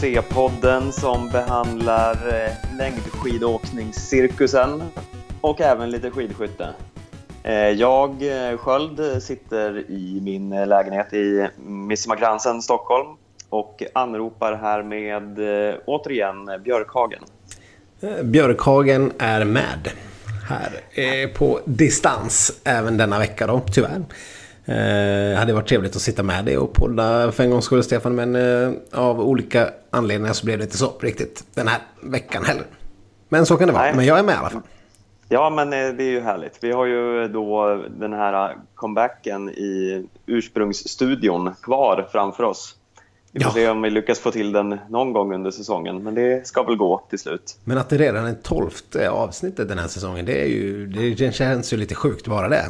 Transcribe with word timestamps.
Succépodden 0.00 0.92
som 0.92 1.28
behandlar 1.28 2.12
eh, 2.12 2.76
längdskidåkningscirkusen 2.78 4.82
och 5.40 5.60
även 5.60 5.90
lite 5.90 6.10
skidskytte. 6.10 6.68
Eh, 7.42 7.54
jag, 7.54 8.10
eh, 8.10 8.58
Sköld, 8.58 9.22
sitter 9.22 9.90
i 9.90 10.20
min 10.22 10.68
lägenhet 10.68 11.12
i 11.12 11.48
Midsommarkransen, 11.66 12.62
Stockholm 12.62 13.08
och 13.48 13.82
anropar 13.92 14.54
här 14.54 14.82
med 14.82 15.38
återigen 15.86 16.50
Björkhagen. 16.64 17.22
Björkhagen 18.22 19.12
är 19.18 19.44
med 19.44 19.90
här 20.48 20.82
på 21.34 21.60
distans 21.64 22.60
även 22.64 22.96
denna 22.96 23.18
vecka 23.18 23.46
då, 23.46 23.60
tyvärr. 23.72 24.02
Eh, 24.64 25.38
hade 25.38 25.52
varit 25.52 25.68
trevligt 25.68 25.96
att 25.96 26.02
sitta 26.02 26.22
med 26.22 26.44
dig 26.44 26.58
och 26.58 26.72
podda 26.72 27.32
för 27.32 27.44
en 27.44 27.50
gångs 27.50 27.64
skull 27.64 27.82
Stefan, 27.84 28.14
men 28.14 28.36
eh, 28.36 28.72
av 28.92 29.20
olika 29.20 29.70
anledningar 29.90 30.32
så 30.32 30.44
blev 30.46 30.58
det 30.58 30.64
inte 30.64 30.76
så 30.78 30.92
riktigt 31.00 31.44
den 31.54 31.68
här 31.68 31.78
veckan 32.02 32.44
heller. 32.44 32.64
Men 33.28 33.46
så 33.46 33.56
kan 33.56 33.66
det 33.66 33.72
vara, 33.72 33.82
Nej. 33.84 33.96
men 33.96 34.06
jag 34.06 34.18
är 34.18 34.22
med 34.22 34.34
i 34.34 34.38
alla 34.38 34.50
fall. 34.50 34.62
Ja, 35.28 35.50
men 35.50 35.72
eh, 35.72 35.78
det 35.96 36.02
är 36.04 36.10
ju 36.10 36.20
härligt. 36.20 36.58
Vi 36.60 36.72
har 36.72 36.86
ju 36.86 37.28
då 37.28 37.82
den 37.98 38.12
här 38.12 38.56
comebacken 38.74 39.48
i 39.50 40.04
ursprungsstudion 40.26 41.50
kvar 41.62 42.08
framför 42.12 42.42
oss. 42.44 42.76
Vi 43.32 43.40
får 43.40 43.50
Ja. 43.50 43.54
se 43.54 43.68
om 43.68 43.82
vi 43.82 43.90
lyckas 43.90 44.18
få 44.18 44.30
till 44.30 44.52
den 44.52 44.78
någon 44.88 45.12
gång 45.12 45.34
under 45.34 45.50
säsongen, 45.50 46.02
men 46.02 46.14
det 46.14 46.46
ska 46.46 46.62
väl 46.62 46.76
gå 46.76 47.02
till 47.10 47.18
slut. 47.18 47.58
Men 47.64 47.78
att 47.78 47.88
det 47.88 47.96
redan 47.98 48.26
är 48.26 48.34
tolfte 48.34 49.10
avsnittet 49.10 49.68
den 49.68 49.78
här 49.78 49.88
säsongen, 49.88 50.26
det, 50.26 50.42
är 50.42 50.46
ju, 50.48 50.86
det, 50.86 51.14
det 51.14 51.34
känns 51.34 51.72
ju 51.72 51.76
lite 51.76 51.94
sjukt 51.94 52.26
bara 52.26 52.48
det. 52.48 52.64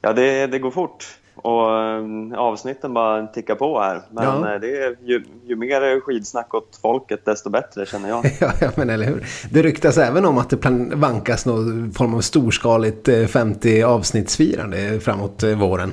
Ja, 0.00 0.12
det, 0.12 0.46
det 0.46 0.58
går 0.58 0.70
fort 0.70 1.06
och 1.36 1.76
eh, 1.78 2.04
avsnitten 2.38 2.94
bara 2.94 3.26
tickar 3.26 3.54
på 3.54 3.80
här. 3.80 4.02
Men 4.10 4.24
Ja. 4.24 4.54
eh, 4.54 4.60
det 4.60 4.76
är 4.82 4.96
ju, 5.04 5.24
ju 5.46 5.56
mer 5.56 6.00
skidsnack 6.00 6.54
åt 6.54 6.78
folket, 6.82 7.24
desto 7.24 7.50
bättre 7.50 7.86
känner 7.86 8.08
jag. 8.08 8.24
Ja, 8.40 8.52
ja, 8.60 8.70
men 8.76 8.90
eller 8.90 9.06
hur. 9.06 9.26
Det 9.50 9.62
ryktas 9.62 9.98
även 9.98 10.24
om 10.24 10.38
att 10.38 10.50
det 10.50 10.66
vankas 10.94 11.46
någon 11.46 11.92
form 11.92 12.14
av 12.14 12.20
storskaligt 12.20 13.08
eh, 13.08 13.26
50 13.26 13.82
avsnittsfirande 13.82 15.00
framåt 15.00 15.42
eh, 15.42 15.58
våren. 15.58 15.92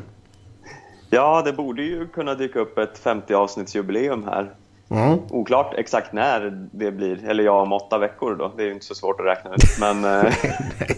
Ja, 1.10 1.42
det 1.46 1.54
borde 1.54 1.82
ju 1.84 2.08
kunna 2.08 2.36
dyka 2.36 2.60
upp 2.60 2.78
ett 2.78 3.02
50-avsnittsjubileum 3.04 4.24
här. 4.26 4.52
Mm. 4.90 5.20
Oklart 5.30 5.74
exakt 5.78 6.14
när 6.14 6.68
det 6.72 6.92
blir, 6.92 7.30
eller 7.30 7.44
ja, 7.44 7.62
om 7.62 7.74
åtta 7.74 7.98
veckor 7.98 8.36
då. 8.36 8.52
Det 8.58 8.64
är 8.64 8.68
ju 8.68 8.74
inte 8.74 8.86
så 8.86 8.96
svårt 8.96 9.20
att 9.20 9.26
räkna 9.26 9.52
ut. 9.54 9.80
Men 9.80 10.06
eh, 10.06 10.24
Nej. 10.24 10.98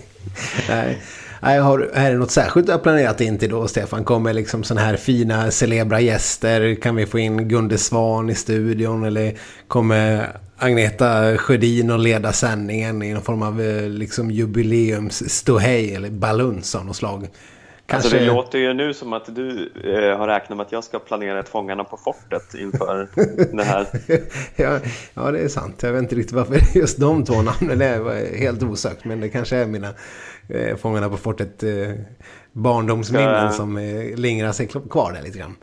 Nej, 0.70 1.02
har, 1.42 1.90
är 1.94 2.12
det 2.12 2.18
något 2.18 2.32
särskilt 2.32 2.68
du 2.68 2.72
har 2.72 2.80
planerat 2.80 3.22
in 3.22 3.38
till 3.38 3.50
då, 3.50 3.68
Stefan? 3.68 4.04
Kommer 4.04 4.34
liksom 4.34 4.64
sådana 4.64 4.88
här 4.88 4.96
fina 4.96 5.52
celebra 5.52 6.02
gäster? 6.02 6.76
Kan 6.76 6.96
vi 6.96 7.06
få 7.06 7.20
in 7.20 7.48
Gunde 7.48 7.78
Svan 7.78 8.30
i 8.30 8.36
studion? 8.36 9.04
Eller 9.04 9.34
kommer 9.68 10.30
Agneta 10.58 11.38
Sjödin 11.38 11.92
att 11.92 12.00
leda 12.00 12.34
sändningen 12.34 13.04
i 13.04 13.14
någon 13.14 13.24
form 13.24 13.42
av 13.42 13.62
eh, 13.62 13.90
liksom 13.90 14.32
jubileumsståhej 14.32 15.96
eller 15.96 16.10
baluns 16.10 16.76
av 16.76 16.86
något 16.86 16.96
slag? 16.96 17.28
Alltså, 17.96 18.10
det 18.16 18.26
låter 18.26 18.60
ju 18.60 18.74
nu 18.74 18.94
som 18.94 19.14
att 19.14 19.36
du 19.36 19.72
eh, 19.84 20.18
har 20.18 20.28
räknat 20.28 20.58
med 20.58 20.66
att 20.66 20.72
jag 20.72 20.84
ska 20.84 21.00
planera 21.00 21.40
ett 21.40 21.50
Fångarna 21.50 21.84
på 21.84 21.98
fortet 21.98 22.54
inför 22.54 23.08
det 23.58 23.64
här. 23.64 23.88
ja, 24.56 24.80
ja, 25.14 25.32
det 25.32 25.40
är 25.40 25.48
sant. 25.48 25.84
Jag 25.84 25.92
vet 25.94 26.02
inte 26.04 26.16
riktigt 26.16 26.36
varför 26.36 26.60
just 26.78 27.00
de 27.00 27.26
två 27.26 27.42
namnen. 27.42 27.82
Är 27.82 28.38
helt 28.38 28.64
osökt. 28.64 29.06
Men 29.06 29.22
det 29.22 29.30
kanske 29.30 29.56
är 29.58 29.66
mina 29.66 29.88
eh, 30.50 30.76
Fångarna 30.78 31.10
på 31.10 31.18
fortet 31.18 31.64
eh, 31.64 31.70
barndomsminnen 32.52 33.46
Ja. 33.46 33.52
som 33.52 33.78
eh, 33.78 34.16
lingrar 34.16 34.52
sig 34.52 34.68
kvar 34.68 35.12
där 35.14 35.22
lite 35.22 35.40
grann. 35.40 35.56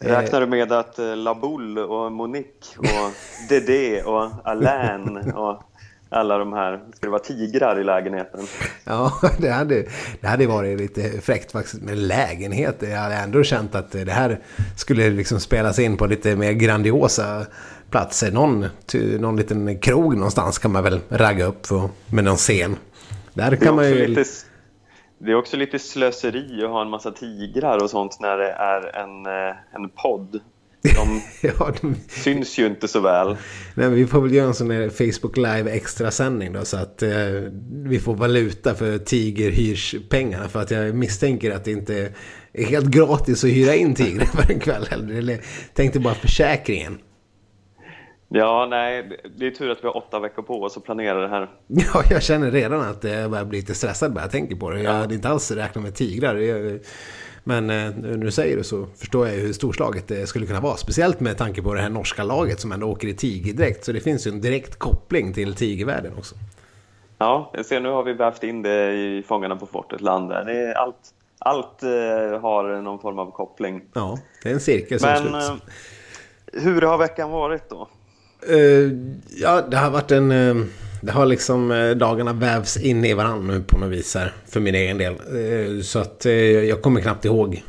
Eh, 0.00 0.06
Räknar 0.08 0.40
du 0.40 0.46
med 0.46 0.72
att 0.72 0.98
eh, 0.98 1.16
Laboul 1.16 1.78
och 1.78 2.12
Monique 2.12 2.78
och 2.78 3.12
Dédé 3.48 4.02
och 4.02 4.30
Alain 4.44 5.16
och 5.32 5.62
alla 6.10 6.38
de 6.38 6.52
här, 6.52 6.80
ska 6.94 7.06
det 7.06 7.10
vara 7.10 7.22
tigrar 7.22 7.80
i 7.80 7.84
lägenheten? 7.84 8.40
Ja, 8.84 9.12
det 9.38 9.50
hade, 9.50 9.84
det 10.20 10.26
hade 10.26 10.46
varit 10.46 10.80
lite 10.80 11.20
fräckt 11.20 11.52
faktiskt 11.52 11.82
med 11.82 11.98
lägenhet. 11.98 12.76
Jag 12.80 12.96
hade 12.96 13.14
ändå 13.14 13.42
känt 13.42 13.74
att 13.74 13.92
det 13.92 14.10
här 14.10 14.38
skulle 14.76 15.10
liksom 15.10 15.40
spelas 15.40 15.78
in 15.78 15.96
på 15.96 16.06
lite 16.06 16.36
mer 16.36 16.52
grandiosa 16.52 17.46
platser. 17.90 18.32
Någon, 18.32 18.66
någon 19.20 19.36
liten 19.36 19.78
krog 19.78 20.16
någonstans 20.16 20.58
kan 20.58 20.72
man 20.72 20.84
väl 20.84 21.00
ragga 21.08 21.44
upp 21.44 21.66
för, 21.66 21.88
med 22.12 22.24
någon 22.24 22.36
scen. 22.36 22.76
Där 23.34 23.50
Det 23.50 23.56
är, 23.56 23.60
kan 23.60 23.76
man 23.76 23.84
också 23.84 23.94
ju... 23.94 24.06
lite, 24.06 24.24
det 25.18 25.30
är 25.30 25.34
också 25.34 25.56
lite 25.56 25.78
slöseri 25.78 26.64
att 26.64 26.70
ha 26.70 26.82
en 26.82 26.90
massa 26.90 27.10
tigrar 27.10 27.82
och 27.82 27.90
sånt 27.90 28.20
när 28.20 28.36
det 28.36 28.50
är 28.50 28.96
en, 28.96 29.26
eh, 29.26 29.56
en 29.74 29.88
podd. 29.88 30.40
De 30.82 31.20
Ja, 31.48 31.72
de, 31.80 31.94
syns 32.08 32.58
ju 32.58 32.66
inte 32.66 32.88
så 32.88 33.00
väl. 33.00 33.28
nej, 33.28 33.36
men 33.74 33.94
vi 33.94 34.06
får 34.06 34.20
väl 34.20 34.34
göra 34.34 34.46
en 34.46 34.54
sån 34.54 34.70
här 34.70 34.88
Facebook 34.88 35.36
Live 35.36 35.70
extra 35.70 36.10
sändning 36.10 36.52
då 36.52 36.64
så 36.64 36.76
att 36.76 37.02
eh, 37.02 37.10
vi 37.84 37.98
får 37.98 38.14
valuta 38.14 38.74
för 38.74 38.98
tigerhyrspengarna 38.98 40.48
för 40.48 40.60
att 40.62 40.70
jag 40.70 40.94
misstänker 40.94 41.50
att 41.50 41.64
det 41.64 41.70
inte 41.70 42.12
är 42.52 42.64
helt 42.64 42.86
gratis 42.86 43.44
att 43.44 43.50
hyra 43.50 43.74
in 43.74 43.94
tigrar 43.94 44.24
för 44.24 44.52
en 44.52 44.60
kväll 44.60 44.86
heller. 44.90 45.14
Eller 45.14 45.40
tänkte 45.74 46.00
bara 46.00 46.14
försäkringen. 46.14 46.98
Ja, 48.30 48.66
nej, 48.70 49.10
det 49.38 49.46
är 49.46 49.50
tur 49.50 49.70
att 49.70 49.78
vi 49.82 49.86
har 49.86 49.96
åtta 49.96 50.20
veckor 50.20 50.42
på 50.42 50.62
oss 50.62 50.76
att 50.76 50.84
planera 50.84 51.20
det 51.20 51.28
här. 51.28 51.48
Ja, 51.66 52.02
jag 52.10 52.22
känner 52.22 52.50
redan 52.50 52.80
att 52.80 53.04
jag 53.04 53.30
börjar 53.30 53.44
bli 53.44 53.58
lite 53.60 53.74
stressad 53.74 54.12
bara 54.12 54.20
jag 54.20 54.30
tänker 54.30 54.56
på 54.56 54.70
det. 54.70 54.82
Jag 54.82 54.92
hade 54.92 55.14
inte 55.14 55.28
alls 55.28 55.50
räknat 55.50 55.84
med 55.84 55.94
tigrar. 55.94 56.36
Jag- 56.36 56.78
Men 57.48 57.70
eh, 57.70 57.90
när 57.96 58.16
du 58.24 58.30
säger 58.30 58.56
det 58.56 58.64
så 58.64 58.86
förstår 58.96 59.28
jag 59.28 59.34
hur 59.34 59.52
storslaget 59.52 60.08
det 60.08 60.26
skulle 60.26 60.46
kunna 60.46 60.60
vara. 60.60 60.76
Speciellt 60.76 61.20
med 61.20 61.38
tanke 61.38 61.62
på 61.62 61.74
det 61.74 61.80
här 61.80 61.88
norska 61.88 62.22
laget 62.24 62.60
som 62.60 62.72
ändå 62.72 62.86
åker 62.86 63.08
i 63.08 63.14
tigerdräkt. 63.14 63.84
Så 63.84 63.92
det 63.92 64.00
finns 64.00 64.26
ju 64.26 64.30
en 64.30 64.40
direkt 64.40 64.78
koppling 64.78 65.32
till 65.32 65.54
tigervärlden 65.54 66.12
också. 66.18 66.34
Ja, 67.18 67.50
jag 67.54 67.66
ser 67.66 67.80
nu 67.80 67.88
har 67.88 68.02
vi 68.02 68.12
vävt 68.12 68.44
in 68.44 68.62
det 68.62 68.92
i 68.92 69.22
Fångarna 69.28 69.56
på 69.56 69.66
fortet 69.66 70.00
land 70.00 70.30
där. 70.30 70.44
Det 70.44 70.52
är 70.52 70.74
allt 70.74 70.96
allt 71.38 71.82
eh, 71.82 72.40
har 72.40 72.82
någon 72.82 72.98
form 72.98 73.18
av 73.18 73.30
koppling. 73.30 73.82
Ja, 73.92 74.18
det 74.42 74.48
är 74.48 74.54
en 74.54 74.60
cirkel 74.60 75.00
som 75.00 75.08
Men 75.10 75.22
sluts. 75.22 75.48
eh, 75.48 76.62
hur 76.62 76.82
har 76.82 76.98
veckan 76.98 77.30
varit 77.30 77.70
då? 77.70 77.88
Ja, 79.36 79.62
det 79.62 79.76
har 79.76 79.90
varit 79.90 80.10
en 80.10 80.30
det 81.00 81.12
har 81.12 81.26
liksom 81.26 81.70
eh, 81.70 81.90
dagarna 81.90 82.32
vävs 82.32 82.76
in 82.76 83.04
i 83.04 83.14
varandra 83.14 83.54
nu 83.54 83.62
på 83.62 83.78
något 83.78 83.90
vis 83.90 84.14
här. 84.14 84.32
För 84.48 84.60
min 84.60 84.74
egen 84.74 84.98
del. 84.98 85.12
Eh, 85.12 85.82
så 85.82 85.98
att 85.98 86.26
eh, 86.26 86.32
jag 86.32 86.82
kommer 86.82 87.00
knappt 87.00 87.24
ihåg 87.24 87.62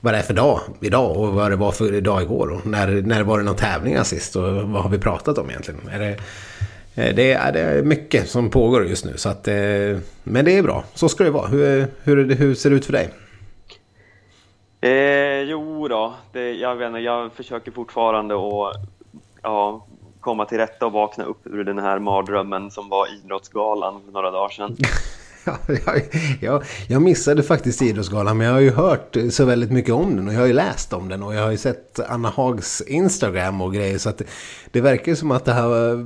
vad 0.00 0.14
det 0.14 0.18
är 0.18 0.22
för 0.22 0.34
dag 0.34 0.60
idag 0.80 1.16
och 1.16 1.32
vad 1.34 1.50
det 1.50 1.56
var 1.56 1.72
för 1.72 2.00
dag 2.00 2.22
igår. 2.22 2.48
Och 2.52 2.66
när, 2.66 2.86
när 3.02 3.22
var 3.22 3.38
det 3.38 3.44
någon 3.44 3.56
tävlingar 3.56 4.02
sist 4.04 4.36
och 4.36 4.42
vad 4.42 4.82
har 4.82 4.90
vi 4.90 4.98
pratat 4.98 5.38
om 5.38 5.50
egentligen? 5.50 5.80
Är 5.92 5.98
det, 5.98 6.16
det, 7.12 7.32
är, 7.32 7.52
det 7.52 7.60
är 7.60 7.82
mycket 7.82 8.28
som 8.28 8.50
pågår 8.50 8.86
just 8.86 9.04
nu. 9.04 9.12
Så 9.16 9.28
att, 9.28 9.46
men 10.24 10.44
det 10.44 10.58
är 10.58 10.62
bra. 10.62 10.84
Så 10.94 11.08
ska 11.08 11.24
det 11.24 11.30
vara. 11.30 11.46
Hur, 11.46 11.86
hur, 12.02 12.18
är 12.18 12.24
det- 12.24 12.34
hur 12.34 12.54
ser 12.54 12.70
det 12.70 12.76
ut 12.76 12.86
för 12.86 12.92
dig? 12.92 13.10
Eh, 14.80 15.40
jo 15.50 15.88
då, 15.88 16.14
det, 16.32 16.52
jag 16.52 16.76
vet 16.76 16.86
inte, 16.86 16.98
jag 17.00 17.32
försöker 17.32 17.70
fortfarande 17.70 18.34
att 18.34 18.76
ja, 19.42 19.86
komma 20.24 20.44
till 20.44 20.58
rätta 20.58 20.86
och 20.86 20.92
vakna 20.92 21.24
upp 21.24 21.46
ur 21.46 21.64
den 21.64 21.78
här 21.78 21.98
mardrömmen 21.98 22.70
som 22.70 22.88
var 22.88 23.06
Idrottsgalan 23.18 24.00
för 24.04 24.12
några 24.12 24.30
dagar 24.30 24.48
sedan. 24.48 24.76
Jag, 25.66 26.02
jag, 26.40 26.62
jag 26.88 27.02
missade 27.02 27.42
faktiskt 27.42 27.82
Idrottsgalan 27.82 28.36
men 28.36 28.46
jag 28.46 28.54
har 28.54 28.60
ju 28.60 28.70
hört 28.70 29.16
så 29.30 29.44
väldigt 29.44 29.70
mycket 29.70 29.94
om 29.94 30.16
den 30.16 30.28
och 30.28 30.34
jag 30.34 30.38
har 30.38 30.46
ju 30.46 30.52
läst 30.52 30.92
om 30.92 31.08
den 31.08 31.22
och 31.22 31.34
jag 31.34 31.42
har 31.42 31.50
ju 31.50 31.56
sett 31.56 32.00
Anna 32.08 32.28
Hags 32.28 32.80
Instagram 32.80 33.60
och 33.60 33.74
grejer 33.74 33.98
så 33.98 34.08
att 34.08 34.18
det, 34.18 34.24
det 34.70 34.80
verkar 34.80 35.12
ju 35.12 35.16
som 35.16 35.30
att 35.30 35.44
det 35.44 35.52
har 35.52 36.04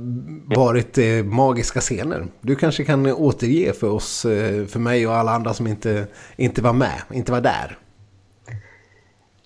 varit 0.55 0.97
eh, 0.97 1.23
magiska 1.23 1.79
scener. 1.79 2.27
Du 2.41 2.55
kanske 2.55 2.85
kan 2.85 3.05
återge 3.05 3.73
för 3.73 3.89
oss, 3.89 4.25
eh, 4.25 4.65
för 4.65 4.79
mig 4.79 5.07
och 5.07 5.15
alla 5.15 5.31
andra 5.31 5.53
som 5.53 5.67
inte, 5.67 6.07
inte 6.35 6.61
var 6.61 6.73
med, 6.73 7.01
inte 7.13 7.31
var 7.31 7.41
där. 7.41 7.77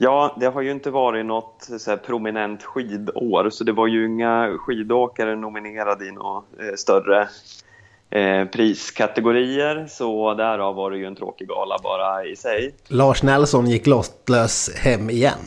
Ja, 0.04 0.36
det 0.40 0.46
har 0.46 0.62
ju 0.62 0.72
inte 0.72 0.92
varit 0.92 1.26
något 1.26 1.70
så 1.80 1.98
prominent 1.98 2.64
skidår 2.64 3.50
så 3.50 3.64
det 3.64 3.72
var 3.72 3.88
ju 3.88 4.06
inga 4.06 4.58
skidåkare 4.60 5.36
nominerade 5.36 6.06
i 6.06 6.12
några 6.12 6.42
eh, 6.60 6.76
större 6.76 7.28
eh, 8.10 8.46
priskategorier 8.46 9.88
så 9.90 10.34
därav 10.34 10.76
var 10.76 10.92
det 10.92 10.98
ju 10.98 11.06
en 11.06 11.16
tråkig 11.16 11.48
gala 11.48 11.78
bara 11.84 12.26
i 12.26 12.36
sig. 12.36 12.76
Lars 12.88 13.24
Nelson 13.24 13.68
gick 13.68 13.88
lottlös 13.88 14.76
hem 14.76 15.10
igen. 15.10 15.40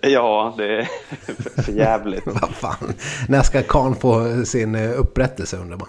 Ja, 0.00 0.54
det 0.56 0.78
är 0.78 0.88
för 1.62 1.72
jävligt. 1.72 2.26
Vad 2.26 2.50
fan, 2.50 2.94
när 3.28 3.42
ska 3.42 3.62
Kahn 3.62 3.94
få 3.94 4.44
sin 4.44 4.74
eh, 4.74 5.00
upprättelse 5.00 5.56
undrar 5.56 5.78
man. 5.78 5.88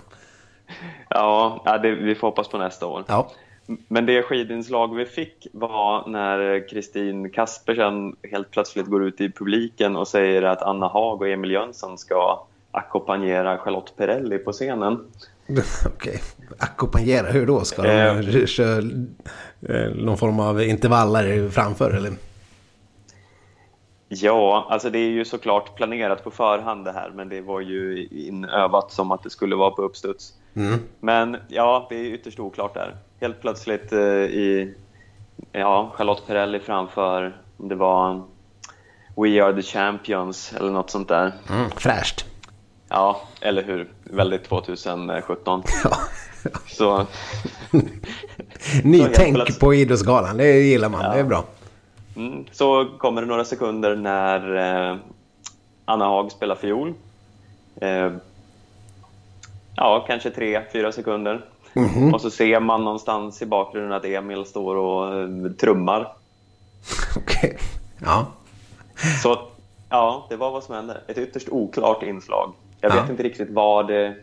Ja, 1.10 1.62
ja 1.66 1.78
det, 1.78 1.92
vi 1.92 2.16
får 2.16 2.28
hoppas 2.28 2.48
på 2.48 2.58
nästa 2.58 2.86
år. 2.86 3.04
Ja. 3.08 3.32
Men 3.66 4.06
det 4.06 4.22
skidinslag 4.24 4.96
vi 4.96 5.06
fick 5.06 5.48
var 5.54 6.08
när 6.08 6.70
Kristin 6.70 7.30
Kaspersen 7.30 8.16
helt 8.32 8.52
plötsligt 8.52 8.86
går 8.86 9.04
ut 9.04 9.22
i 9.22 9.32
publiken 9.32 9.96
och 9.96 10.08
säger 10.08 10.44
att 10.44 10.62
Anna 10.62 10.88
Haag 10.88 11.22
och 11.22 11.28
Emil 11.28 11.52
Jönsson 11.52 11.98
ska 11.98 12.46
ackompanjera 12.72 13.58
Charlotte 13.58 13.94
Perrelli 13.98 14.38
på 14.38 14.52
scenen. 14.52 15.00
Okej, 15.86 16.22
ackompanjera? 16.58 17.28
Hur 17.32 17.46
då? 17.46 17.60
Ska 17.60 17.82
de 17.82 17.90
Eh. 17.90 18.46
köra 18.46 18.78
eh, 19.70 19.96
någon 19.96 20.18
form 20.18 20.40
av 20.40 20.64
intervaller 20.64 21.50
framför 21.50 21.92
eller? 21.92 22.12
Ja, 24.08 24.68
alltså 24.70 24.90
det 24.90 25.00
är 25.00 25.10
ju 25.10 25.26
såklart 25.26 25.76
planerat 25.76 26.24
på 26.24 26.32
förhand 26.32 26.86
det 26.86 26.92
här, 26.92 27.12
men 27.16 27.30
det 27.30 27.42
var 27.42 27.62
ju 27.62 28.08
inövat 28.12 28.92
som 28.92 29.12
att 29.12 29.24
det 29.24 29.30
skulle 29.30 29.56
vara 29.56 29.72
på 29.72 29.82
uppstuds. 29.82 30.34
Mm. 30.56 30.80
Men 31.00 31.38
ja, 31.48 31.88
det 31.90 31.96
är 31.96 32.06
ytterst 32.06 32.40
oklart 32.40 32.74
där. 32.74 32.96
Helt 33.24 33.42
plötsligt 33.42 33.94
eh, 33.94 34.00
i 34.00 34.74
ja, 35.52 35.92
Charlotte 35.96 36.28
Perrelli 36.28 36.60
framför, 36.60 37.38
det 37.58 37.76
var 37.76 38.22
We 39.16 39.44
are 39.44 39.54
the 39.54 39.62
champions 39.62 40.54
eller 40.54 40.72
något 40.72 40.90
sånt 40.90 41.08
där. 41.08 41.32
Mm. 41.50 41.70
Fräscht. 41.78 42.26
Ja, 42.90 43.22
eller 43.42 43.64
hur? 43.64 43.90
Väldigt 44.04 44.44
2017. 44.44 45.64
Ja. 45.84 45.98
Så 46.68 47.06
Nytänk 48.84 49.60
på 49.60 49.74
Idrottsgalan, 49.74 50.38
det 50.38 50.60
gillar 50.60 50.90
man. 50.90 51.14
Det 51.14 51.20
är 51.20 51.24
bra. 51.24 51.46
Mm, 52.16 52.46
så 52.52 52.86
kommer 52.98 53.22
det 53.22 53.28
några 53.28 53.46
sekunder 53.46 53.96
när 53.96 54.56
eh, 54.92 54.98
Anna 55.86 56.06
Haag 56.06 56.32
spelar 56.32 56.56
fiol. 56.56 56.94
Eh, 57.82 58.12
ja, 59.76 60.06
kanske 60.08 60.30
tre, 60.30 60.62
fyra 60.74 60.92
sekunder. 60.92 61.42
Och 62.14 62.22
så 62.22 62.30
ser 62.32 62.60
man 62.60 62.84
någonstans 62.84 63.42
i 63.42 63.46
bakgrunden 63.46 63.94
att 63.94 64.06
Emil 64.06 64.46
står 64.46 64.76
och 64.76 65.20
eh, 65.20 65.52
trummar. 65.60 66.14
Okej. 67.18 67.58
Ja. 68.02 68.28
Så 69.24 69.40
ja, 69.90 70.26
det 70.30 70.36
var 70.36 70.52
vad 70.52 70.64
som 70.64 70.76
hände. 70.76 71.02
Ett 71.08 71.18
ytterst 71.18 71.50
oklart 71.50 72.04
inslag. 72.04 72.54
Jag 72.82 72.92
Ja. 72.92 73.02
vet 73.02 73.10
inte 73.10 73.24
riktigt 73.24 73.50
vad 73.52 73.88
det, 73.88 74.16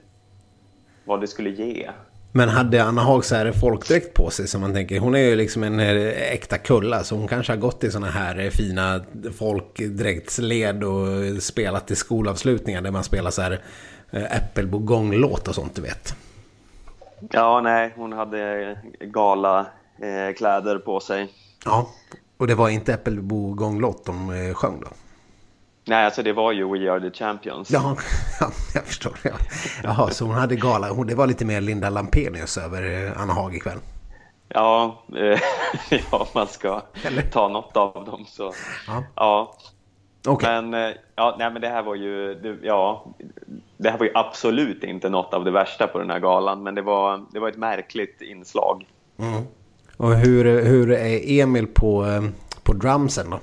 vad 1.05 1.20
det 1.20 1.26
skulle 1.29 1.50
ge. 1.50 1.91
Men 2.32 2.49
hade 2.49 2.85
Anna 2.85 3.02
Haag 3.02 3.25
så 3.25 3.35
här 3.35 3.53
folkdräkt 3.53 4.14
på 4.14 4.31
sig 4.31 4.49
som 4.49 4.61
man 4.61 4.75
tänker, 4.75 5.00
hon 5.00 5.14
är 5.14 5.19
ju 5.19 5.37
liksom 5.37 5.62
en 5.62 5.81
eh, 5.81 6.32
äkta 6.32 6.58
kulla 6.58 7.05
så 7.05 7.17
hon 7.17 7.29
kanske 7.29 7.53
har 7.53 7.58
gått 7.58 7.85
i 7.85 7.91
såna 7.91 8.06
här 8.11 8.38
eh, 8.38 8.50
fina 8.50 9.00
folkdräktsled 9.38 10.85
och 10.85 11.43
spelat 11.43 11.91
i 11.91 11.96
skolavslutningar 11.96 12.82
där 12.82 12.91
man 12.91 13.05
spelar 13.05 13.31
så 13.31 13.43
här 13.43 13.61
Äppelbo 14.12 14.79
gånglåt 14.79 15.49
och 15.49 15.55
sånt 15.55 15.75
du 15.75 15.82
vet. 15.82 16.14
Ja, 17.31 17.61
nej, 17.61 17.93
hon 17.96 18.12
hade 18.12 18.78
gala 19.00 19.67
eh, 19.99 20.34
kläder 20.37 20.78
på 20.78 21.00
sig. 21.00 21.32
Ja, 21.64 21.88
och 22.37 22.46
det 22.46 22.55
var 22.55 22.69
inte 22.69 22.93
Äppelbo 22.94 23.55
gånglåt 23.55 24.06
de 24.06 24.31
eh, 24.31 24.55
sjöng 24.55 24.81
då? 24.81 24.88
Nej, 25.84 26.05
alltså 26.05 26.22
det 26.22 26.32
var 26.32 26.52
ju 26.52 26.69
We 26.72 26.93
Are 26.93 27.11
The 27.11 27.19
Champions. 27.19 27.70
Ja, 27.70 27.96
ja 28.40 28.50
jag 28.75 28.84
förstår. 28.84 29.12
Ja. 29.22 29.31
Jaha, 29.82 30.11
så 30.11 30.25
hon 30.25 30.34
hade 30.34 30.56
gala. 30.56 30.90
Hon, 30.90 31.06
det 31.06 31.14
var 31.14 31.26
lite 31.26 31.44
mer 31.44 31.61
Linda 31.61 31.90
Lampenius 31.90 32.58
över 32.58 33.06
eh, 33.06 33.22
Anna 33.22 33.32
Haag 33.32 33.55
ikväll. 33.56 33.78
Ja, 34.49 35.05
eh, 35.17 35.40
ja 36.11 36.26
man 36.34 36.46
ska 36.46 36.82
Eller? 37.05 37.22
ta 37.22 37.49
något 37.49 37.76
av 37.76 38.05
dem 38.05 38.25
så. 38.28 38.52
Ja. 38.87 39.05
Ja, 39.17 39.56
Okej. 40.26 40.62
men, 40.62 40.75
eh, 40.75 40.96
ja, 41.17 41.37
nej, 41.38 41.50
men 41.52 41.62
det 41.62 41.69
här 41.69 41.82
var 41.82 41.94
ju, 41.94 42.34
det, 42.34 42.56
ja, 42.62 43.06
det 43.76 43.90
här 43.90 43.99
var 43.99 44.06
ju 44.06 44.12
absolut 44.14 44.84
inte 44.84 45.08
något 45.08 45.34
av 45.34 45.44
det 45.44 45.50
värsta 45.50 45.87
på 45.87 45.99
den 45.99 46.11
här 46.11 46.19
galan, 46.19 46.62
men 46.62 46.75
det 46.75 46.82
var, 46.82 47.25
det 47.32 47.40
var 47.40 47.49
ett 47.49 47.56
märkligt 47.56 48.22
inslag. 48.22 48.87
Mm. 49.19 49.43
Och 49.96 50.14
hur, 50.14 50.64
hur 50.64 50.93
är 50.93 51.40
Emil 51.43 51.67
på, 51.67 52.05
eh, 52.06 52.22
på 52.62 52.72
drumsen 52.72 53.31
då? 53.31 53.38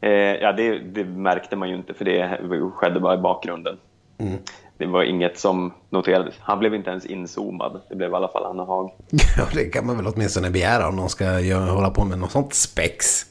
Eh, 0.00 0.12
ja, 0.12 0.52
det, 0.52 0.78
det 0.78 1.04
märkte 1.04 1.56
man 1.56 1.68
ju 1.68 1.74
inte 1.74 1.94
för 1.94 2.04
det 2.04 2.40
skedde 2.74 3.00
bara 3.00 3.14
i 3.14 3.18
bakgrunden. 3.18 3.78
Mm. 4.18 4.38
Det 4.78 4.86
var 4.86 5.02
inget 5.02 5.38
som 5.38 5.72
noterades. 5.90 6.34
Han 6.40 6.58
blev 6.58 6.74
inte 6.74 6.90
ens 6.90 7.06
inzoomad. 7.06 7.80
Det 7.88 7.94
blev 7.94 8.10
i 8.10 8.14
alla 8.14 8.28
fall 8.28 8.44
Anna 8.44 8.64
Haag. 8.64 8.90
Ja, 9.36 9.44
det 9.54 9.64
kan 9.64 9.86
man 9.86 9.96
väl 9.96 10.06
åtminstone 10.06 10.50
begära 10.50 10.88
om 10.88 10.96
någon 10.96 11.08
ska 11.08 11.40
göra, 11.40 11.70
hålla 11.70 11.90
på 11.90 12.04
med 12.04 12.18
något 12.18 12.30
sånt 12.30 12.54
spex. 12.54 13.26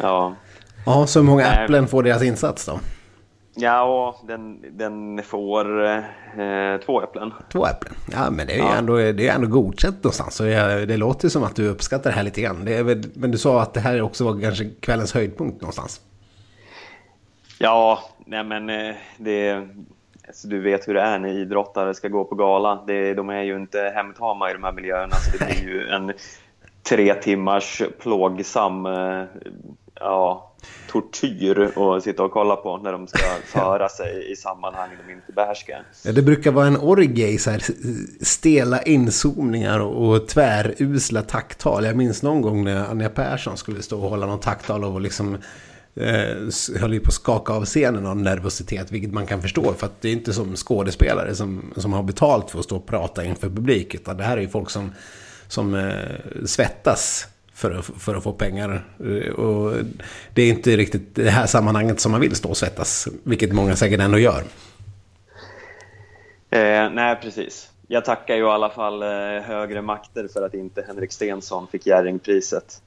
Ja, 0.00 0.34
Ja, 0.86 1.06
så 1.06 1.22
många 1.22 1.46
äpplen 1.52 1.88
får 1.88 2.02
deras 2.02 2.22
insats 2.22 2.66
då? 2.66 2.80
ja 3.54 3.82
och 3.82 4.26
den, 4.28 4.64
den 4.78 5.22
får 5.22 5.84
eh, 5.86 6.00
två 6.86 7.02
äpplen. 7.02 7.32
Två 7.52 7.66
äpplen. 7.66 7.94
Ja, 8.12 8.30
men 8.30 8.46
det 8.46 8.52
är 8.52 8.56
ju 8.56 8.62
Ja. 8.62 8.74
ändå, 8.74 8.96
det 8.96 9.28
är 9.28 9.34
ändå 9.34 9.46
godkänt 9.48 9.96
någonstans. 9.96 10.34
Så 10.34 10.46
jag, 10.46 10.88
det 10.88 10.96
låter 10.96 11.28
som 11.28 11.42
att 11.44 11.56
du 11.56 11.68
uppskattar 11.68 12.10
det 12.10 12.16
här 12.16 12.22
lite 12.22 12.40
grann. 12.40 12.64
Det 12.64 12.82
väl- 12.82 13.10
men 13.14 13.30
du 13.30 13.38
sa 13.38 13.62
att 13.62 13.74
det 13.74 13.80
här 13.80 14.02
också 14.02 14.24
var 14.24 14.40
kanske 14.40 14.70
kvällens 14.80 15.14
höjdpunkt 15.14 15.60
någonstans. 15.60 16.00
Ja, 17.58 17.98
nej 18.26 18.44
men 18.44 18.70
eh, 18.70 18.94
det... 19.18 19.68
Alltså, 20.26 20.48
du 20.48 20.60
vet 20.60 20.88
hur 20.88 20.94
det 20.94 21.00
är 21.00 21.18
när 21.18 21.28
idrottare 21.28 21.94
ska 21.94 22.08
gå 22.08 22.24
på 22.24 22.34
gala. 22.34 22.84
Det, 22.86 23.14
de 23.14 23.28
är 23.30 23.42
ju 23.42 23.56
inte 23.56 23.92
hemtama 23.94 24.50
i 24.50 24.52
de 24.52 24.64
här 24.64 24.72
miljöerna. 24.72 25.14
Så 25.16 25.38
det 25.38 25.44
blir 25.44 25.64
ju 25.74 25.88
en 25.88 26.12
tre 26.88 27.14
timmars 27.14 27.82
plågsam 28.00 28.86
eh, 28.86 29.24
ja, 29.94 30.51
tortyr 30.88 31.78
att 31.78 32.02
sitta 32.02 32.22
och 32.22 32.30
kolla 32.30 32.56
på 32.56 32.78
när 32.78 32.92
de 32.92 33.06
ska 33.06 33.18
föra 33.44 33.88
sig 33.88 34.32
i 34.32 34.36
sammanhang 34.36 34.90
de 35.06 35.12
inte 35.12 35.32
behärskar. 35.32 35.84
Ja, 36.04 36.12
det 36.12 36.22
brukar 36.22 36.52
vara 36.52 36.66
en 36.66 36.76
orgie 36.76 37.28
i 37.28 37.38
så 37.38 37.50
här 37.50 37.62
stela 38.24 38.82
inzoomningar 38.82 39.80
och, 39.80 40.10
och 40.10 40.28
tvärusla 40.28 41.22
tacktal. 41.22 41.84
Jag 41.84 41.96
minns 41.96 42.22
någon 42.22 42.42
gång 42.42 42.64
när 42.64 42.90
Anja 42.90 43.08
Persson 43.08 43.56
skulle 43.56 43.82
stå 43.82 44.00
och 44.02 44.10
hålla 44.10 44.26
någon 44.26 44.40
tacktal 44.40 44.84
och 44.84 45.00
liksom 45.00 45.34
eh, 45.94 46.80
höll 46.80 46.92
ju 46.92 47.00
på 47.00 47.08
att 47.08 47.14
skaka 47.14 47.52
av 47.52 47.64
scenen 47.64 48.06
av 48.06 48.16
nervositet, 48.16 48.92
vilket 48.92 49.12
man 49.12 49.26
kan 49.26 49.42
förstå. 49.42 49.74
För 49.74 49.86
att 49.86 50.00
det 50.00 50.08
är 50.08 50.12
inte 50.12 50.32
som 50.32 50.56
skådespelare 50.56 51.34
som, 51.34 51.72
som 51.76 51.92
har 51.92 52.02
betalt 52.02 52.50
för 52.50 52.58
att 52.58 52.64
stå 52.64 52.76
och 52.76 52.86
prata 52.86 53.24
inför 53.24 53.48
publik, 53.48 53.94
utan 53.94 54.16
det 54.16 54.24
här 54.24 54.36
är 54.36 54.40
ju 54.40 54.48
folk 54.48 54.70
som, 54.70 54.92
som 55.48 55.74
eh, 55.74 56.46
svettas 56.46 57.26
för 57.62 57.70
att, 57.78 57.84
för 57.84 58.14
att 58.14 58.22
få 58.22 58.32
pengar. 58.32 58.84
Eh, 59.00 59.32
Och 59.32 59.72
det 60.34 60.42
är 60.42 60.48
inte 60.48 60.76
riktigt 60.76 61.14
det 61.14 61.30
här 61.30 61.46
sammanhanget 61.46 62.00
som 62.00 62.12
man 62.12 62.20
vill 62.20 62.34
stå 62.36 62.48
och 62.48 62.56
svettas, 62.56 63.08
vilket 63.22 63.52
många 63.52 63.76
säkert 63.76 64.00
ändå 64.00 64.18
gör. 64.18 64.42
Eh, 66.50 66.90
nej, 66.92 67.18
precis. 67.22 67.68
Jag 67.86 68.04
tackar 68.04 68.34
ju 68.34 68.42
i 68.42 68.50
alla 68.50 68.70
fall 68.70 69.02
eh, 69.02 69.08
högre 69.44 69.82
makter 69.82 70.28
för 70.32 70.42
att 70.46 70.54
inte 70.54 70.84
Henrik 70.88 71.12
Stensson 71.12 71.66
fick 71.72 71.86
Jerringpriset. 71.86 72.80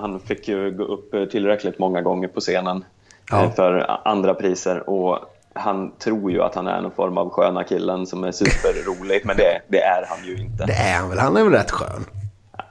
Han 0.00 0.20
fick 0.20 0.48
ju 0.48 0.70
gå 0.70 0.84
upp 0.84 1.14
eh, 1.14 1.24
tillräckligt 1.24 1.78
många 1.78 2.02
gånger 2.02 2.28
på 2.28 2.40
scenen 2.40 2.84
Ja. 3.30 3.50
för 3.56 4.00
andra 4.08 4.34
priser. 4.34 4.90
Och 4.90 5.18
han 5.54 5.92
tror 5.98 6.30
ju 6.32 6.42
att 6.42 6.54
han 6.54 6.66
är 6.66 6.80
någon 6.80 6.90
form 6.92 7.18
av 7.18 7.30
sköna 7.30 7.64
killen 7.64 8.06
som 8.06 8.24
är 8.24 8.32
superrolig, 8.32 9.22
men 9.24 9.36
det, 9.36 9.60
det 9.68 9.80
är 9.80 10.06
han 10.08 10.24
ju 10.26 10.36
inte. 10.36 10.66
Det 10.66 10.72
är 10.72 10.94
han 10.98 11.08
väl, 11.08 11.18
han 11.18 11.36
är 11.36 11.42
väl 11.44 11.52
rätt 11.52 11.70
skön. 11.70 12.04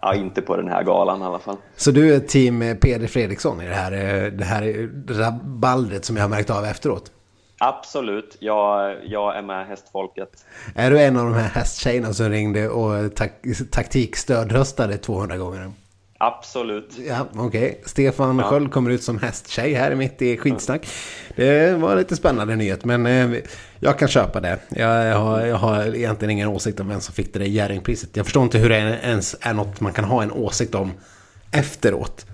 Ja, 0.05 0.15
inte 0.15 0.41
på 0.41 0.57
den 0.57 0.67
här 0.67 0.83
galan 0.83 1.21
i 1.21 1.25
alla 1.25 1.39
fall. 1.39 1.57
Så 1.75 1.91
du 1.91 2.15
är 2.15 2.19
team 2.19 2.77
Peder 2.81 3.07
Fredriksson 3.07 3.62
i 3.62 3.67
det 3.67 3.74
här, 3.74 3.91
eh, 3.91 4.31
det 4.31 4.43
här 4.43 4.89
rabaldret 5.09 6.05
som 6.05 6.15
jag 6.15 6.24
har 6.24 6.29
märkt 6.29 6.50
av 6.50 6.65
efteråt? 6.65 7.12
Absolut, 7.59 8.38
jag, 8.39 8.95
jag 9.05 9.38
är 9.38 9.41
med 9.41 9.67
hästfolket. 9.67 10.29
Är 10.75 10.91
du 10.91 11.01
en 11.01 11.17
av 11.17 11.25
de 11.25 11.33
här 11.33 11.50
hästtjejerna 11.50 12.13
som 12.13 12.29
ringde 12.29 12.69
och 12.69 13.15
tak 13.15 13.31
taktikstödröstade 13.71 14.97
200 14.97 15.38
gånger? 15.38 15.71
Absolut. 16.17 16.98
Ja, 17.07 17.27
okej. 17.36 17.81
Stefan 17.86 18.39
Ja. 18.39 18.50
Sköld 18.50 18.72
kommer 18.72 18.91
ut 18.91 19.03
som 19.03 19.19
hästtjej 19.19 19.74
här 19.74 19.95
mitt 19.95 20.22
i 20.22 20.38
skitsnack. 20.38 20.88
Det 21.36 21.77
var 21.77 21.95
lite 21.95 22.15
spännande 22.15 22.55
nyhet, 22.55 22.86
men 22.86 23.05
eh, 23.05 23.39
jag 23.79 24.00
kan 24.00 24.07
köpa 24.07 24.41
det. 24.41 24.60
Jag, 24.69 25.19
har, 25.19 25.41
jag 25.41 25.55
har 25.55 25.95
egentligen 25.95 26.29
ingen 26.29 26.48
åsikt 26.48 26.79
om 26.79 26.88
vem 26.88 27.01
som 27.01 27.13
fick 27.13 27.34
det 27.34 27.39
där 27.39 27.45
Jerringpriset. 27.45 28.10
Jag 28.13 28.25
förstår 28.25 28.43
inte 28.43 28.57
hur 28.57 28.69
det 28.69 29.00
ens 29.03 29.36
är 29.41 29.53
något 29.53 29.81
man 29.81 29.93
kan 29.93 30.05
ha 30.05 30.24
en 30.24 30.31
åsikt 30.31 30.75
om 30.75 30.91
efteråt. 31.51 32.25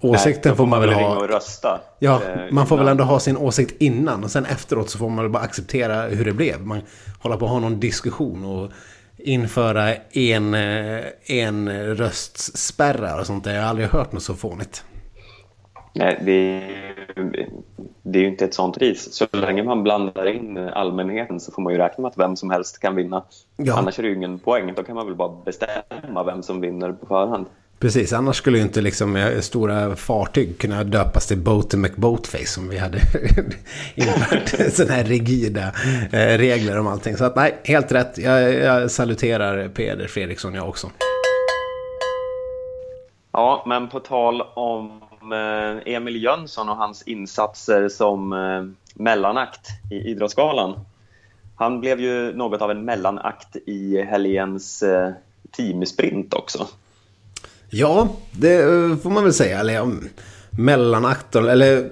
Åsikten 0.00 0.50
Nej, 0.50 0.56
får 0.56 0.66
man 0.66 0.80
väl 0.80 0.92
ha... 0.92 1.16
och 1.16 1.28
rösta. 1.28 1.80
Ja, 1.98 2.22
eh, 2.22 2.52
man 2.52 2.66
får 2.66 2.76
väl 2.76 2.84
innan. 2.84 2.90
ändå 2.90 3.04
ha 3.04 3.20
sin 3.20 3.36
åsikt 3.36 3.82
innan 3.82 4.24
och 4.24 4.30
sen 4.30 4.46
efteråt 4.46 4.90
så 4.90 4.98
får 4.98 5.08
man 5.08 5.24
väl 5.24 5.32
bara 5.32 5.42
acceptera 5.42 6.02
hur 6.02 6.24
det 6.24 6.32
blev. 6.32 6.60
Man 6.60 6.80
håller 7.18 7.36
på 7.36 7.44
att 7.44 7.50
ha 7.50 7.58
någon 7.60 7.80
diskussion 7.80 8.44
och 8.44 8.72
införa 9.24 9.94
en, 10.12 10.54
eh, 10.54 11.00
en 11.26 11.68
röstspärrar 11.96 13.20
och 13.20 13.26
sånt 13.26 13.44
där. 13.44 13.54
Jag 13.54 13.62
har 13.62 13.68
aldrig 13.68 13.88
hört 13.88 14.12
något 14.12 14.22
så 14.22 14.34
fånigt. 14.34 14.84
Nej, 15.94 16.18
det, 16.24 16.32
är- 16.32 17.48
det 18.02 18.18
är 18.18 18.22
ju 18.22 18.28
inte 18.28 18.44
ett 18.44 18.54
sånt 18.54 18.76
race. 18.78 19.10
Så 19.12 19.26
länge 19.32 19.62
man 19.62 19.82
blandar 19.82 20.26
in 20.26 20.58
allmänheten 20.58 21.40
så 21.40 21.52
får 21.52 21.62
man 21.62 21.72
ju 21.72 21.78
räkna 21.78 22.02
med 22.02 22.08
att 22.08 22.18
vem 22.18 22.36
som 22.36 22.50
helst 22.50 22.78
kan 22.80 22.96
vinna. 22.96 23.24
Ja. 23.56 23.78
Annars 23.78 23.98
är 23.98 24.02
det 24.02 24.08
ju 24.08 24.14
ingen 24.14 24.38
poäng. 24.38 24.72
Då 24.76 24.82
kan 24.82 24.94
man 24.94 25.06
väl 25.06 25.14
bara 25.16 25.42
bestämma 25.44 26.24
vem 26.26 26.42
som 26.42 26.60
vinner 26.60 26.92
på 26.92 27.06
förhand. 27.06 27.46
Precis, 27.82 28.12
annars 28.12 28.36
skulle 28.36 28.58
ju 28.58 28.62
inte 28.62 28.80
liksom 28.80 29.16
eh, 29.16 29.40
stora 29.40 29.96
fartyg 29.96 30.58
kunna 30.58 30.84
döpas 30.84 31.26
till 31.26 31.38
Boat 31.38 31.74
McBoatface 31.74 32.60
om 32.60 32.68
vi 32.68 32.78
hade 32.78 32.98
infört 33.94 34.48
sådana 34.72 34.94
här 34.94 35.04
rigida 35.04 35.72
eh, 36.12 36.38
regler 36.38 36.78
om 36.78 36.86
allting. 36.86 37.16
Så 37.16 37.24
att 37.24 37.36
nej, 37.36 37.58
helt 37.64 37.92
rätt. 37.92 38.18
Jag, 38.18 38.54
jag 38.54 38.90
saluterar 38.90 39.68
Peder 39.68 40.06
Fredriksson 40.06 40.54
jag 40.54 40.68
också. 40.68 40.90
Ja, 43.32 43.64
men 43.66 43.88
på 43.88 44.00
tal 44.00 44.42
om 44.54 45.02
eh, 45.32 45.94
Emil 45.94 46.22
Jönsson 46.22 46.68
och 46.68 46.76
hans 46.76 47.02
insatser 47.02 47.88
som 47.88 48.28
mellanakt 48.94 49.68
i 49.90 49.94
Idrottsgalan. 49.94 50.80
Han 51.56 51.80
blev 51.80 52.00
ju 52.00 52.36
något 52.36 52.62
av 52.62 52.70
en 52.70 52.84
mellanakt 52.84 53.56
i 53.56 54.02
helgens 54.02 54.84
teamsprint 55.56 56.34
också. 56.34 56.66
Ja, 57.74 58.08
det 58.32 58.62
eh, 58.62 58.96
får 58.96 59.10
man 59.10 59.24
väl 59.24 59.32
säga. 59.32 59.60
Eller 59.60 59.74
ja, 59.74 59.86
mellanakt, 60.50 61.36
eller 61.36 61.90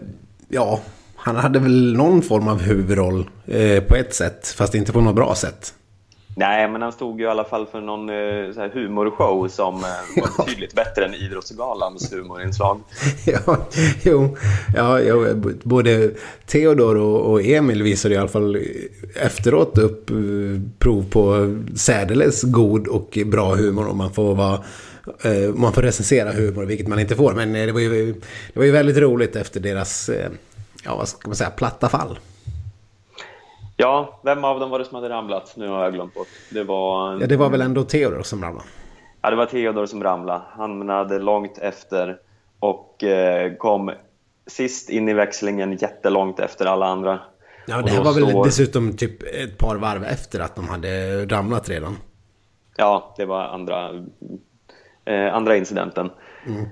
ja, 0.49 0.81
han 1.17 1.37
hade 1.37 1.59
väl 1.59 1.97
någon 1.97 2.23
form 2.23 2.49
av 2.49 2.61
huvudroll 2.61 3.31
eh, 3.47 3.83
på 3.83 3.97
ett 3.97 4.15
sätt, 4.15 4.49
fast 4.49 4.75
inte 4.75 4.93
på 4.93 5.01
något 5.01 5.15
bra 5.15 5.35
sätt. 5.35 5.75
Nej, 6.37 6.69
men 6.69 6.83
han 6.83 6.93
stod 6.93 7.21
ju 7.21 7.27
i 7.27 7.29
alla 7.29 7.45
fall 7.45 7.67
för 7.67 7.81
någon 7.81 8.09
eh, 8.09 8.73
humorshow 8.73 9.49
som 9.49 9.75
eh, 9.75 9.81
var 10.23 10.45
betydligt 10.45 10.75
bättre 10.75 11.05
än 11.05 11.15
Idrottsgalans 11.15 12.13
humorinslag. 12.13 12.81
ja, 13.27 13.57
jo, 14.03 14.37
ja, 14.77 15.01
jo, 15.01 15.27
både 15.63 16.11
Theodor 16.47 16.97
och, 16.97 17.33
och 17.33 17.43
Emil 17.43 17.83
visade 17.83 18.15
i 18.15 18.19
alla 18.19 18.29
fall 18.29 18.59
efteråt 19.15 19.79
upp 19.79 20.11
eh, 20.11 20.17
prov 20.79 21.05
på 21.11 21.57
särdeles 21.77 22.43
god 22.43 22.87
och 22.87 23.19
bra 23.27 23.55
humor 23.55 23.89
om 23.89 23.99
man 23.99 24.13
får 24.13 24.35
vara 24.35 24.59
man 25.55 25.73
får 25.73 25.83
recensera 25.83 26.33
humor, 26.33 26.64
vilket 26.64 26.88
man 26.88 26.99
inte 26.99 27.17
får. 27.17 27.35
Men 27.35 27.52
det 27.52 27.73
var 27.73 27.81
ju, 27.81 28.12
det 28.52 28.59
var 28.59 28.64
ju 28.64 28.73
väldigt 28.73 28.97
roligt 28.97 29.37
efter 29.37 29.61
deras, 29.61 30.11
ja 30.85 30.97
vad 30.97 31.09
ska 31.09 31.29
man 31.29 31.37
säga, 31.37 31.50
platta 31.50 31.88
fall. 31.88 32.19
Ja, 33.76 34.21
vem 34.25 34.45
av 34.45 34.61
dem 34.61 34.71
var 34.71 34.79
det 34.79 34.85
som 34.85 34.95
hade 34.95 35.09
ramlat? 35.09 35.55
Nu 35.57 35.69
har 35.69 35.83
jag 35.83 35.93
glömt 35.93 36.14
bort. 36.14 36.29
Det 36.50 36.64
var... 36.64 37.21
Ja, 37.21 37.26
det 37.26 37.37
var 37.37 37.50
väl 37.50 37.61
ändå 37.61 37.83
Theodor 37.85 38.23
som 38.23 38.43
ramlade? 38.43 38.67
Ja, 39.23 39.31
det 39.31 39.37
var 39.37 39.47
Theodor 39.47 39.87
som 39.87 40.02
ramlade. 40.02 40.43
Han 40.50 40.71
hamnade 40.71 41.19
långt 41.19 41.59
efter 41.59 42.19
och 42.59 43.05
eh, 43.05 43.52
kom 43.57 43.93
sist 44.47 44.90
in 44.90 45.09
i 45.09 45.14
växlingen 45.14 45.73
jättelångt 45.76 46.40
efter 46.40 46.67
alla 46.67 46.87
andra. 46.87 47.21
Ja, 47.67 47.83
det 47.83 47.90
här 47.90 48.05
var 48.05 48.12
väl 48.12 48.43
dessutom 48.45 48.97
typ 48.97 49.23
ett 49.23 49.59
par 49.59 49.76
varv 49.76 50.05
efter 50.05 50.40
att 50.40 50.57
de 50.57 50.69
hade 50.69 51.25
ramlat 51.26 51.69
redan. 51.69 51.97
Ja, 52.76 53.14
det 53.17 53.25
var 53.25 53.45
andra, 53.45 53.90
eh, 55.04 55.35
andra 55.35 55.57
incidenten. 55.57 56.11
Mm. 56.47 56.66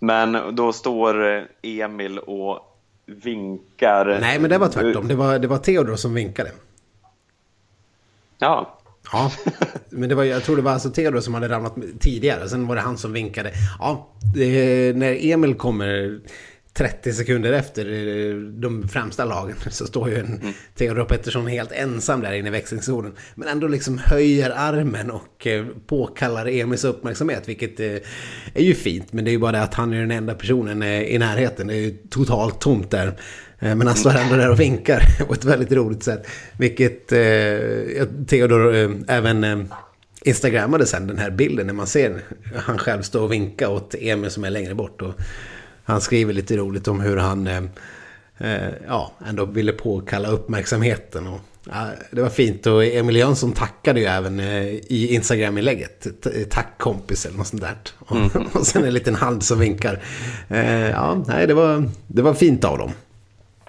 Men 0.00 0.54
då 0.54 0.72
står 0.72 1.36
eh, 1.36 1.42
Emil 1.62 2.18
och 2.18 2.58
vinkar. 3.06 4.18
Nej, 4.20 4.38
men 4.38 4.50
det 4.50 4.58
var 4.58 4.68
tvärtom. 4.68 5.08
Det 5.08 5.14
var, 5.14 5.38
det 5.38 5.48
var 5.48 5.58
Theodor 5.58 5.96
som 5.96 6.14
vinkade. 6.14 6.50
Ja. 8.38 8.78
Ja, 9.12 9.32
men 9.90 10.08
det 10.08 10.14
var, 10.14 10.24
jag 10.24 10.42
tror 10.42 10.56
det 10.56 10.62
var 10.62 10.72
alltså 10.72 10.90
Theodor 10.90 11.20
som 11.20 11.34
hade 11.34 11.48
ramlat 11.48 11.74
tidigare. 12.00 12.48
Sen 12.48 12.66
var 12.66 12.74
det 12.74 12.80
han 12.80 12.98
som 12.98 13.12
vinkade. 13.12 13.52
Ja, 13.78 14.08
det, 14.34 14.96
när 14.96 15.32
Emil 15.32 15.54
kommer 15.54 16.20
30 16.78 17.12
sekunder 17.12 17.52
efter 17.52 17.86
eh, 17.86 18.34
de 18.36 18.88
främsta 18.88 19.24
lagen 19.24 19.56
så 19.70 19.86
står 19.86 20.08
ju 20.08 20.18
en 20.18 20.40
mm. 20.40 20.52
Theodor 20.74 21.04
Pettersson 21.04 21.46
helt 21.46 21.72
ensam 21.72 22.20
där 22.20 22.32
inne 22.32 22.48
i 22.48 22.50
växlingszonen. 22.50 23.12
Men 23.34 23.48
ändå 23.48 23.68
liksom 23.68 23.98
höjer 23.98 24.52
armen 24.56 25.10
och 25.10 25.46
eh, 25.46 25.66
påkallar 25.86 26.48
Emils 26.48 26.84
uppmärksamhet, 26.84 27.48
vilket 27.48 27.80
eh, 27.80 27.96
är 28.54 28.62
ju 28.62 28.74
fint. 28.74 29.12
Men 29.12 29.24
det 29.24 29.30
är 29.30 29.32
ju 29.32 29.38
bara 29.38 29.52
det 29.52 29.62
att 29.62 29.74
han 29.74 29.92
är 29.92 30.00
den 30.00 30.10
enda 30.10 30.34
personen 30.34 30.82
i 30.82 31.18
närheten. 31.18 31.66
Det 31.66 31.74
är 31.74 31.80
ju 31.80 31.96
totalt 32.10 32.60
tomt 32.60 32.90
där. 32.90 33.12
Men 33.58 33.86
han 33.86 33.96
står 33.96 34.16
ändå 34.16 34.36
där 34.36 34.50
och 34.50 34.60
vinkar 34.60 35.02
på 35.26 35.34
ett 35.34 35.44
väldigt 35.44 35.72
roligt 35.72 36.02
sätt. 36.02 36.26
Vilket 36.58 37.12
eh, 37.12 38.06
Theodor 38.26 38.74
eh, 38.74 38.90
även 39.08 39.44
eh, 39.44 39.58
instagrammade 40.24 40.86
sen 40.86 41.06
den 41.06 41.18
här 41.18 41.30
bilden 41.30 41.66
när 41.66 41.74
man 41.74 41.86
ser 41.86 42.20
han 42.54 42.78
själv 42.78 43.02
stå 43.02 43.24
och 43.24 43.32
vinka 43.32 43.68
åt 43.68 43.94
Emil 43.98 44.30
som 44.30 44.44
är 44.44 44.50
längre 44.50 44.74
bort. 44.74 45.02
Och, 45.02 45.14
han 45.88 46.00
skriver 46.00 46.32
lite 46.32 46.56
roligt 46.56 46.88
om 46.88 47.00
hur 47.00 47.16
han 47.16 47.46
eh, 47.46 47.62
eh, 48.38 48.72
ja, 48.86 49.12
ändå 49.26 49.44
ville 49.44 49.72
påkalla 49.72 50.28
uppmärksamheten. 50.28 51.26
Och, 51.26 51.40
ja, 51.64 51.86
det 52.10 52.22
var 52.22 52.28
fint 52.28 52.66
och 52.66 52.84
Emil 52.84 53.16
Jönsson 53.16 53.52
tackade 53.52 54.00
ju 54.00 54.06
även 54.06 54.40
eh, 54.40 54.66
i 54.66 55.14
Instagram-inlägget. 55.14 56.06
Tack 56.50 56.78
kompis 56.78 57.26
eller 57.26 57.36
något 57.36 57.46
sånt 57.46 57.62
där. 57.62 57.76
Mm. 58.10 58.26
Och, 58.26 58.56
och 58.60 58.66
sen 58.66 58.84
en 58.84 58.94
liten 58.94 59.14
hand 59.14 59.42
som 59.42 59.58
vinkar. 59.58 60.02
Eh, 60.48 60.90
ja, 60.90 61.24
nej, 61.26 61.46
det 61.46 61.54
var, 61.54 61.88
det 62.06 62.22
var 62.22 62.34
fint 62.34 62.64
av 62.64 62.78
dem. 62.78 62.90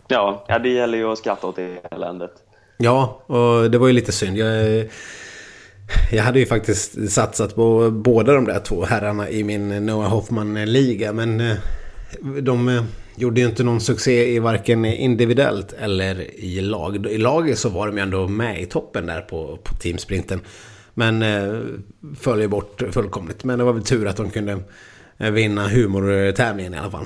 Ja, 0.07 0.45
ja, 0.47 0.59
det 0.59 0.69
gäller 0.69 0.97
ju 0.97 1.11
att 1.11 1.17
skratta 1.17 1.47
åt 1.47 1.55
det 1.55 1.79
eländet. 1.91 2.31
Ja, 2.77 3.23
och 3.25 3.71
det 3.71 3.77
var 3.77 3.87
ju 3.87 3.93
lite 3.93 4.11
synd. 4.11 4.37
Jag, 4.37 4.85
jag 6.11 6.23
hade 6.23 6.39
ju 6.39 6.45
faktiskt 6.45 7.11
satsat 7.11 7.55
på 7.55 7.91
båda 7.91 8.33
de 8.33 8.45
där 8.45 8.59
två 8.59 8.85
herrarna 8.85 9.29
i 9.29 9.43
min 9.43 9.85
Noah 9.85 10.09
Hoffman-liga. 10.09 11.13
Men 11.13 11.41
eh, 11.41 11.57
de 12.41 12.69
eh, 12.69 12.83
gjorde 13.15 13.41
ju 13.41 13.47
inte 13.47 13.63
någon 13.63 13.81
succé 13.81 14.35
i 14.35 14.39
varken 14.39 14.85
individuellt 14.85 15.73
eller 15.73 16.39
i 16.39 16.61
lag. 16.61 17.05
I 17.05 17.17
laget 17.17 17.59
så 17.59 17.69
var 17.69 17.87
de 17.87 17.97
ju 17.97 18.03
ändå 18.03 18.27
med 18.27 18.61
i 18.61 18.65
toppen 18.65 19.05
där 19.05 19.21
på, 19.21 19.57
på 19.63 19.75
teamsprinten. 19.75 20.41
Men 20.93 21.21
eh, 21.21 21.59
föll 22.19 22.41
ju 22.41 22.47
bort 22.47 22.81
fullkomligt. 22.91 23.43
Men 23.43 23.59
det 23.59 23.65
var 23.65 23.73
väl 23.73 23.83
tur 23.83 24.07
att 24.07 24.17
de 24.17 24.29
kunde 24.29 24.59
eh, 25.17 25.31
vinna 25.31 25.67
humortävlingen 25.67 26.73
i 26.73 26.77
alla 26.77 26.91
fall. 26.91 27.05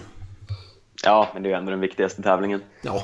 Ja, 1.04 1.28
men 1.34 1.44
det 1.44 1.50
är 1.50 1.52
ju 1.52 1.58
ändå 1.58 1.72
den 1.72 1.80
viktigaste 1.80 2.22
tävlingen. 2.22 2.62
Ja. 2.82 3.04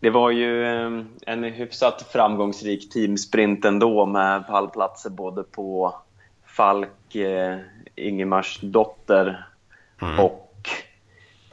Det 0.00 0.10
var 0.10 0.30
ju 0.30 0.64
eh, 0.64 0.90
en 1.26 1.44
hyfsat 1.44 2.06
framgångsrik 2.12 2.90
teamsprint 2.92 3.64
ändå 3.64 4.06
med 4.06 4.46
pallplatser 4.46 5.10
både 5.10 5.42
på 5.42 5.94
Falk, 6.46 7.14
eh, 7.14 7.58
Ingemars 7.96 8.58
dotter 8.62 9.46
mm. 10.02 10.18
och 10.18 10.43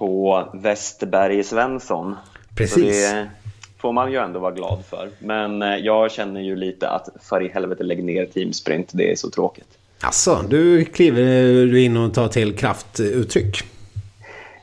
på 0.01 0.43
Westerberg 0.53 1.43
Svensson. 1.43 2.15
Precis. 2.58 3.10
Så 3.10 3.15
det 3.15 3.29
får 3.77 3.93
man 3.93 4.12
ju 4.12 4.17
ändå 4.17 4.39
vara 4.39 4.51
glad 4.51 4.86
för. 4.86 5.10
Men 5.20 5.62
eh, 5.62 5.75
jag 5.75 6.12
känner 6.12 6.41
ju 6.41 6.55
lite 6.55 6.89
att 6.89 7.10
för 7.22 7.41
i 7.41 7.48
helvete 7.48 7.84
lägg 7.84 8.03
ner 8.03 8.25
teamsprint, 8.25 8.89
det 8.93 9.12
är 9.12 9.15
så 9.15 9.29
tråkigt. 9.29 9.77
Alltså, 10.01 10.43
du 10.50 10.86
kliver 10.86 11.75
in 11.75 11.98
och 11.98 12.13
tar 12.13 12.27
till 12.27 12.58
kraftuttryck. 12.58 13.58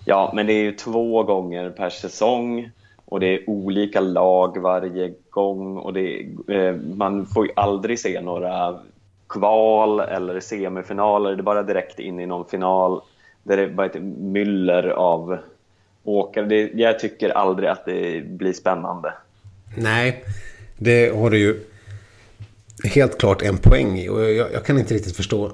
Ja, 0.04 0.32
men 0.34 0.46
det 0.46 0.52
är 0.52 0.62
ju 0.62 0.72
två 0.72 1.22
gånger 1.22 1.70
per 1.70 1.90
säsong 1.90 2.70
och 3.04 3.20
det 3.20 3.26
är 3.26 3.50
olika 3.50 4.00
lag 4.00 4.58
varje 4.58 5.12
gång 5.30 5.76
och 5.76 5.92
det, 5.92 6.20
eh, 6.48 6.74
man 6.74 7.26
får 7.26 7.46
ju 7.46 7.52
aldrig 7.56 7.98
se 7.98 8.20
några 8.20 8.78
kval 9.28 10.00
eller 10.00 10.40
semifinaler. 10.40 11.30
Det 11.30 11.40
är 11.40 11.42
bara 11.42 11.62
direkt 11.62 11.98
in 11.98 12.20
i 12.20 12.26
någon 12.26 12.44
final 12.44 13.00
där 13.48 13.56
det 13.56 13.68
bara 13.68 13.86
är 13.86 13.96
ett 13.96 14.02
myller 14.18 14.88
av 14.88 15.38
åkare. 16.04 16.46
Det, 16.46 16.70
jag 16.74 16.98
tycker 16.98 17.30
aldrig 17.30 17.68
att 17.68 17.84
det 17.84 18.24
blir 18.28 18.52
spännande. 18.52 19.12
Nej, 19.76 20.24
det 20.78 21.16
har 21.16 21.30
du 21.30 21.38
ju 21.38 21.60
helt 22.84 23.18
klart 23.18 23.42
en 23.42 23.58
poäng 23.58 23.98
i. 23.98 24.08
Och 24.08 24.30
jag, 24.32 24.52
jag 24.52 24.64
kan 24.64 24.78
inte 24.78 24.94
riktigt 24.94 25.16
förstå. 25.16 25.52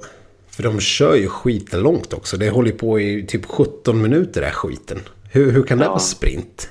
För 0.48 0.62
de 0.62 0.80
kör 0.80 1.14
ju 1.14 1.28
skiten 1.28 1.80
långt 1.80 2.12
också. 2.12 2.36
Det 2.36 2.50
håller 2.50 2.72
på 2.72 3.00
i 3.00 3.26
typ 3.26 3.46
17 3.46 4.02
minuter 4.02 4.40
det 4.40 4.46
här 4.46 4.54
skiten. 4.54 5.00
Hur, 5.30 5.52
hur 5.52 5.62
kan 5.62 5.78
det 5.78 5.84
ja. 5.84 5.90
vara 5.90 6.00
sprint? 6.00 6.68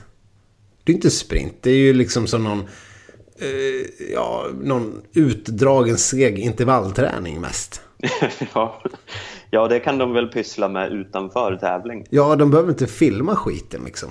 Det 0.84 0.92
är 0.92 0.96
inte 0.96 1.10
sprint. 1.10 1.54
Det 1.62 1.72
är 1.72 1.78
ju 1.78 1.94
liksom 1.94 2.28
som 2.28 2.44
någon... 2.44 2.60
Eh, 3.36 4.12
ja, 4.14 4.48
någon 4.62 5.02
utdragen 5.14 5.98
seg 5.98 6.40
intervallträning 6.40 7.42
mest. 7.42 7.82
ja. 8.54 8.82
Ja, 9.50 9.68
det 9.68 9.80
kan 9.80 9.98
de 9.98 10.14
väl 10.14 10.28
pyssla 10.28 10.68
med 10.68 10.92
utanför 10.92 11.56
tävling. 11.56 12.06
Ja, 12.10 12.36
de 12.36 12.52
behöver 12.52 12.70
inte 12.70 12.88
filma 12.88 13.36
skiten 13.36 13.82
liksom. 13.86 14.10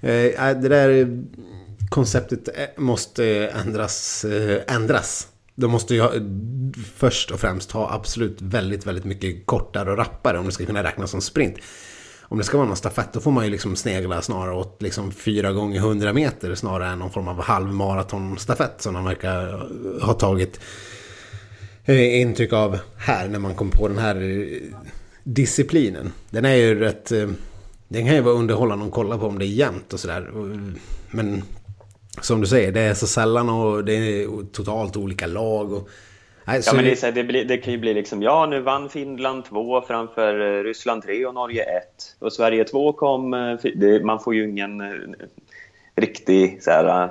Eh, 0.00 0.48
äh, 0.48 0.60
det 0.60 0.68
där 0.68 1.22
konceptet 1.90 2.48
eh, 2.48 2.82
måste 2.82 3.26
eh, 3.26 3.60
ändras. 3.60 4.24
Eh, 4.24 4.74
ändras. 4.76 5.28
De 5.54 5.70
måste 5.70 5.94
ju 5.94 6.00
ha, 6.00 6.10
först 6.96 7.30
och 7.30 7.40
främst 7.40 7.72
ha 7.72 7.92
absolut 7.92 8.42
väldigt, 8.42 8.86
väldigt 8.86 9.04
mycket 9.04 9.46
kortare 9.46 9.90
och 9.90 9.98
rappare 9.98 10.38
om 10.38 10.46
det 10.46 10.52
ska 10.52 10.66
kunna 10.66 10.82
räknas 10.82 11.10
som 11.10 11.20
sprint. 11.20 11.56
Om 12.22 12.38
det 12.38 12.44
ska 12.44 12.56
vara 12.56 12.68
någon 12.68 12.76
stafett 12.76 13.12
då 13.12 13.20
får 13.20 13.30
man 13.30 13.44
ju 13.44 13.50
liksom 13.50 13.76
snegla 13.76 14.22
snarare 14.22 14.54
åt 14.54 14.82
liksom 14.82 15.12
fyra 15.12 15.52
gånger 15.52 15.80
hundra 15.80 16.12
meter 16.12 16.54
snarare 16.54 16.88
än 16.88 16.98
någon 16.98 17.10
form 17.10 17.28
av 17.28 17.42
halvmaratonstafett 17.42 18.82
som 18.82 18.94
de 18.94 19.04
verkar 19.04 19.68
ha 20.02 20.12
tagit 20.12 20.60
intryck 21.98 22.52
av 22.52 22.78
här 22.98 23.28
när 23.28 23.38
man 23.38 23.54
kommer 23.54 23.72
på 23.72 23.88
den 23.88 23.98
här 23.98 24.16
eh, 24.16 24.78
disciplinen. 25.24 26.12
Den 26.30 26.44
är 26.44 26.54
ju 26.54 26.80
rätt... 26.80 27.12
Eh, 27.12 27.28
den 27.88 28.06
kan 28.06 28.14
ju 28.14 28.20
vara 28.20 28.34
underhållande 28.34 28.84
att 28.84 28.92
kolla 28.92 29.18
på 29.18 29.26
om 29.26 29.38
det 29.38 29.44
är 29.44 29.46
jämnt 29.46 29.92
och 29.92 30.00
sådär. 30.00 30.30
Men 31.10 31.42
som 32.20 32.40
du 32.40 32.46
säger, 32.46 32.72
det 32.72 32.80
är 32.80 32.94
så 32.94 33.06
sällan 33.06 33.48
och 33.48 33.84
det 33.84 33.92
är 33.92 34.26
totalt 34.52 34.96
olika 34.96 35.26
lag. 35.26 35.72
Och, 35.72 35.88
nej, 36.44 36.62
ja, 36.66 36.72
men 36.74 36.84
det, 36.84 36.90
är 36.90 36.96
så 36.96 37.06
här, 37.06 37.12
det, 37.12 37.24
blir, 37.24 37.44
det, 37.44 37.56
kan 37.56 37.72
ju 37.72 37.78
bli 37.78 37.94
liksom, 37.94 38.22
ja 38.22 38.46
nu 38.46 38.60
vann 38.60 38.88
Finland 38.88 39.44
2 39.44 39.82
framför 39.82 40.64
Ryssland 40.64 41.02
3 41.02 41.26
och 41.26 41.34
Norge 41.34 41.62
1. 41.62 41.84
Och 42.18 42.32
Sverige 42.32 42.64
2 42.64 42.92
kom, 42.92 43.30
det, 43.74 44.04
man 44.04 44.20
får 44.20 44.34
ju 44.34 44.50
ingen 44.50 44.82
riktig 45.96 46.62
så 46.62 46.70
här, 46.70 47.10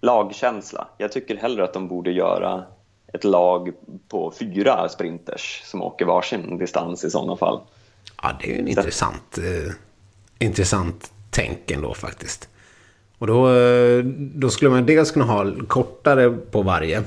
lagkänsla. 0.00 0.88
Jag 0.98 1.12
tycker 1.12 1.36
hellre 1.36 1.64
att 1.64 1.72
de 1.72 1.88
borde 1.88 2.10
göra 2.10 2.64
ett 3.12 3.24
lag 3.24 3.70
på 4.08 4.32
fyra 4.38 4.88
sprinters 4.88 5.62
som 5.64 5.82
åker 5.82 6.04
varsin 6.04 6.58
distans 6.58 7.04
i 7.04 7.10
sådana 7.10 7.36
fall. 7.36 7.60
Ja, 8.22 8.32
det 8.40 8.54
är 8.54 8.58
en 8.58 8.68
intressant, 8.68 9.38
eh, 9.38 9.72
intressant 10.38 11.12
tänk 11.30 11.70
ändå 11.70 11.94
faktiskt. 11.94 12.48
Och 13.18 13.26
då, 13.26 13.52
eh, 13.54 14.04
då 14.34 14.50
skulle 14.50 14.70
man 14.70 14.86
dels 14.86 15.10
kunna 15.10 15.24
ha 15.24 15.46
kortare 15.68 16.30
på 16.30 16.62
varje. 16.62 17.02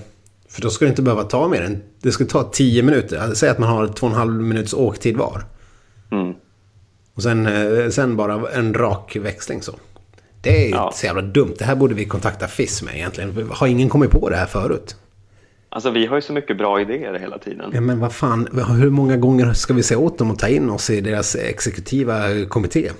För 0.49 0.61
då 0.61 0.69
skulle 0.69 0.87
det 0.87 0.91
inte 0.91 1.01
behöva 1.01 1.23
ta 1.23 1.47
mer 1.47 1.61
än... 1.61 1.83
Det 2.01 2.11
skulle 2.11 2.29
ta 2.29 2.43
10 2.43 2.83
minuter. 2.83 3.33
Säg 3.33 3.49
att 3.49 3.59
man 3.59 3.69
har 3.69 3.87
2,5 3.87 4.41
minuters 4.41 4.73
åktid 4.73 5.17
var. 5.17 5.45
Mm. 6.11 6.33
Och 7.13 7.23
sen, 7.23 7.45
eh, 7.47 7.89
sen 7.89 8.15
bara 8.15 8.49
en 8.51 8.73
rak 8.73 9.15
växling 9.15 9.61
så. 9.61 9.73
Det 10.41 10.67
är 10.67 10.71
Ja. 10.71 10.91
så 10.95 11.05
jävla 11.05 11.21
dumt. 11.21 11.55
Det 11.57 11.65
här 11.65 11.75
borde 11.75 11.95
vi 11.95 12.05
kontakta 12.05 12.47
FIS 12.47 12.83
med 12.83 12.95
egentligen. 12.95 13.49
Har 13.51 13.67
ingen 13.67 13.89
kommit 13.89 14.11
på 14.11 14.29
det 14.29 14.35
här 14.35 14.45
förut? 14.45 14.95
Alltså 15.73 15.91
vi 15.91 16.05
har 16.05 16.15
ju 16.15 16.21
så 16.21 16.33
mycket 16.33 16.57
bra 16.57 16.81
idéer 16.81 17.19
hela 17.19 17.37
tiden. 17.37 17.71
Ja, 17.73 17.81
men 17.81 17.99
vad 17.99 18.13
fan, 18.13 18.47
hur 18.79 18.89
många 18.89 19.17
gånger 19.17 19.53
ska 19.53 19.73
vi 19.73 19.83
säga 19.83 19.97
åt 19.97 20.17
dem 20.17 20.31
att 20.31 20.39
ta 20.39 20.47
in 20.47 20.69
oss 20.69 20.89
i 20.89 21.01
deras 21.01 21.35
exekutiva 21.35 22.45
kommitté? 22.49 22.91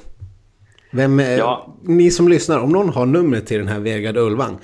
Vem, 0.91 1.19
eh, 1.19 1.31
Ja. 1.31 1.77
Ni 1.83 2.11
som 2.11 2.27
lyssnar, 2.27 2.59
om 2.59 2.69
någon 2.69 2.89
har 2.89 3.05
numret 3.05 3.47
till 3.47 3.57
den 3.57 3.67
här 3.67 3.79
Vegard 3.79 4.17
Ulvang 4.17 4.57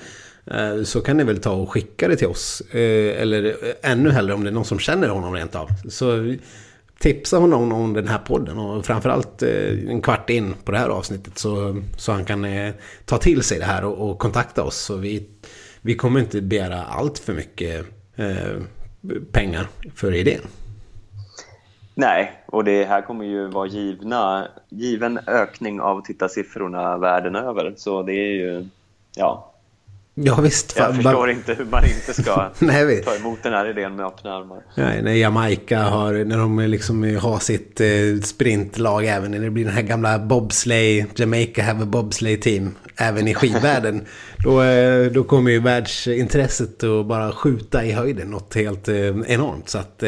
eh, 0.46 0.82
så 0.82 1.00
kan 1.00 1.16
ni 1.16 1.24
väl 1.24 1.38
ta 1.40 1.50
och 1.50 1.70
skicka 1.72 2.08
det 2.08 2.16
till 2.16 2.26
oss. 2.26 2.60
Eh, 2.60 3.22
Eller 3.22 3.56
ännu 3.82 4.10
hellre 4.10 4.34
om 4.34 4.44
det 4.44 4.50
är 4.50 4.52
någon 4.52 4.64
som 4.64 4.78
känner 4.78 5.08
honom 5.08 5.34
rent 5.34 5.54
av. 5.54 5.68
Så 5.88 6.34
tipsa 6.98 7.38
honom 7.38 7.72
om 7.72 7.92
den 7.92 8.08
här 8.08 8.18
podden 8.18 8.58
och 8.58 8.86
framförallt 8.86 9.42
en 9.42 10.02
kvart 10.02 10.30
in 10.30 10.54
på 10.64 10.72
det 10.72 10.78
här 10.78 10.88
avsnittet 10.88 11.38
så, 11.38 11.82
så 11.96 12.12
han 12.12 12.24
kan 12.24 12.46
ta 13.04 13.18
till 13.18 13.42
sig 13.42 13.58
det 13.58 13.64
här 13.64 13.84
och, 13.84 14.10
och 14.10 14.18
kontakta 14.18 14.62
oss. 14.62 14.76
Så 14.76 14.96
vi, 14.96 15.28
vi 15.80 15.94
kommer 15.94 16.20
inte 16.20 16.40
begära 16.40 16.84
allt 16.84 17.18
för 17.18 17.32
mycket 17.32 17.86
Eh, 18.20 18.62
pengar 19.32 19.66
för 19.94 20.14
idén. 20.14 20.40
Nej, 21.94 22.32
och 22.46 22.64
det 22.64 22.84
här 22.84 23.02
kommer 23.02 23.24
ju 23.24 23.46
vara 23.46 23.66
givna, 23.66 24.48
given 24.68 25.18
ökning 25.26 25.80
av 25.80 26.02
tittarsiffrorna 26.02 26.98
världen 26.98 27.36
över. 27.36 27.74
Så 27.76 28.02
det 28.02 28.12
är 28.12 28.32
ju, 28.32 28.68
ja, 29.16 29.49
Ja 30.22 30.40
visst. 30.40 30.74
jag 30.76 30.94
förstår 30.94 31.12
bara- 31.12 31.30
inte 31.30 31.54
hur 31.54 31.64
man 31.64 31.84
inte 31.84 32.22
ska 32.22 32.50
Nej, 32.58 33.02
ta 33.04 33.14
emot 33.14 33.42
den 33.42 33.52
här 33.52 33.70
idén 33.70 33.96
med 33.96 34.06
öppna 34.06 34.34
armar. 34.34 34.58
Nej, 34.74 35.02
när 35.02 35.12
Jamaica 35.12 35.78
har, 35.82 36.12
när 36.24 36.38
de 36.38 36.58
liksom 36.58 37.16
har 37.16 37.38
sitt 37.38 37.80
eh, 37.80 37.86
sprintlag 38.22 39.06
även, 39.06 39.30
när 39.30 39.38
det 39.38 39.50
blir 39.50 39.64
den 39.64 39.74
här 39.74 39.82
gamla 39.82 40.18
bobsleigh, 40.18 41.06
Jamaica 41.16 41.62
have 41.62 41.82
a 41.82 41.86
bobsleigh 41.86 42.40
team, 42.40 42.74
även 42.96 43.28
i 43.28 43.34
skidvärlden. 43.34 44.06
då, 44.44 44.62
eh, 44.62 45.12
då 45.12 45.24
kommer 45.24 45.50
ju 45.50 45.60
världsintresset 45.60 46.84
att 46.84 47.06
bara 47.06 47.32
skjuta 47.32 47.84
i 47.84 47.92
höjden, 47.92 48.30
något 48.30 48.54
helt 48.54 48.88
eh, 48.88 48.96
enormt. 49.26 49.68
Så 49.68 49.78
att 49.78 50.02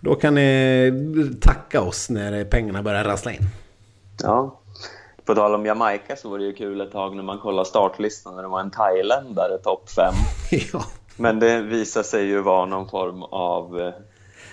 då 0.00 0.14
kan 0.14 0.34
ni 0.34 0.92
tacka 1.40 1.80
oss 1.80 2.10
när 2.10 2.44
pengarna 2.44 2.82
börjar 2.82 3.04
rassla 3.04 3.32
in. 3.32 3.48
Ja. 4.22 4.60
På 5.24 5.34
tal 5.34 5.54
om 5.54 5.66
Jamaica 5.66 6.16
så 6.16 6.28
var 6.28 6.38
det 6.38 6.44
ju 6.44 6.52
kul 6.52 6.80
ett 6.80 6.92
tag 6.92 7.16
när 7.16 7.22
man 7.22 7.38
kollade 7.38 7.68
startlistan 7.68 8.36
när 8.36 8.42
det 8.42 8.48
var 8.48 8.60
en 8.60 8.70
thailändare 8.70 9.58
topp 9.58 9.90
fem. 9.90 10.14
ja. 10.72 10.84
Men 11.16 11.40
det 11.40 11.60
visade 11.60 12.04
sig 12.04 12.24
ju 12.26 12.40
vara 12.40 12.66
någon 12.66 12.88
form 12.88 13.22
av 13.22 13.80
eh, 13.80 13.92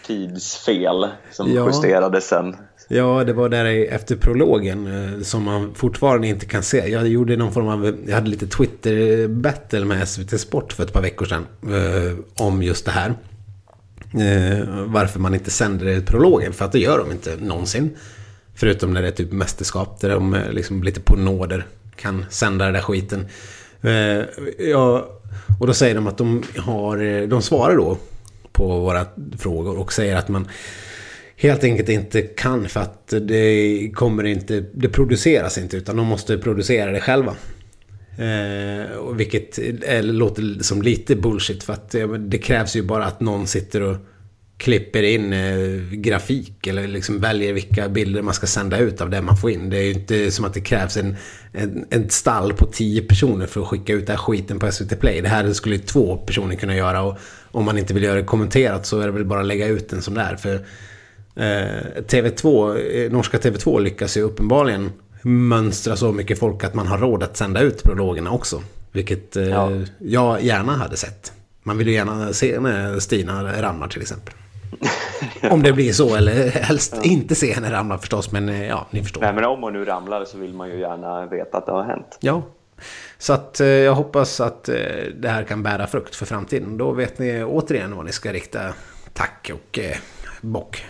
tidsfel 0.07 1.07
som 1.31 1.53
Ja. 1.53 1.65
justerades 1.67 2.27
sen. 2.27 2.55
Ja, 2.87 3.23
det 3.23 3.33
var 3.33 3.49
där 3.49 3.65
efter 3.93 4.15
prologen 4.15 4.87
eh, 5.15 5.21
som 5.21 5.43
man 5.43 5.73
fortfarande 5.75 6.27
inte 6.27 6.45
kan 6.45 6.63
se. 6.63 6.87
Jag 6.87 7.07
gjorde 7.07 7.37
någon 7.37 7.51
form 7.53 7.67
av, 7.67 7.97
jag 8.07 8.15
hade 8.15 8.29
lite 8.29 8.47
Twitter-battle 8.47 9.85
med 9.85 10.07
SVT 10.09 10.39
Sport 10.39 10.73
för 10.73 10.83
ett 10.83 10.93
par 10.93 11.01
veckor 11.01 11.25
sedan. 11.25 11.47
Eh, 11.63 12.17
om 12.45 12.63
just 12.63 12.85
det 12.85 12.91
här. 12.91 13.09
Eh, 14.13 14.67
varför 14.85 15.19
man 15.19 15.33
inte 15.33 15.49
sänder 15.51 16.01
prologen, 16.01 16.53
för 16.53 16.65
att 16.65 16.71
det 16.71 16.79
gör 16.79 16.97
de 16.97 17.11
inte 17.11 17.35
någonsin. 17.39 17.97
Förutom 18.61 18.93
när 18.93 19.01
det 19.01 19.07
är 19.07 19.11
typ 19.11 19.31
mästerskap, 19.31 19.99
där 19.99 20.09
de 20.09 20.33
eh, 20.33 20.51
liksom 20.51 20.83
lite 20.83 20.99
på 21.01 21.15
nåder 21.15 21.65
kan 21.95 22.25
sända 22.29 22.65
den 22.65 22.73
där 22.73 22.81
skiten. 22.81 23.25
Eh, 23.81 24.25
ja, 24.69 25.09
och 25.59 25.67
då 25.67 25.73
säger 25.73 25.95
de 25.95 26.07
att 26.07 26.17
de 26.17 26.43
har, 26.57 27.03
eh, 27.03 27.27
de 27.27 27.41
svarar 27.41 27.75
då 27.75 27.97
på 28.51 28.79
våra 28.79 29.05
frågor 29.37 29.79
och 29.79 29.93
säger 29.93 30.15
att 30.15 30.27
man 30.27 30.47
helt 31.35 31.63
enkelt 31.63 31.89
inte 31.89 32.21
kan 32.21 32.69
för 32.69 32.79
att 32.79 33.07
det 33.07 33.91
kommer 33.95 34.23
inte, 34.23 34.65
det 34.73 34.89
produceras 34.89 35.57
inte 35.57 35.77
utan 35.77 35.95
de 35.95 36.07
måste 36.07 36.37
producera 36.37 36.91
det 36.91 37.01
själva. 37.01 37.35
Eh, 38.17 38.91
och 38.91 39.19
vilket 39.19 39.57
är, 39.83 40.03
låter 40.03 40.63
som 40.63 40.81
lite 40.81 41.15
bullshit 41.15 41.63
för 41.63 41.73
att 41.73 41.95
det 42.19 42.37
krävs 42.37 42.75
ju 42.75 42.81
bara 42.81 43.05
att 43.05 43.19
någon 43.19 43.47
sitter 43.47 43.81
och 43.81 43.97
klipper 44.61 45.03
in 45.03 45.33
eh, 45.33 45.81
grafik 45.91 46.67
eller 46.67 46.87
liksom 46.87 47.19
väljer 47.19 47.53
vilka 47.53 47.89
bilder 47.89 48.21
man 48.21 48.33
ska 48.33 48.47
sända 48.47 48.77
ut 48.77 49.01
av 49.01 49.09
det 49.09 49.21
man 49.21 49.37
får 49.37 49.51
in. 49.51 49.69
Det 49.69 49.77
är 49.77 49.83
ju 49.83 49.93
inte 49.93 50.31
som 50.31 50.45
att 50.45 50.53
det 50.53 50.61
krävs 50.61 50.97
en, 50.97 51.15
en, 51.53 51.85
en 51.89 52.09
stall 52.09 52.53
på 52.53 52.65
tio 52.65 53.01
personer 53.01 53.45
för 53.45 53.61
att 53.61 53.67
skicka 53.67 53.93
ut 53.93 54.07
den 54.07 54.15
här 54.15 54.23
skiten 54.23 54.59
på 54.59 54.71
SVT 54.71 54.99
Play. 54.99 55.21
Det 55.21 55.29
här 55.29 55.53
skulle 55.53 55.77
två 55.77 56.17
personer 56.17 56.55
kunna 56.55 56.75
göra 56.75 57.01
och 57.01 57.17
om 57.51 57.65
man 57.65 57.77
inte 57.77 57.93
vill 57.93 58.03
göra 58.03 58.15
det 58.15 58.23
kommenterat 58.23 58.85
så 58.85 58.99
är 58.99 59.05
det 59.05 59.11
väl 59.11 59.25
bara 59.25 59.39
att 59.39 59.45
lägga 59.45 59.67
ut 59.67 59.89
den 59.89 60.01
som 60.01 60.13
det 60.13 60.21
är. 60.21 60.35
För 60.35 60.55
eh, 61.35 62.01
TV2, 62.07 62.77
eh, 63.05 63.11
norska 63.11 63.37
TV2 63.37 63.79
lyckas 63.81 64.17
ju 64.17 64.21
uppenbarligen 64.21 64.91
mönstra 65.21 65.95
så 65.95 66.11
mycket 66.11 66.39
folk 66.39 66.63
att 66.63 66.73
man 66.73 66.87
har 66.87 66.97
råd 66.97 67.23
att 67.23 67.37
sända 67.37 67.61
ut 67.61 67.83
prologerna 67.83 68.31
också. 68.31 68.63
Vilket 68.91 69.35
eh, 69.35 69.43
Ja. 69.43 69.71
jag 69.99 70.43
gärna 70.43 70.75
hade 70.75 70.97
sett. 70.97 71.31
Man 71.63 71.77
vill 71.77 71.87
ju 71.87 71.93
gärna 71.93 72.33
se 72.33 72.59
när 72.59 72.99
Stina 72.99 73.61
ramlar 73.61 73.87
till 73.87 74.01
exempel. 74.01 74.33
Om 75.51 75.63
det 75.63 75.73
blir 75.73 75.93
så, 75.93 76.15
eller 76.15 76.49
helst 76.49 76.99
inte 77.03 77.35
se 77.35 77.53
henne 77.53 77.71
ramla 77.71 77.97
förstås, 77.97 78.31
men 78.31 78.49
eh, 78.49 78.67
ja, 78.67 78.87
ni 78.91 79.03
förstår. 79.03 79.21
Nej, 79.21 79.33
men 79.33 79.45
om 79.45 79.63
hon 79.63 79.73
nu 79.73 79.85
ramlar 79.85 80.25
så 80.25 80.37
vill 80.37 80.53
man 80.53 80.69
ju 80.69 80.79
gärna 80.79 81.25
veta 81.25 81.57
att 81.57 81.65
det 81.65 81.71
har 81.71 81.83
hänt. 81.83 82.17
Ja, 82.19 82.43
så 83.17 83.33
att 83.33 83.59
eh, 83.59 83.67
jag 83.67 83.95
hoppas 83.95 84.39
att 84.39 84.69
eh, 84.69 84.75
det 85.15 85.29
här 85.29 85.43
kan 85.43 85.63
bära 85.63 85.87
frukt 85.87 86.15
för 86.15 86.25
framtiden. 86.25 86.77
Då 86.77 86.91
vet 86.91 87.19
ni 87.19 87.43
återigen 87.43 87.95
vad 87.95 88.05
ni 88.05 88.11
ska 88.11 88.33
rikta 88.33 88.73
tack 89.13 89.51
och 89.53 89.79
eh, 89.79 89.97
bock. 90.41 90.85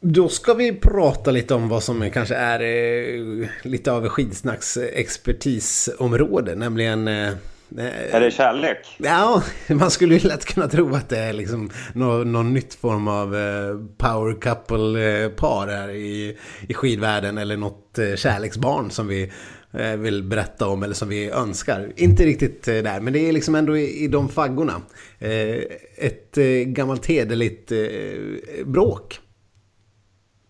Då 0.00 0.28
ska 0.28 0.54
vi 0.54 0.72
prata 0.72 1.30
lite 1.30 1.54
om 1.54 1.68
vad 1.68 1.82
som 1.82 2.10
kanske 2.10 2.34
är 2.34 2.60
eh, 2.60 3.48
lite 3.62 3.92
av 3.92 4.08
skidsnacks 4.08 4.76
expertisområde, 4.76 6.54
nämligen 6.54 7.08
eh, 7.08 7.32
Är 7.78 8.20
det 8.20 8.30
kärlek? 8.30 8.96
Ja, 8.98 9.42
man 9.68 9.90
skulle 9.90 10.14
ju 10.14 10.28
lätt 10.28 10.44
kunna 10.44 10.68
tro 10.68 10.94
att 10.94 11.08
det 11.08 11.18
är 11.18 11.32
liksom 11.32 11.70
någon, 11.92 12.32
någon 12.32 12.54
nytt 12.54 12.74
form 12.74 13.08
av 13.08 13.36
eh, 13.36 13.76
power 13.98 14.40
couple-par 14.40 15.66
här 15.66 15.90
i, 15.90 16.38
i 16.68 16.74
skidvärlden 16.74 17.38
eller 17.38 17.56
något 17.56 17.98
eh, 17.98 18.14
kärleksbarn 18.14 18.90
som 18.90 19.08
vi 19.08 19.32
eh, 19.72 19.96
vill 19.96 20.22
berätta 20.22 20.68
om 20.68 20.82
eller 20.82 20.94
som 20.94 21.08
vi 21.08 21.30
önskar. 21.30 21.92
Inte 21.96 22.24
riktigt 22.24 22.68
eh, 22.68 22.74
där, 22.74 23.00
men 23.00 23.12
det 23.12 23.28
är 23.28 23.32
liksom 23.32 23.54
ändå 23.54 23.76
i, 23.76 24.04
i 24.04 24.08
de 24.08 24.28
faggorna. 24.28 24.82
Eh, 25.18 25.58
ett 25.96 26.38
eh, 26.38 26.44
gammalt 26.66 27.06
hederligt 27.06 27.72
eh, 27.72 28.66
bråk. 28.66 29.20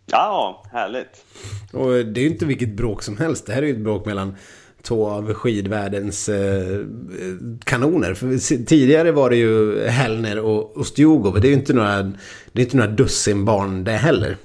Ja, 0.06 0.64
härligt. 0.72 1.24
Och 1.72 1.90
det 1.90 2.20
är 2.20 2.24
ju 2.24 2.30
inte 2.30 2.46
vilket 2.46 2.76
bråk 2.76 3.02
som 3.02 3.16
helst. 3.16 3.46
Det 3.46 3.52
här 3.52 3.62
är 3.62 3.66
ju 3.66 3.72
ett 3.72 3.84
bråk 3.84 4.06
mellan 4.06 4.36
två 4.84 5.08
av 5.08 5.34
skidvärldens 5.34 6.28
eh, 6.28 6.80
kanoner. 7.64 8.14
För 8.14 8.64
tidigare 8.64 9.12
var 9.12 9.30
det 9.30 9.36
ju 9.36 9.86
Hellner 9.86 10.38
och 10.38 10.72
Ustjugov. 10.80 11.40
Det 11.40 11.46
är 11.46 11.50
ju 11.50 11.54
inte 11.56 11.72
några, 11.72 12.02
det 12.52 12.60
är 12.60 12.64
inte 12.64 12.76
några 12.76 12.90
dussin 12.90 13.44
barn 13.44 13.84
det 13.84 13.92
heller. 13.92 14.36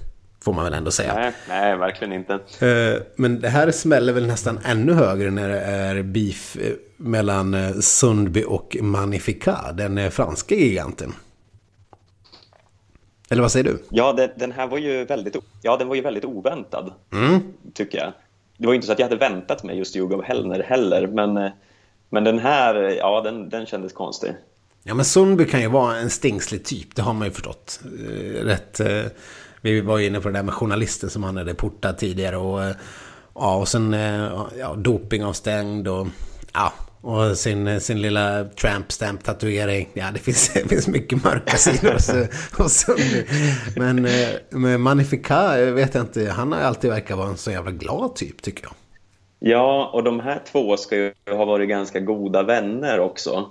Får 0.41 0.53
man 0.53 0.63
väl 0.63 0.73
ändå 0.73 0.91
säga. 0.91 1.13
Nej, 1.15 1.31
nej, 1.49 1.77
verkligen 1.77 2.13
inte. 2.13 2.33
Eh, 2.67 3.01
Men 3.15 3.39
det 3.41 3.49
här 3.49 3.71
smäller 3.71 4.13
väl 4.13 4.27
nästan 4.27 4.59
ännu 4.65 4.93
högre 4.93 5.31
när 5.31 5.49
det 5.49 5.59
är 5.59 6.03
beef 6.03 6.55
eh, 6.61 6.71
mellan 6.97 7.53
eh, 7.53 7.71
Sundby 7.79 8.43
och 8.47 8.77
Magnificat, 8.81 9.77
den 9.77 9.97
eh, 9.97 10.09
franska 10.09 10.55
giganten. 10.55 11.13
Eller 13.29 13.41
vad 13.41 13.51
säger 13.51 13.63
du? 13.63 13.79
Ja, 13.89 14.13
det, 14.13 14.33
den 14.35 14.51
här 14.51 14.67
var 14.67 14.77
ju 14.77 15.05
väldigt, 15.05 15.35
ja, 15.61 15.77
den 15.77 15.87
var 15.87 15.95
ju 15.95 16.01
väldigt 16.01 16.25
oväntad, 16.25 16.93
Mm. 17.13 17.39
tycker 17.73 17.97
jag. 17.97 18.13
Det 18.59 18.65
var 18.65 18.73
ju 18.73 18.75
inte 18.75 18.87
så 18.87 18.93
att 18.93 18.99
jag 18.99 19.05
hade 19.05 19.29
väntat 19.29 19.63
mig 19.63 19.77
just 19.77 19.95
Jugov 19.95 20.23
Hellner 20.23 20.63
heller, 20.63 21.07
men, 21.07 21.37
eh, 21.37 21.51
men 22.09 22.23
den 22.23 22.39
här, 22.39 22.75
ja, 22.75 23.21
den, 23.21 23.49
den 23.49 23.65
kändes 23.65 23.93
konstig. 23.93 24.33
Ja 24.83 24.93
men 24.93 25.05
Sundby 25.05 25.45
kan 25.45 25.61
ju 25.61 25.67
vara 25.67 25.97
en 25.97 26.09
stingslig 26.09 26.65
typ, 26.65 26.95
det 26.95 27.01
har 27.01 27.13
man 27.13 27.27
ju 27.27 27.33
förstått. 27.33 27.79
Eh, 27.85 28.45
rätt, 28.45 28.79
eh, 28.79 29.03
vi 29.61 29.81
var 29.81 29.97
ju 29.97 30.05
inne 30.05 30.19
på 30.19 30.27
det 30.27 30.33
där 30.33 30.43
med 30.43 30.53
journalisten 30.53 31.09
som 31.09 31.23
han 31.23 31.37
hade 31.37 31.53
portat 31.53 31.97
tidigare 31.97 32.37
och 32.37 32.75
ja 33.35 33.55
och 33.55 33.67
sen 33.67 33.93
ja, 34.59 34.75
dopingavstängd 34.77 35.87
och 35.87 36.07
ja 36.53 36.73
och 37.01 37.37
sin, 37.37 37.81
sin 37.81 38.01
lilla 38.01 38.43
tramp 38.43 38.91
stamp 38.91 39.23
tatuering. 39.23 39.89
Ja 39.93 40.05
det 40.13 40.19
finns, 40.19 40.53
det 40.53 40.69
finns 40.69 40.87
mycket 40.87 41.23
mörka 41.23 41.57
sidor 41.57 41.93
hos, 41.93 42.11
hos 42.57 42.73
Sundby. 42.73 43.25
Men 43.75 44.05
eh, 44.05 44.29
med 44.49 44.79
Magnificat 44.79 45.57
eh, 45.57 45.65
vet 45.65 45.95
jag 45.95 46.03
inte, 46.03 46.29
han 46.29 46.51
har 46.51 46.59
alltid 46.59 46.89
verkat 46.89 47.17
vara 47.17 47.27
en 47.27 47.37
så 47.37 47.51
jävla 47.51 47.71
glad 47.71 48.15
typ 48.15 48.41
tycker 48.41 48.63
jag. 48.63 48.73
Ja, 49.39 49.89
och 49.93 50.03
de 50.03 50.19
här 50.19 50.41
två 50.51 50.77
ska 50.77 50.95
ju 50.95 51.13
ha 51.29 51.45
varit 51.45 51.69
ganska 51.69 51.99
goda 51.99 52.43
vänner 52.43 52.99
också. 52.99 53.45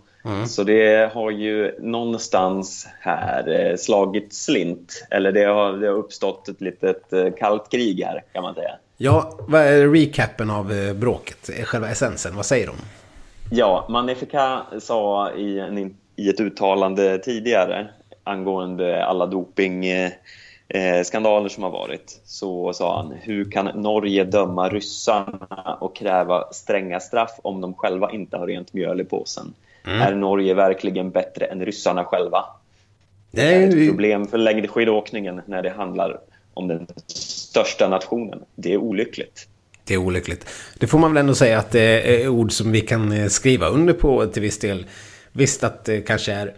Så 0.47 0.65
det 0.65 1.13
har 1.15 1.31
ju 1.31 1.81
någonstans 1.81 2.89
här 3.01 3.71
eh, 3.71 3.77
slagit 3.77 4.35
slint. 4.35 5.07
Eller 5.11 5.33
det 5.33 5.45
har, 5.45 5.73
det 5.73 5.87
har 5.87 5.95
uppstått 5.95 6.49
ett 6.49 6.61
litet 6.61 7.03
kallt 7.39 7.71
krig 7.71 8.03
här, 8.05 8.25
kan 8.33 8.43
man 8.43 8.55
säga. 8.55 8.71
Ja, 8.97 9.39
vad 9.41 9.61
är 9.61 9.89
recapen 9.89 10.51
av 10.51 10.95
bråket? 10.95 11.51
Själva 11.65 11.89
essensen, 11.89 12.37
vad 12.37 12.47
säger 12.47 12.67
de? 12.67 12.75
Ja, 13.51 13.87
Magnifica 13.89 14.63
sa 14.79 15.33
i, 15.33 15.59
en, 15.59 15.97
i 16.17 16.29
ett 16.29 16.41
uttalande 16.41 17.19
tidigare 17.19 17.89
angående 18.25 19.05
alla 19.05 19.27
dopingskandaler 19.27 21.47
eh, 21.47 21.49
som 21.49 21.63
har 21.63 21.71
varit 21.71 22.21
så 22.25 22.73
sa 22.73 22.97
han 22.97 23.15
hur 23.23 23.51
kan 23.51 23.83
Norge 23.83 24.25
döma 24.25 24.69
ryssarna 24.69 25.79
och 25.81 25.97
kräva 25.97 26.53
stränga 26.53 27.01
straff 27.01 27.41
om 27.43 27.61
de 27.61 27.75
själva 27.75 28.13
inte 28.13 28.37
har 28.37 28.47
rent 28.47 28.73
mjöl 28.73 29.01
i 29.01 29.05
påsen? 29.05 29.55
Mm. 29.87 30.01
Är 30.01 30.15
Norge 30.15 30.55
verkligen 30.55 31.11
bättre 31.11 31.47
än 31.47 31.65
ryssarna 31.65 32.05
själva? 32.05 32.45
Det 33.31 33.55
är 33.55 33.69
ett 33.69 33.89
problem 33.89 34.27
för 34.27 34.39
längdskidåkningen 34.39 35.41
när 35.47 35.63
det 35.63 35.71
handlar 35.71 36.21
om 36.55 36.69
den 36.69 36.87
största 37.07 37.89
nationen. 37.89 38.45
Det 38.55 38.73
är 38.73 38.77
olyckligt. 38.77 39.49
Det 39.89 39.95
är 39.95 39.99
olyckligt. 39.99 40.47
Det 40.79 40.87
får 40.87 40.99
man 40.99 41.13
väl 41.13 41.21
ändå 41.21 41.35
säga 41.35 41.59
att 41.59 41.71
det 41.71 42.23
är 42.23 42.29
ord 42.29 42.53
som 42.53 42.73
vi 42.73 42.81
kan 42.81 43.13
eh, 43.13 43.29
skriva 43.29 43.69
under 43.69 43.93
på 43.95 44.27
till 44.27 44.43
viss 44.43 44.59
del. 44.59 44.87
Visst 45.33 45.65
att 45.65 45.85
det 45.85 46.01
kanske 46.01 46.33
är 46.33 46.55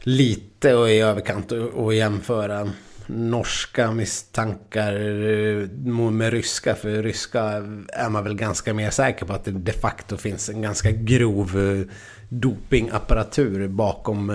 lite 0.00 0.74
och 0.74 0.90
i 0.90 1.00
överkant 1.00 1.52
att 1.52 1.94
jämföra 1.94 2.70
norska 3.06 3.92
misstankar 3.92 4.92
eh, 4.92 6.10
med 6.10 6.32
ryska. 6.32 6.74
För 6.74 7.02
ryska 7.02 7.42
är 7.88 8.08
man 8.08 8.24
väl 8.24 8.34
ganska 8.34 8.74
mer 8.74 8.90
säker 8.90 9.26
på 9.26 9.32
att 9.32 9.44
det 9.44 9.50
de 9.50 9.72
facto 9.72 10.16
finns 10.16 10.48
en 10.48 10.62
ganska 10.62 10.90
grov 10.90 11.58
eh, 11.58 11.94
dopingapparatur 12.28 13.68
bakom, 13.68 14.32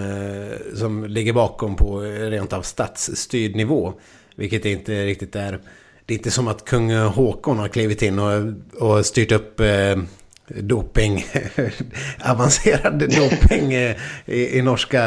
som 0.75 1.05
ligger 1.05 1.33
bakom 1.33 1.75
på 1.75 1.99
rent 2.01 2.53
av 2.53 2.61
statsstyrd 2.61 3.55
nivå. 3.55 3.93
Vilket 4.35 4.65
inte 4.65 5.05
riktigt 5.05 5.35
är... 5.35 5.59
Det 6.05 6.13
är 6.13 6.17
inte 6.17 6.31
som 6.31 6.47
att 6.47 6.65
kung 6.65 6.91
Håkon 6.91 7.59
har 7.59 7.67
klivit 7.67 8.01
in 8.01 8.19
och, 8.19 8.53
och 8.79 9.05
styrt 9.05 9.31
upp 9.31 9.59
eh, 9.59 9.95
doping, 10.47 11.25
avancerad 12.25 12.99
doping 12.99 13.73
eh, 13.73 13.95
i, 14.25 14.57
i, 14.57 14.61
norska 14.61 15.01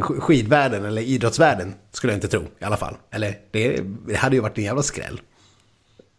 skidvärlden 0.00 0.84
eller 0.84 1.02
idrottsvärlden. 1.02 1.74
Skulle 1.92 2.12
jag 2.12 2.16
inte 2.16 2.28
tro 2.28 2.42
i 2.58 2.64
alla 2.64 2.76
fall. 2.76 2.96
Eller 3.10 3.34
det, 3.50 3.80
det 4.06 4.14
hade 4.16 4.36
ju 4.36 4.42
varit 4.42 4.58
en 4.58 4.64
jävla 4.64 4.82
skräll. 4.82 5.20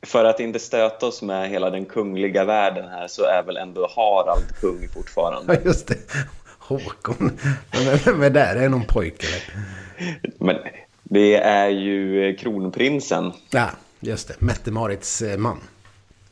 För 0.05 0.25
att 0.25 0.39
inte 0.39 0.59
stöta 0.59 1.05
oss 1.05 1.21
med 1.21 1.49
hela 1.49 1.69
den 1.69 1.85
kungliga 1.85 2.45
världen 2.45 2.89
här 2.89 3.07
så 3.07 3.23
är 3.23 3.43
väl 3.43 3.57
ändå 3.57 3.87
Harald 3.95 4.55
kung 4.61 4.87
fortfarande. 4.93 5.53
Ja, 5.53 5.59
just 5.65 5.87
det. 5.87 5.97
Håkon. 6.59 7.31
Vem 8.05 8.23
är 8.23 8.29
det? 8.29 8.41
Är 8.41 8.55
det 8.55 8.69
någon 8.69 8.85
pojke? 8.85 9.27
Men 10.39 10.55
det 11.03 11.35
är 11.35 11.69
ju 11.69 12.35
kronprinsen. 12.35 13.31
Ja, 13.49 13.69
just 14.03 14.27
det. 14.27 14.41
Mette-Marits 14.41 15.21
eh, 15.21 15.37
man. 15.37 15.57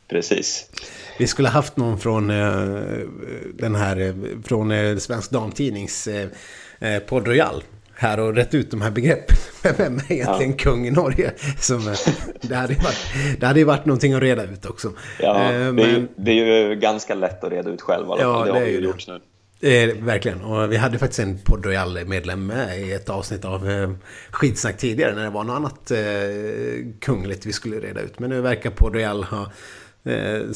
Precis. 0.08 0.70
Vi 1.18 1.26
skulle 1.26 1.48
haft 1.48 1.76
någon 1.76 1.98
från 1.98 2.30
uh, 2.30 3.08
den 3.54 3.74
här, 3.74 4.14
från 4.44 4.70
uh, 4.70 4.98
Svensk 4.98 5.30
Damtidnings 5.30 6.08
uh, 6.08 6.98
Podd 7.06 7.26
Royal 7.26 7.62
här 7.94 8.20
och 8.20 8.34
rätt 8.34 8.54
ut 8.54 8.70
de 8.70 8.80
här 8.82 8.90
begreppen. 8.90 9.36
Vem 9.76 9.96
är 9.96 10.12
egentligen 10.12 10.50
ja. 10.50 10.56
kung 10.58 10.86
i 10.86 10.90
Norge? 10.90 11.32
Som, 11.58 11.94
det, 12.40 12.54
hade 12.54 12.74
varit, 12.74 13.40
det 13.40 13.46
hade 13.46 13.58
ju 13.58 13.64
varit 13.64 13.84
någonting 13.84 14.12
att 14.12 14.22
reda 14.22 14.44
ut 14.44 14.66
också. 14.66 14.92
Ja, 15.20 15.50
men... 15.50 15.76
det, 15.76 15.82
är, 15.82 16.08
det 16.16 16.30
är 16.30 16.68
ju 16.68 16.76
ganska 16.76 17.14
lätt 17.14 17.44
att 17.44 17.52
reda 17.52 17.70
ut 17.70 17.80
själv 17.80 18.06
i 18.06 18.10
alla 18.10 18.22
fall. 18.22 18.30
Ja, 18.30 18.44
det, 18.44 18.52
det 18.52 18.58
har 18.58 18.66
vi 18.66 18.72
ju 18.72 18.80
gjort 18.80 19.08
nu. 19.08 19.20
Eh, 19.62 19.96
verkligen. 19.96 20.42
Och 20.42 20.72
vi 20.72 20.76
hade 20.76 20.98
faktiskt 20.98 21.20
en 21.20 21.38
Podd 21.38 21.66
Royal-medlem 21.66 22.46
med 22.46 22.80
i 22.80 22.92
ett 22.92 23.08
avsnitt 23.08 23.44
av 23.44 23.70
eh, 23.70 23.90
Skitsnack 24.30 24.76
tidigare 24.76 25.14
när 25.14 25.24
det 25.24 25.30
var 25.30 25.44
något 25.44 25.56
annat 25.56 25.90
eh, 25.90 26.92
kungligt 27.00 27.46
vi 27.46 27.52
skulle 27.52 27.80
reda 27.80 28.00
ut. 28.00 28.18
Men 28.18 28.30
nu 28.30 28.40
verkar 28.40 28.70
Podd 28.70 28.94
Royal 28.94 29.24
ha 29.24 29.52
eh, 30.04 30.50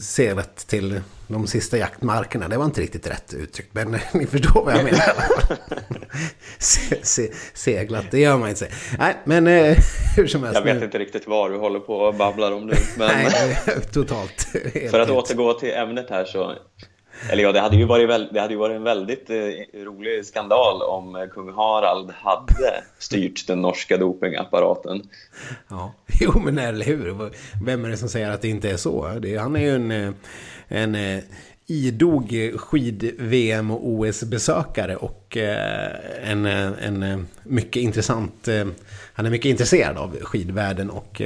seglat 0.00 0.56
till 0.56 1.00
de 1.28 1.46
sista 1.46 1.78
jaktmarkerna. 1.78 2.48
Det 2.48 2.56
var 2.56 2.64
inte 2.64 2.80
riktigt 2.80 3.06
rätt 3.06 3.34
uttryckt, 3.34 3.74
men 3.74 3.90
ni 4.14 4.26
förstår 4.26 4.64
vad 4.64 4.74
jag 4.74 4.84
menar. 4.84 5.14
se, 6.58 6.96
se, 7.02 7.32
seglat, 7.54 8.04
det 8.10 8.20
gör 8.20 8.38
man 8.38 8.48
inte. 8.48 8.68
Nej, 8.98 9.16
men 9.24 9.46
eh, 9.46 9.76
hur 10.16 10.26
som 10.26 10.42
helst. 10.42 10.58
Jag 10.58 10.64
vet 10.64 10.78
nu. 10.78 10.84
inte 10.84 10.98
riktigt 10.98 11.26
vad 11.26 11.50
du 11.50 11.56
håller 11.56 11.80
på 11.80 11.94
och 11.94 12.14
babblar 12.14 12.52
om 12.52 12.66
nu. 12.66 12.74
Men... 12.98 13.08
Nej, 13.08 13.56
totalt. 13.92 14.48
För 14.90 15.00
att 15.00 15.10
återgå 15.10 15.52
till 15.52 15.74
ämnet 15.74 16.10
här 16.10 16.24
så 16.24 16.54
eller 17.30 17.42
ja, 17.42 17.52
det 17.52 17.60
hade 17.60 17.76
ju 17.76 17.84
varit, 17.84 18.32
det 18.32 18.40
hade 18.40 18.54
ju 18.54 18.58
varit 18.58 18.76
en 18.76 18.82
väldigt 18.82 19.30
eh, 19.30 19.84
rolig 19.84 20.26
skandal 20.26 20.82
om 20.82 21.16
eh, 21.16 21.26
kung 21.26 21.52
Harald 21.52 22.10
hade 22.10 22.84
styrt 22.98 23.46
den 23.46 23.62
norska 23.62 23.96
dopingapparaten. 23.96 25.02
Ja, 25.68 25.92
jo 26.20 26.38
men 26.38 26.58
eller 26.58 26.86
hur? 26.86 27.30
Vem 27.64 27.84
är 27.84 27.88
det 27.88 27.96
som 27.96 28.08
säger 28.08 28.30
att 28.30 28.42
det 28.42 28.48
inte 28.48 28.70
är 28.70 28.76
så? 28.76 29.08
Det, 29.18 29.36
han 29.36 29.56
är 29.56 29.60
ju 29.60 29.74
en, 29.74 29.90
eh, 29.90 30.12
en 30.68 30.94
eh, 30.94 31.22
idog 31.66 32.52
skid-VM 32.56 33.70
och 33.70 33.88
OS-besökare 33.88 34.96
och 34.96 35.36
eh, 35.36 36.30
en, 36.30 36.46
en 36.46 37.26
mycket 37.42 37.82
intressant... 37.82 38.48
Han 39.16 39.26
är 39.26 39.30
mycket 39.30 39.50
intresserad 39.50 39.98
av 39.98 40.16
skidvärlden 40.20 40.90
och 40.90 41.22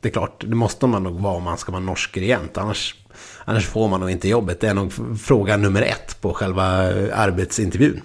det 0.00 0.08
är 0.08 0.12
klart, 0.12 0.44
det 0.46 0.54
måste 0.54 0.86
man 0.86 1.02
nog 1.02 1.20
vara 1.20 1.34
om 1.34 1.42
man 1.42 1.58
ska 1.58 1.72
vara 1.72 1.82
norsk 1.82 2.16
regent. 2.16 2.58
Annars 2.58 2.94
Annars 3.48 3.66
får 3.66 3.88
man 3.88 4.00
nog 4.00 4.10
inte 4.10 4.28
jobbet. 4.28 4.60
Det 4.60 4.68
är 4.68 4.74
nog 4.74 4.92
fråga 5.20 5.56
nummer 5.56 5.82
ett 5.82 6.20
på 6.20 6.32
själva 6.32 6.62
arbetsintervjun. 7.12 8.02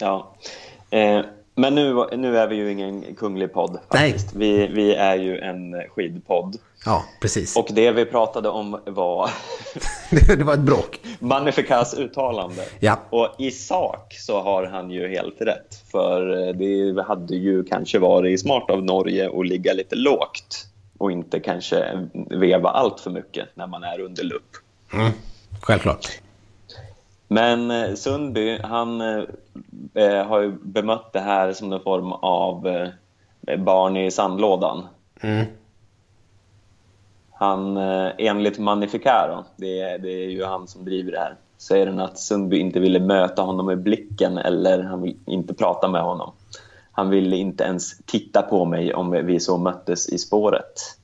Ja. 0.00 0.34
Eh, 0.90 1.20
men 1.54 1.74
nu, 1.74 2.06
nu 2.16 2.38
är 2.38 2.48
vi 2.48 2.56
ju 2.56 2.72
ingen 2.72 3.14
kunglig 3.14 3.52
podd. 3.52 3.78
Faktiskt. 3.90 4.34
Nej. 4.34 4.58
Vi, 4.58 4.66
vi 4.66 4.94
är 4.94 5.16
ju 5.16 5.38
en 5.38 5.74
skidpodd. 5.88 6.56
Ja, 6.84 7.04
precis. 7.20 7.56
Och 7.56 7.68
det 7.70 7.90
vi 7.90 8.04
pratade 8.04 8.48
om 8.48 8.80
var... 8.84 9.30
det 10.36 10.44
var 10.44 10.54
ett 10.54 10.60
bråk. 10.60 11.00
Magnificas 11.18 11.94
uttalande. 11.94 12.62
Ja. 12.80 12.98
Och 13.10 13.28
i 13.38 13.50
sak 13.50 14.14
så 14.18 14.40
har 14.40 14.64
han 14.64 14.90
ju 14.90 15.08
helt 15.08 15.40
rätt. 15.40 15.82
För 15.90 16.52
det 16.52 17.02
hade 17.02 17.36
ju 17.36 17.64
kanske 17.64 17.98
varit 17.98 18.40
smart 18.40 18.70
av 18.70 18.84
Norge 18.84 19.30
att 19.40 19.46
ligga 19.46 19.72
lite 19.72 19.96
lågt 19.96 20.66
och 20.98 21.12
inte 21.12 21.40
kanske 21.40 22.08
veva 22.30 22.68
allt 22.68 23.00
för 23.00 23.10
mycket 23.10 23.48
när 23.54 23.66
man 23.66 23.82
är 23.82 24.00
under 24.00 24.24
lupp. 24.24 24.56
Mm, 24.92 25.12
självklart. 25.62 26.06
Men 27.28 27.70
eh, 27.70 27.94
Sundby, 27.94 28.58
han 28.62 29.00
eh, 29.00 29.24
eh, 29.94 30.26
har 30.26 30.40
ju 30.40 30.52
bemött 30.62 31.12
det 31.12 31.20
här 31.20 31.52
som 31.52 31.72
en 31.72 31.80
form 31.80 32.12
av 32.12 32.66
eh, 33.46 33.58
barn 33.58 33.96
i 33.96 34.10
sandlådan. 34.10 34.86
Mm. 35.20 35.46
Han, 37.32 37.76
eh, 37.76 38.12
enligt 38.18 38.58
Magnificaro, 38.58 39.44
det, 39.56 39.80
är, 39.80 39.98
det 39.98 40.24
är 40.24 40.28
ju 40.28 40.44
han 40.44 40.68
som 40.68 40.84
driver 40.84 41.12
det 41.12 41.18
här, 41.18 41.36
säger 41.58 41.86
han 41.86 42.00
att 42.00 42.18
Sundby 42.18 42.58
inte 42.58 42.80
ville 42.80 43.00
möta 43.00 43.42
honom 43.42 43.66
med 43.66 43.82
blicken 43.82 44.38
eller 44.38 44.82
han 44.82 45.02
vill 45.02 45.16
inte 45.26 45.54
prata 45.54 45.88
med 45.88 46.02
honom. 46.02 46.32
Han 46.92 47.10
ville 47.10 47.36
inte 47.36 47.64
ens 47.64 47.98
titta 47.98 48.42
på 48.42 48.64
mig 48.64 48.94
om 48.94 49.10
vi 49.10 49.40
så 49.40 49.56
möttes 49.56 50.08
i 50.08 50.18
spåret. 50.18 50.97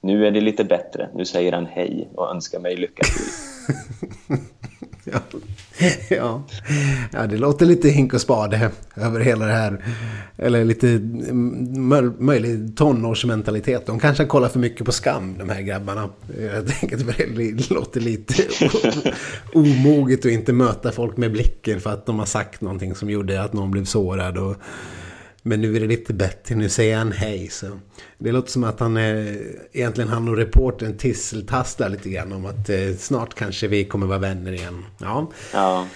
Nu 0.00 0.26
är 0.26 0.30
det 0.30 0.40
lite 0.40 0.64
bättre. 0.64 1.08
Nu 1.14 1.24
säger 1.24 1.52
han 1.52 1.66
hej 1.66 2.08
och 2.14 2.30
önskar 2.30 2.60
mig 2.60 2.76
lycka 2.76 3.02
till. 3.02 4.38
ja. 5.04 5.20
ja. 6.10 6.42
ja, 7.12 7.26
det 7.26 7.36
låter 7.36 7.66
lite 7.66 7.88
hink 7.88 8.14
och 8.14 8.20
spade 8.20 8.70
över 8.96 9.20
hela 9.20 9.46
det 9.46 9.52
här. 9.52 9.84
Eller 10.36 10.64
lite 10.64 10.88
mm, 10.88 12.14
möjlig 12.18 12.76
tonårsmentalitet. 12.76 13.86
De 13.86 13.98
kanske 13.98 14.24
kollar 14.24 14.48
för 14.48 14.58
mycket 14.58 14.86
på 14.86 14.92
skam, 14.92 15.38
de 15.38 15.48
här 15.48 15.62
grabbarna. 15.62 16.08
Jag 16.40 16.68
tänker 16.68 16.96
att 16.96 17.16
det 17.16 17.70
låter 17.70 18.00
lite 18.00 18.34
omoget 19.52 20.18
att 20.18 20.32
inte 20.32 20.52
möta 20.52 20.92
folk 20.92 21.16
med 21.16 21.32
blicken 21.32 21.80
för 21.80 21.90
att 21.90 22.06
de 22.06 22.18
har 22.18 22.26
sagt 22.26 22.60
någonting 22.60 22.94
som 22.94 23.10
gjorde 23.10 23.42
att 23.42 23.52
någon 23.52 23.70
blev 23.70 23.84
sårad. 23.84 24.38
Och 24.38 24.56
men 25.46 25.60
nu 25.60 25.76
är 25.76 25.80
det 25.80 25.86
lite 25.86 26.14
bättre, 26.14 26.54
nu 26.54 26.68
säger 26.68 26.98
han 26.98 27.12
hej. 27.12 27.48
Så 27.48 27.66
det 28.18 28.32
låter 28.32 28.50
som 28.50 28.64
att 28.64 28.80
han 28.80 28.96
är, 28.96 29.38
egentligen 29.72 30.10
han 30.10 30.28
och 30.28 30.36
reporten 30.36 30.96
tisseltasslar 30.96 31.88
lite 31.88 32.08
grann 32.08 32.32
om 32.32 32.46
att 32.46 32.68
eh, 32.68 32.94
snart 32.98 33.34
kanske 33.34 33.68
vi 33.68 33.84
kommer 33.84 34.06
vara 34.06 34.18
vänner 34.18 34.52
igen. 34.52 34.84
Ja, 34.98 35.26
ja. 35.52 35.86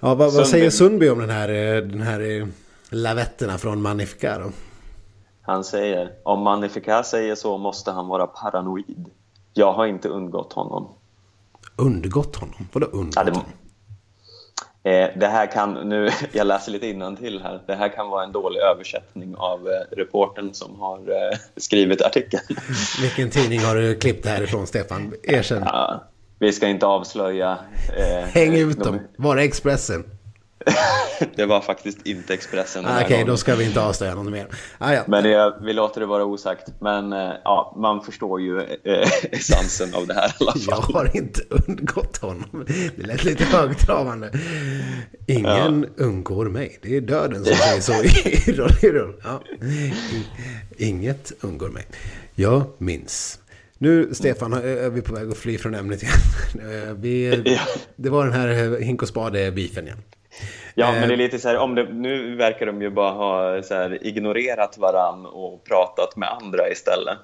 ja 0.00 0.14
vad, 0.14 0.34
vad 0.34 0.46
säger 0.46 0.70
Sundby 0.70 1.08
om 1.08 1.18
den 1.18 1.30
här, 1.30 1.48
eh, 1.48 1.82
den 1.82 2.02
här 2.02 2.20
eh, 2.20 2.46
lavetterna 2.90 3.58
från 3.58 3.82
Magnifica 3.82 4.38
då? 4.38 4.50
Han 5.42 5.64
säger, 5.64 6.12
om 6.22 6.40
Magnifica 6.40 7.02
säger 7.02 7.34
så 7.34 7.58
måste 7.58 7.90
han 7.90 8.08
vara 8.08 8.26
paranoid. 8.26 9.10
Jag 9.52 9.72
har 9.72 9.86
inte 9.86 10.08
undgått 10.08 10.52
honom. 10.52 10.88
Undgått 11.76 12.36
honom? 12.36 12.68
Vadå 12.72 12.86
undgått 12.86 13.16
ja, 13.16 13.24
det, 13.24 13.30
honom? 13.30 13.46
Eh, 14.82 15.08
det 15.16 15.26
här 15.26 15.46
kan, 15.46 15.74
nu, 15.88 16.10
jag 16.32 16.46
läser 16.46 16.72
lite 16.72 17.16
till 17.16 17.42
här, 17.42 17.60
det 17.66 17.74
här 17.74 17.88
kan 17.88 18.08
vara 18.08 18.24
en 18.24 18.32
dålig 18.32 18.60
översättning 18.60 19.34
av 19.36 19.68
eh, 19.68 19.96
reporten 19.96 20.54
som 20.54 20.80
har 20.80 20.98
eh, 20.98 21.38
skrivit 21.56 22.02
artikeln. 22.02 22.42
Vilken 23.02 23.30
tidning 23.30 23.60
har 23.60 23.74
du 23.74 23.94
klippt 23.94 24.24
det 24.24 24.30
här 24.30 24.42
ifrån, 24.42 24.66
Stefan? 24.66 25.14
Erkänn. 25.22 25.62
Ja, 25.66 26.04
vi 26.38 26.52
ska 26.52 26.68
inte 26.68 26.86
avslöja... 26.86 27.58
Eh, 27.96 28.28
Häng 28.28 28.54
ut 28.54 28.78
dem, 28.78 28.98
de... 29.16 29.22
var 29.22 29.36
är 29.36 29.40
Expressen? 29.40 30.04
det 31.36 31.46
var 31.46 31.60
faktiskt 31.60 32.06
inte 32.06 32.34
Expressen 32.34 32.86
ah, 32.86 32.94
Okej, 32.94 33.04
okay, 33.04 33.24
då 33.24 33.36
ska 33.36 33.54
vi 33.54 33.64
inte 33.64 33.80
avslöja 33.80 34.14
något 34.14 34.32
mer. 34.32 34.46
Ah, 34.78 34.92
ja. 34.92 35.02
Men 35.06 35.24
det, 35.24 35.54
vi 35.62 35.72
låter 35.72 36.00
det 36.00 36.06
vara 36.06 36.24
osagt. 36.24 36.68
Men 36.80 37.12
eh, 37.12 37.32
ja, 37.44 37.74
man 37.76 38.02
förstår 38.02 38.40
ju 38.40 38.60
eh, 38.60 39.08
essensen 39.32 39.94
av 39.94 40.06
det 40.06 40.14
här 40.14 40.28
i 40.28 40.32
alla 40.40 40.52
fall. 40.52 40.62
Jag 40.66 40.76
har 40.76 41.16
inte 41.16 41.40
undgått 41.50 42.16
honom. 42.16 42.66
Det 42.96 43.06
lät 43.06 43.24
lite 43.24 43.44
högtravande. 43.44 44.30
Ingen 45.26 45.86
ja. 45.96 46.04
undgår 46.04 46.46
mig. 46.46 46.78
Det 46.82 46.96
är 46.96 47.00
döden 47.00 47.44
som 47.44 47.54
säger 47.54 47.80
så 47.80 47.92
i 48.86 48.92
roll 48.92 49.14
ja. 49.24 49.42
Inget 50.76 51.32
undgår 51.40 51.68
mig. 51.68 51.86
Jag 52.34 52.62
minns. 52.78 53.38
Nu, 53.78 54.14
Stefan, 54.14 54.52
är 54.52 54.90
vi 54.90 55.02
på 55.02 55.14
väg 55.14 55.30
att 55.30 55.36
fly 55.38 55.58
från 55.58 55.74
ämnet 55.74 56.02
igen. 56.02 56.16
Vi, 56.96 57.44
det 57.96 58.10
var 58.10 58.24
den 58.24 58.34
här 58.34 58.80
hink 58.80 59.02
och 59.02 59.08
spade-beefen 59.08 59.86
igen. 59.86 59.98
Ja, 60.78 60.92
men 60.92 61.00
det 61.00 61.06
är 61.06 61.12
eh. 61.12 61.16
lite 61.16 61.38
så 61.38 61.48
här, 61.48 61.56
om 61.56 61.74
det, 61.74 61.92
nu 61.92 62.36
verkar 62.36 62.66
de 62.66 62.82
ju 62.82 62.90
bara 62.90 63.10
ha 63.10 63.62
så 63.62 63.74
här, 63.74 64.06
ignorerat 64.06 64.78
varann 64.78 65.26
och 65.26 65.64
pratat 65.64 66.16
med 66.16 66.28
andra 66.32 66.68
istället. 66.68 67.18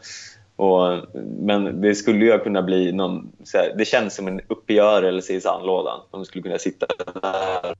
Och, 0.57 0.99
men 1.41 1.81
det 1.81 1.95
skulle 1.95 2.25
ju 2.25 2.39
kunna 2.39 2.63
bli 2.63 2.93
någon, 2.93 3.33
här, 3.55 3.75
det 3.79 3.85
känns 3.85 4.15
som 4.15 4.29
en 4.29 4.41
uppgörelse 4.49 5.33
i 5.33 5.41
sandlådan. 5.41 6.01
De 6.11 6.25
skulle 6.25 6.43
kunna 6.43 6.59
sitta 6.59 6.87
där 6.87 7.75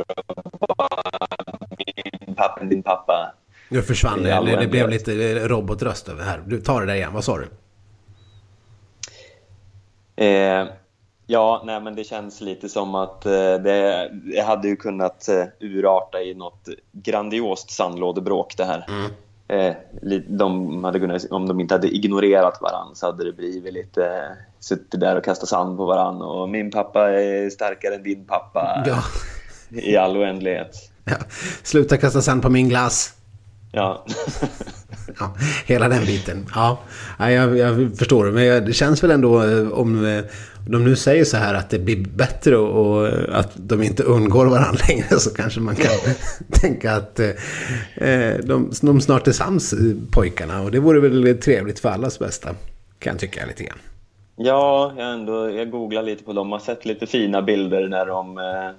och 0.61 0.77
bara, 0.77 1.27
min 2.27 2.35
pappa, 2.35 2.65
din 2.65 2.83
pappa. 2.83 3.35
Nu 3.69 3.83
försvann 3.83 4.23
det, 4.23 4.43
det, 4.47 4.57
det 4.57 4.67
blev 4.67 4.91
lite 4.91 5.13
robotröst 5.49 6.09
över 6.09 6.23
här. 6.23 6.43
Du 6.47 6.61
tar 6.61 6.81
det 6.81 6.87
där 6.87 6.95
igen, 6.95 7.13
vad 7.15 7.25
sa 7.25 7.39
du? 7.39 7.49
Eh, 10.25 10.67
Ja, 11.27 11.63
nej, 11.65 11.81
men 11.81 11.95
det 11.95 12.05
känns 12.05 12.41
lite 12.41 12.69
som 12.69 12.95
att 12.95 13.27
eh, 13.27 13.33
det, 13.33 14.11
det, 14.13 14.43
hade 14.47 14.69
ju 14.69 14.77
kunnat 14.77 15.29
eh, 15.29 15.45
urarta 15.61 16.21
i 16.21 16.35
något 16.35 16.69
grandiost 16.93 17.71
sandlådebråk 17.71 18.57
det 18.57 18.65
här. 18.65 18.87
Mm. 18.89 19.11
Eh, 19.49 19.75
de 20.29 20.85
hade 20.85 21.01
kunnat, 21.01 21.25
om 21.31 21.49
de 21.49 21.61
inte 21.61 21.75
hade 21.75 21.89
ignorerat 21.89 22.59
varandra 22.63 22.95
så 22.95 23.07
hade 23.07 23.25
det 23.25 23.33
blivit 23.33 23.73
lite 23.73 24.07
eh, 24.07 24.37
suttit 24.61 25.01
där 25.01 25.17
och 25.17 25.25
kastat 25.25 25.49
sand 25.49 25.77
på 25.77 25.87
varandra 25.87 26.27
och 26.27 26.49
min 26.49 26.71
pappa 26.71 27.11
är 27.11 27.51
starkare 27.51 27.95
än 27.95 28.03
din 28.03 28.25
pappa 28.25 28.83
ja. 28.87 29.03
i 29.81 29.97
all 29.97 30.17
oändlighet. 30.17 30.77
Ja. 31.05 31.17
Sluta 31.63 31.97
kasta 31.97 32.23
sand 32.23 32.43
på 32.43 32.51
min 32.51 32.69
glass. 32.69 33.15
Ja. 33.73 34.05
ja, 35.19 35.35
hela 35.67 35.89
den 35.89 36.07
biten. 36.07 36.47
Ja, 36.55 36.79
jag, 37.19 37.59
jag 37.59 37.99
förstår. 37.99 38.31
Men 38.31 38.65
det 38.65 38.73
känns 38.73 39.03
väl 39.03 39.11
ändå 39.11 39.43
om 39.73 40.23
de 40.67 40.85
nu 40.85 40.97
säger 40.97 41.25
så 41.25 41.37
här 41.37 41.55
att 41.55 41.71
det 41.71 41.79
blir 41.79 41.97
bättre 41.97 42.57
och 42.57 43.09
att 43.39 43.53
de 43.57 43.83
inte 43.83 44.03
undgår 44.03 44.47
varandra 44.47 44.81
längre 44.89 45.19
så 45.19 45.35
kanske 45.35 45.61
man 45.61 45.77
kan 45.77 46.15
tänka 46.53 46.93
att 46.93 47.21
eh, 47.21 48.35
de, 48.45 48.71
de 48.83 49.01
snart 49.01 49.29
är 49.29 49.33
sams 49.33 49.75
pojkarna 50.11 50.63
och 50.63 50.71
det 50.71 50.81
vore 50.81 51.01
väl 51.01 51.39
trevligt 51.39 51.81
för 51.81 51.89
allas 51.89 52.19
bästa 52.19 52.55
kan 52.99 53.13
jag 53.13 53.21
tycka 53.21 53.47
lite 53.47 53.65
grann. 53.65 53.79
Ja, 54.37 54.93
jag, 54.97 55.13
ändå, 55.13 55.51
jag 55.51 55.71
googlar 55.71 56.03
lite 56.03 56.25
på 56.25 56.33
dem. 56.33 56.49
Jag 56.49 56.59
har 56.59 56.65
sett 56.65 56.85
lite 56.85 57.07
fina 57.07 57.43
bilder 57.43 57.89
när 57.89 58.07
de 58.07 58.39
eh, 58.39 58.71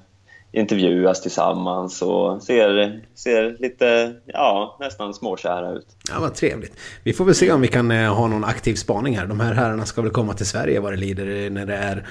intervjuas 0.55 1.21
tillsammans 1.21 2.01
och 2.01 2.43
ser, 2.43 3.01
ser 3.15 3.57
lite, 3.59 4.13
ja, 4.25 4.77
nästan 4.79 5.13
småkära 5.13 5.71
ut. 5.71 5.87
Ja, 6.09 6.19
vad 6.19 6.35
trevligt. 6.35 6.73
Vi 7.03 7.13
får 7.13 7.25
väl 7.25 7.35
se 7.35 7.51
om 7.51 7.61
vi 7.61 7.67
kan 7.67 7.91
eh, 7.91 8.13
ha 8.13 8.27
någon 8.27 8.43
aktiv 8.43 8.75
spaning 8.75 9.17
här. 9.17 9.25
De 9.25 9.39
här 9.39 9.53
herrarna 9.53 9.85
ska 9.85 10.01
väl 10.01 10.11
komma 10.11 10.33
till 10.33 10.45
Sverige 10.45 10.79
vad 10.79 10.93
det 10.93 10.97
lider 10.97 11.49
när 11.49 11.65
det 11.65 11.75
är 11.75 12.07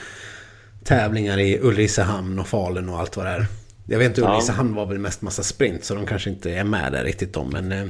tävlingar 0.84 1.38
i 1.38 1.58
Ulricehamn 1.62 2.38
och 2.38 2.46
Falun 2.46 2.88
och 2.88 2.98
allt 2.98 3.16
vad 3.16 3.26
det 3.26 3.32
är. 3.32 3.46
Jag 3.86 3.98
vet 3.98 4.08
inte, 4.08 4.22
Ulricehamn 4.22 4.74
var 4.74 4.86
väl 4.86 4.98
mest 4.98 5.22
massa 5.22 5.42
sprint 5.42 5.84
så 5.84 5.94
de 5.94 6.06
kanske 6.06 6.30
inte 6.30 6.50
är 6.50 6.64
med 6.64 6.92
där 6.92 7.04
riktigt 7.04 7.32
de, 7.32 7.50
men 7.50 7.72
eh, 7.72 7.82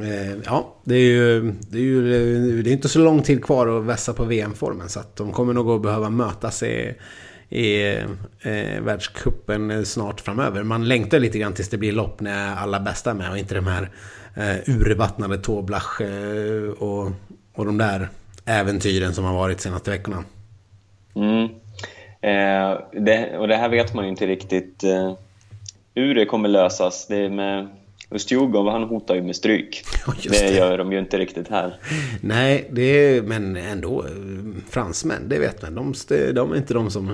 eh 0.00 0.36
ja, 0.44 0.74
det 0.84 0.94
är 0.94 1.10
ju, 1.10 1.52
det 1.70 1.78
är 1.78 1.82
ju 1.82 2.62
det 2.62 2.70
är 2.70 2.72
inte 2.72 2.88
så 2.88 2.98
lång 2.98 3.22
tid 3.22 3.44
kvar 3.44 3.78
att 3.78 3.84
vässa 3.84 4.12
på 4.12 4.24
VM-formen 4.24 4.88
så 4.88 5.00
att 5.00 5.16
de 5.16 5.32
kommer 5.32 5.52
nog 5.52 5.70
att 5.70 5.82
behöva 5.82 6.10
mötas 6.10 6.62
i 6.62 6.94
i 7.48 7.96
eh, 8.42 8.80
världskuppen 8.82 9.86
snart 9.86 10.20
framöver. 10.20 10.62
Man 10.62 10.88
längtar 10.88 11.18
lite 11.20 11.38
grann 11.38 11.54
tills 11.54 11.68
det 11.68 11.78
blir 11.78 11.92
lopp 11.92 12.20
när 12.20 12.56
alla 12.56 12.80
bästa 12.80 13.10
är 13.10 13.14
med 13.14 13.30
och 13.30 13.38
inte 13.38 13.54
de 13.54 13.66
här 13.66 13.90
eh, 14.34 14.56
urvattnade 14.66 15.38
Toblach 15.38 16.00
eh, 16.00 16.70
och, 16.70 17.10
och 17.54 17.66
de 17.66 17.78
där 17.78 18.08
äventyren 18.44 19.14
som 19.14 19.24
har 19.24 19.34
varit 19.34 19.60
senaste 19.60 19.90
veckorna. 19.90 20.24
Mm. 21.14 21.44
Eh, 22.20 22.80
det, 22.92 23.38
och 23.38 23.48
det 23.48 23.56
här 23.56 23.68
vet 23.68 23.94
man 23.94 24.04
ju 24.04 24.10
inte 24.10 24.26
riktigt 24.26 24.84
eh, 24.84 25.12
hur 25.94 26.14
det 26.14 26.24
kommer 26.24 26.48
lösas. 26.48 27.06
Det 27.06 27.16
är 27.16 27.68
Ustjugov, 28.10 28.68
han 28.68 28.82
hotar 28.82 29.14
ju 29.14 29.22
med 29.22 29.36
stryk. 29.36 29.84
det, 30.22 30.28
det 30.28 30.50
gör 30.50 30.78
de 30.78 30.92
ju 30.92 30.98
inte 30.98 31.18
riktigt 31.18 31.48
här. 31.48 31.80
Nej, 32.20 32.68
det 32.72 32.82
är, 32.82 33.22
men 33.22 33.56
ändå. 33.56 34.04
Fransmän, 34.70 35.28
det 35.28 35.38
vet 35.38 35.62
man. 35.62 35.74
De, 35.74 35.94
de 36.32 36.52
är 36.52 36.56
inte 36.56 36.74
de 36.74 36.90
som... 36.90 37.12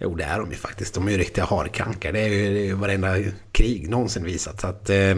Jo, 0.00 0.14
det 0.14 0.24
är 0.24 0.38
de 0.38 0.50
ju 0.50 0.56
faktiskt. 0.56 0.94
De 0.94 1.06
är 1.06 1.12
ju 1.12 1.18
riktiga 1.18 1.44
harkankar. 1.44 2.12
Det 2.12 2.20
är 2.20 2.28
ju, 2.28 2.54
det 2.54 2.60
är 2.60 2.64
ju 2.64 2.74
varenda 2.74 3.16
krig 3.52 3.90
någonsin 3.90 4.24
visat. 4.24 4.60
Så 4.60 4.66
att, 4.66 4.90
eh, 4.90 5.16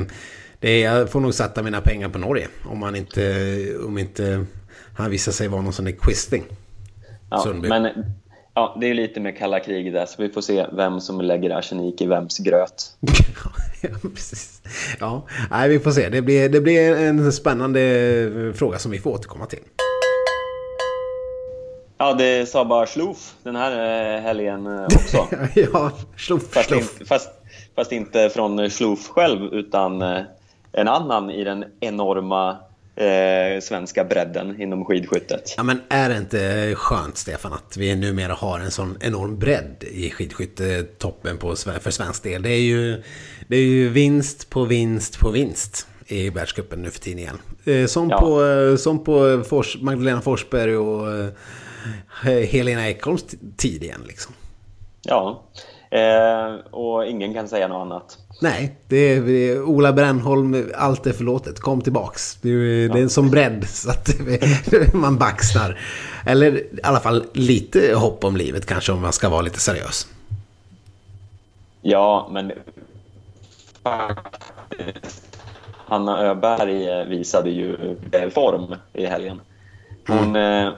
det 0.60 0.70
är, 0.70 0.84
jag 0.84 1.10
får 1.10 1.20
nog 1.20 1.34
sätta 1.34 1.62
mina 1.62 1.80
pengar 1.80 2.08
på 2.08 2.18
Norge. 2.18 2.48
Om 2.64 2.82
han 2.82 2.96
inte... 2.96 3.78
Om 3.86 3.98
inte 3.98 4.46
han 4.96 5.10
visar 5.10 5.32
sig 5.32 5.48
vara 5.48 5.62
någon 5.62 5.72
sån 5.72 5.84
där 5.84 5.92
quisting. 5.92 6.44
Ja, 7.30 7.54
men 7.62 8.04
Ja, 8.58 8.76
det 8.80 8.86
är 8.90 8.94
lite 8.94 9.20
med 9.20 9.38
kalla 9.38 9.60
kriget 9.60 9.92
där, 9.92 10.06
så 10.06 10.22
vi 10.22 10.28
får 10.28 10.40
se 10.40 10.66
vem 10.72 11.00
som 11.00 11.20
lägger 11.20 11.50
arsenik 11.50 12.00
i 12.00 12.06
vems 12.06 12.38
gröt. 12.38 12.96
ja, 13.82 13.90
precis. 14.14 14.62
Ja, 15.00 15.22
nej, 15.50 15.68
vi 15.68 15.78
får 15.78 15.90
se. 15.90 16.08
Det 16.08 16.22
blir, 16.22 16.48
det 16.48 16.60
blir 16.60 16.96
en 16.96 17.32
spännande 17.32 18.52
fråga 18.54 18.78
som 18.78 18.90
vi 18.90 18.98
får 18.98 19.10
återkomma 19.10 19.46
till. 19.46 19.58
Ja, 21.98 22.14
det 22.14 22.48
sa 22.48 22.64
bara 22.64 22.86
Schlof 22.86 23.34
den 23.42 23.56
här 23.56 23.72
eh, 24.16 24.20
helgen 24.20 24.66
eh, 24.66 24.84
också. 24.84 25.26
ja, 25.72 25.90
Schlof, 26.16 26.42
fast, 26.52 26.68
Schlof. 26.68 27.00
In, 27.00 27.06
fast, 27.06 27.30
fast, 27.74 27.92
inte 27.92 28.30
från 28.30 28.70
Schlof 28.70 29.08
själv, 29.08 29.54
utan 29.54 30.02
eh, 30.02 30.22
en 30.72 30.88
annan 30.88 31.30
i 31.30 31.44
den 31.44 31.64
enorma 31.80 32.56
eh, 32.96 33.60
svenska 33.60 34.04
bredden 34.04 34.62
inom 34.62 34.84
skidskyttet. 34.84 35.54
Ja, 35.56 35.62
men 35.62 35.80
är 35.88 36.08
det 36.08 36.16
inte 36.16 36.74
skönt, 36.76 37.16
Stefan, 37.16 37.52
att 37.52 37.76
vi 37.76 37.96
numera 37.96 38.32
har 38.32 38.60
en 38.60 38.70
sån 38.70 38.96
enorm 39.00 39.38
bredd 39.38 39.84
i 39.90 40.10
skidskyttetoppen 40.10 41.38
på, 41.38 41.56
för 41.56 41.90
svensk 41.90 42.22
del? 42.22 42.42
Det 42.42 42.50
är, 42.50 42.60
ju, 42.60 43.02
det 43.48 43.56
är 43.56 43.64
ju 43.64 43.88
vinst 43.88 44.50
på 44.50 44.64
vinst 44.64 45.18
på 45.18 45.30
vinst 45.30 45.86
i 46.06 46.30
världscupen 46.30 46.82
nu 46.82 46.90
för 46.90 47.00
tiden 47.00 47.18
igen. 47.18 47.38
Eh, 47.64 47.86
som, 47.86 48.10
ja. 48.10 48.20
på, 48.20 48.44
eh, 48.44 48.76
som 48.76 49.04
på 49.04 49.44
Fors, 49.48 49.76
Magdalena 49.80 50.20
Forsberg 50.20 50.76
och 50.76 51.14
eh, 51.14 51.30
Helena 52.48 52.88
Ekholms 52.88 53.24
tid 53.56 53.82
igen. 53.82 54.02
Liksom. 54.06 54.34
Ja, 55.02 55.42
eh, 55.90 56.54
och 56.70 57.06
ingen 57.06 57.34
kan 57.34 57.48
säga 57.48 57.68
något 57.68 57.80
annat. 57.86 58.18
Nej, 58.40 58.76
det 58.88 58.96
är, 58.96 59.62
Ola 59.62 59.92
Brännholm, 59.92 60.70
allt 60.74 61.06
är 61.06 61.12
förlåtet. 61.12 61.60
Kom 61.60 61.80
tillbaks. 61.80 62.38
Det 62.42 62.48
är, 62.48 62.52
ja. 62.52 62.92
det 62.92 62.98
är 62.98 63.02
en 63.02 63.10
sån 63.10 63.30
bredd 63.30 63.68
så 63.68 63.90
att 63.90 64.08
man 64.92 65.16
baxnar. 65.16 65.78
Eller 66.26 66.56
i 66.56 66.80
alla 66.82 67.00
fall 67.00 67.24
lite 67.32 67.94
hopp 67.94 68.24
om 68.24 68.36
livet 68.36 68.66
kanske 68.66 68.92
om 68.92 69.00
man 69.00 69.12
ska 69.12 69.28
vara 69.28 69.42
lite 69.42 69.60
seriös. 69.60 70.08
Ja, 71.82 72.28
men 72.30 72.52
faktiskt. 73.82 75.36
Hanna 75.88 76.18
Öberg 76.18 76.88
eh, 76.88 77.04
visade 77.04 77.50
ju 77.50 77.96
form 78.34 78.74
i 78.92 79.06
helgen. 79.06 79.40
Hon 80.06 80.36
mm. 80.36 80.66
eh, 80.66 80.72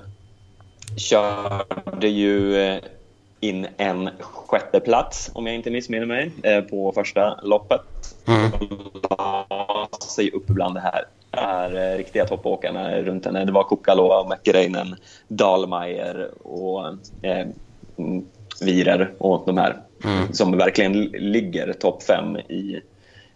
körde 0.96 2.08
ju 2.08 2.56
eh, 2.56 2.78
in 3.40 3.66
en 3.76 4.10
sjätteplats, 4.20 5.30
om 5.34 5.46
jag 5.46 5.54
inte 5.54 5.70
missminner 5.70 6.06
mig, 6.06 6.30
eh, 6.42 6.60
på 6.60 6.92
första 6.92 7.40
loppet. 7.42 7.80
Mm. 8.26 8.50
La 9.10 9.88
sig 10.08 10.30
upp 10.30 10.46
bland 10.46 10.74
det 10.74 10.80
här 10.80 11.04
är 11.30 11.92
eh, 11.92 11.96
riktiga 11.96 12.26
toppåkarna 12.26 13.02
runt 13.02 13.24
henne. 13.24 13.44
Det 13.44 13.52
var 13.52 13.64
Kukalova, 13.64 14.28
Mäkäräinen, 14.28 14.96
Dahlmeier 15.28 16.30
och 16.42 16.86
eh, 17.22 17.46
Virer 18.60 19.12
och 19.18 19.42
de 19.46 19.58
här 19.58 19.76
mm. 20.04 20.32
som 20.32 20.58
verkligen 20.58 20.92
ligger 21.04 21.72
topp 21.72 22.02
fem 22.02 22.36
i 22.36 22.80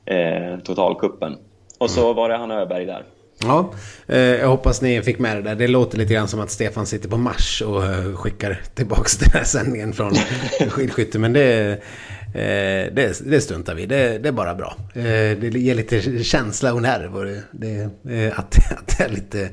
eh, 0.05 0.59
totalkuppen. 0.59 1.37
Och 1.79 1.91
så 1.91 2.05
mm. 2.05 2.17
var 2.17 2.29
det 2.29 2.37
Hanna 2.37 2.61
Öberg 2.61 2.87
där. 2.87 3.05
Ja, 3.45 3.73
eh, 4.07 4.19
jag 4.19 4.49
hoppas 4.49 4.83
ni 4.83 5.03
fick 5.03 5.19
med 5.19 5.37
det 5.37 5.43
där. 5.43 5.55
Det 5.55 5.69
låter 5.69 5.99
lite 5.99 6.15
grann 6.15 6.29
som 6.29 6.41
att 6.41 6.51
Stefan 6.51 6.87
sitter 6.87 7.09
på 7.09 7.17
Mars 7.17 7.63
och 7.63 7.85
eh, 7.85 8.17
skickar 8.17 8.61
tillbaka 8.75 9.09
den 9.21 9.31
här 9.33 9.45
sändningen 9.45 9.93
från 9.93 10.15
skidskytte. 10.69 11.19
Men 11.19 11.33
det, 11.33 11.71
eh, 12.35 12.95
det, 12.95 13.21
det 13.27 13.41
struntar 13.41 13.75
vi 13.75 13.87
det, 13.87 14.19
det 14.19 14.29
är 14.29 14.33
bara 14.33 14.55
bra. 14.55 14.77
Det 14.95 15.43
ger 15.43 15.75
lite 15.75 16.25
känsla 16.25 16.75
och 16.75 16.83
nerv 16.83 17.43
det, 17.53 17.85
att, 18.37 18.73
att 18.79 18.99
det 18.99 19.05
är 19.05 19.09
lite 19.09 19.49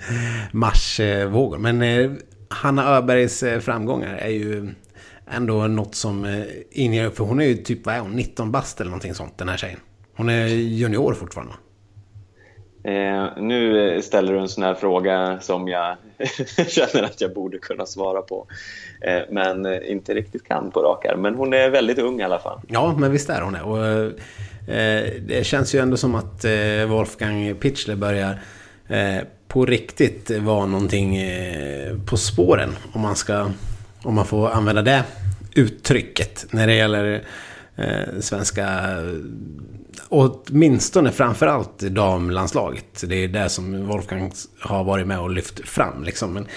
Marsvågor. 0.51 1.57
Men 1.57 2.17
Hanna 2.49 2.97
Öbergs 2.97 3.43
framgångar 3.61 4.15
är 4.15 4.29
ju 4.29 4.69
ändå 5.31 5.67
något 5.67 5.95
som 5.95 6.43
inger... 6.71 7.09
För 7.09 7.23
hon 7.23 7.41
är 7.41 7.45
ju 7.45 7.55
typ, 7.55 7.85
vad 7.85 7.95
är 7.95 7.99
hon, 7.99 8.11
19 8.11 8.51
bast 8.51 8.81
eller 8.81 8.89
någonting 8.89 9.13
sånt, 9.13 9.37
den 9.37 9.49
här 9.49 9.57
tjejen. 9.57 9.79
Hon 10.15 10.29
är 10.29 10.45
junior 10.47 11.13
fortfarande. 11.13 11.53
Eh, 12.83 13.27
nu 13.37 13.89
eh, 13.95 14.01
ställer 14.01 14.33
du 14.33 14.39
en 14.39 14.49
sån 14.49 14.63
här 14.63 14.73
fråga 14.73 15.39
som 15.41 15.67
jag 15.67 15.97
känner 16.67 17.03
att 17.03 17.21
jag 17.21 17.33
borde 17.33 17.57
kunna 17.57 17.85
svara 17.85 18.21
på. 18.21 18.47
Eh, 19.01 19.21
men 19.29 19.65
eh, 19.65 19.91
inte 19.91 20.13
riktigt 20.13 20.47
kan 20.47 20.71
på 20.71 20.81
rak 20.81 21.05
arm. 21.05 21.21
Men 21.21 21.35
hon 21.35 21.53
är 21.53 21.69
väldigt 21.69 21.99
ung 21.99 22.19
i 22.19 22.23
alla 22.23 22.39
fall. 22.39 22.61
Ja, 22.67 22.95
men 22.97 23.11
visst 23.11 23.29
är 23.29 23.41
hon 23.41 23.53
det. 23.53 23.61
Och, 23.61 23.87
eh, 24.73 25.05
det 25.21 25.45
känns 25.45 25.75
ju 25.75 25.79
ändå 25.79 25.97
som 25.97 26.15
att 26.15 26.45
eh, 26.45 26.85
Wolfgang 26.87 27.55
Pichler 27.55 27.95
börjar 27.95 28.39
eh, 28.87 29.23
på 29.47 29.65
riktigt 29.65 30.31
vara 30.31 30.65
någonting 30.65 31.17
eh, 31.17 31.97
på 32.05 32.17
spåren. 32.17 32.75
Om 32.93 33.01
man, 33.01 33.15
ska, 33.15 33.51
om 34.03 34.15
man 34.15 34.25
får 34.25 34.49
använda 34.49 34.81
det 34.81 35.03
uttrycket 35.55 36.45
när 36.51 36.67
det 36.67 36.73
gäller 36.73 37.23
eh, 37.75 38.19
svenska 38.19 38.67
åtminstone 40.09 41.11
framförallt 41.11 41.79
damlandslaget. 41.79 43.03
Det 43.07 43.15
är 43.15 43.27
det 43.27 43.49
som 43.49 43.87
Wolfgang 43.87 44.31
har 44.59 44.83
varit 44.83 45.07
med 45.07 45.19
och 45.19 45.29
lyft 45.29 45.59
fram. 45.59 46.03
Liksom. 46.03 46.33
Men 46.33 46.47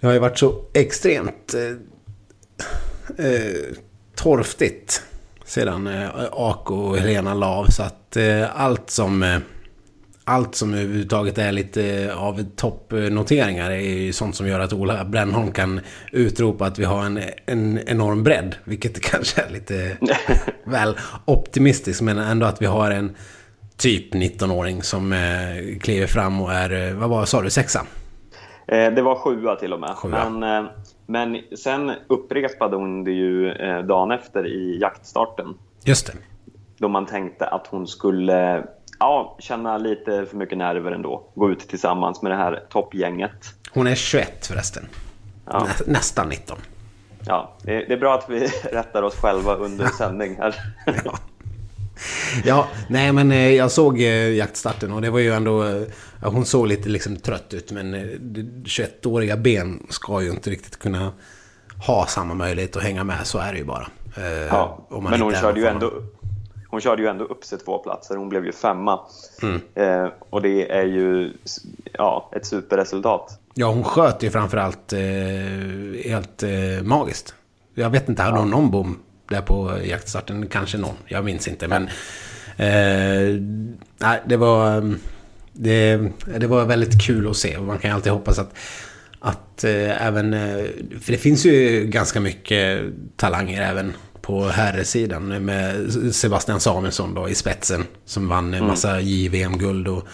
det 0.00 0.06
har 0.06 0.14
ju 0.14 0.18
varit 0.18 0.38
så 0.38 0.64
extremt 0.72 1.54
eh, 1.54 3.26
eh, 3.26 3.76
torftigt 4.14 5.02
sedan 5.44 5.86
eh, 5.86 6.08
Ako 6.32 6.74
och 6.74 6.96
Helena 6.96 7.34
Lav. 7.34 7.66
Så 7.66 7.82
att 7.82 8.16
eh, 8.16 8.60
allt 8.60 8.90
som... 8.90 9.22
Eh, 9.22 9.38
Eh, 10.26 10.34
allt 10.34 10.54
som 10.54 10.74
överhuvudtaget 10.74 11.38
är 11.38 11.52
lite 11.52 12.14
av 12.16 12.44
toppnoteringar 12.56 13.70
är 13.70 13.80
ju 13.80 14.12
sånt 14.12 14.36
som 14.36 14.48
gör 14.48 14.60
att 14.60 14.72
Ola 14.72 15.04
Brännholm 15.04 15.52
kan 15.52 15.80
utropa 16.12 16.66
att 16.66 16.78
vi 16.78 16.84
har 16.84 17.04
en, 17.04 17.20
en 17.46 17.78
enorm 17.86 18.22
bredd. 18.22 18.56
Vilket 18.64 19.00
kanske 19.10 19.42
är 19.42 19.50
lite 19.50 19.96
väl 20.64 20.96
optimistiskt 21.24 22.02
men 22.02 22.18
ändå 22.18 22.46
att 22.46 22.62
vi 22.62 22.66
har 22.66 22.90
en 22.90 23.16
typ 23.76 24.14
19-åring 24.14 24.82
som 24.82 25.12
eh, 25.12 25.78
kliver 25.80 26.06
fram 26.06 26.40
och 26.40 26.52
är, 26.52 26.88
eh, 26.88 26.94
vad 26.94 27.10
var 27.10 27.24
sa 27.24 27.42
du, 27.42 27.50
sexa? 27.50 27.86
Eh, 28.66 28.92
det 28.94 29.02
var 29.02 29.14
sjua 29.14 29.56
till 29.56 29.72
och 29.72 29.80
med. 29.80 29.90
Sjua. 29.90 30.30
Men, 30.30 30.64
eh, 30.64 30.70
men 31.06 31.42
sen 31.58 31.92
upprepade 32.08 32.76
hon 32.76 33.04
det 33.04 33.10
ju 33.12 33.50
eh, 33.50 33.82
dagen 33.82 34.10
efter 34.10 34.46
i 34.46 34.78
jaktstarten. 34.80 35.46
Just 35.84 36.06
det. 36.06 36.12
Då 36.78 36.88
man 36.88 37.06
tänkte 37.06 37.46
att 37.46 37.66
hon 37.66 37.86
skulle 37.86 38.64
ja, 39.02 39.36
känna 39.38 39.78
lite 39.78 40.26
för 40.26 40.36
mycket 40.36 40.58
nerver 40.58 40.92
ändå. 40.92 41.22
Gå 41.34 41.50
ut 41.50 41.68
tillsammans 41.68 42.22
med 42.22 42.32
det 42.32 42.36
här 42.36 42.62
toppgänget. 42.70 43.54
Hon 43.72 43.86
är 43.86 43.94
21 43.94 44.46
förresten. 44.46 44.86
Ja. 45.46 45.64
Nä, 45.64 45.92
nästan 45.92 46.28
19. 46.28 46.58
Ja, 47.26 47.56
det 47.62 47.74
är, 47.74 47.88
det 47.88 47.94
är, 47.94 47.98
bra 47.98 48.14
att 48.14 48.24
vi 48.28 48.46
rättar 48.72 49.02
oss 49.02 49.14
själva 49.14 49.54
under 49.54 49.86
sändning 49.98 50.36
här. 50.36 50.54
ja. 51.04 51.18
ja, 52.44 52.68
nej 52.88 53.12
men 53.12 53.32
eh, 53.32 53.50
jag 53.50 53.70
såg 53.70 54.00
eh, 54.00 54.28
jaktstarten 54.28 54.92
och 54.92 55.02
det 55.02 55.10
var 55.10 55.18
ju 55.18 55.32
ändå... 55.32 55.64
Eh, 55.64 55.82
hon 56.22 56.44
såg 56.44 56.66
lite 56.66 56.88
liksom 56.88 57.16
trött 57.16 57.54
ut 57.54 57.72
men 57.72 57.94
21-åriga 58.64 59.36
ben 59.36 59.86
ska 59.90 60.22
ju 60.22 60.30
inte 60.30 60.50
riktigt 60.50 60.78
kunna 60.78 61.12
ha 61.86 62.06
samma 62.06 62.34
möjlighet 62.34 62.76
att 62.76 62.82
hänga 62.82 63.04
med. 63.04 63.26
Så 63.26 63.38
är 63.38 63.52
det 63.52 63.58
ju 63.58 63.64
bara. 63.64 63.86
Ja, 64.50 64.88
men 64.90 65.20
hon 65.20 65.34
körde 65.34 65.60
ju 65.60 65.66
ändå 65.66 65.92
hon 66.72 66.80
körde 66.80 67.02
ju 67.02 67.08
ändå 67.08 67.24
upp 67.24 67.44
sig 67.44 67.58
två 67.58 67.78
platser. 67.78 68.16
Hon 68.16 68.28
blev 68.28 68.46
ju 68.46 68.52
femma. 68.52 69.00
Mm. 69.42 69.60
Eh, 69.74 70.12
och 70.30 70.42
det 70.42 70.72
är 70.72 70.84
ju 70.84 71.32
ja, 71.92 72.30
ett 72.36 72.46
superresultat. 72.46 73.40
Ja, 73.54 73.66
hon 73.66 73.84
sköt 73.84 74.22
ju 74.22 74.30
framförallt 74.30 74.92
eh, 74.92 75.00
helt 76.04 76.42
eh, 76.42 76.82
magiskt. 76.82 77.34
Jag 77.74 77.90
vet 77.90 78.08
inte, 78.08 78.22
hade 78.22 78.38
hon 78.38 78.50
någon 78.50 78.70
bom 78.70 78.98
där 79.28 79.40
på 79.40 79.72
jaktstarten? 79.84 80.46
Kanske 80.46 80.78
någon, 80.78 80.94
jag 81.06 81.24
minns 81.24 81.48
inte. 81.48 81.68
Men 81.68 81.82
eh, 82.56 83.40
nej, 83.98 84.22
det 84.26 84.36
var, 84.36 84.94
det, 85.52 85.96
det 86.38 86.46
var 86.46 86.64
väldigt 86.64 87.06
kul 87.06 87.30
att 87.30 87.36
se. 87.36 87.58
Man 87.58 87.78
kan 87.78 87.90
ju 87.90 87.94
alltid 87.94 88.12
hoppas 88.12 88.38
att 88.38 88.54
att 89.20 89.64
eh, 89.64 90.06
även, 90.06 90.34
eh, 90.34 90.64
för 91.00 91.12
det 91.12 91.18
finns 91.18 91.46
ju 91.46 91.86
ganska 91.86 92.20
mycket 92.20 92.80
talanger 93.16 93.62
även 93.62 93.92
på 94.22 94.44
herrsidan 94.44 95.44
med 95.44 95.92
Sebastian 96.14 96.60
Samuelsson 96.60 97.14
då 97.14 97.28
i 97.28 97.34
spetsen. 97.34 97.84
Som 98.04 98.28
vann 98.28 98.54
en 98.54 98.66
massa 98.66 98.90
mm. 98.90 99.06
JVM-guld 99.06 99.88
och, 99.88 100.08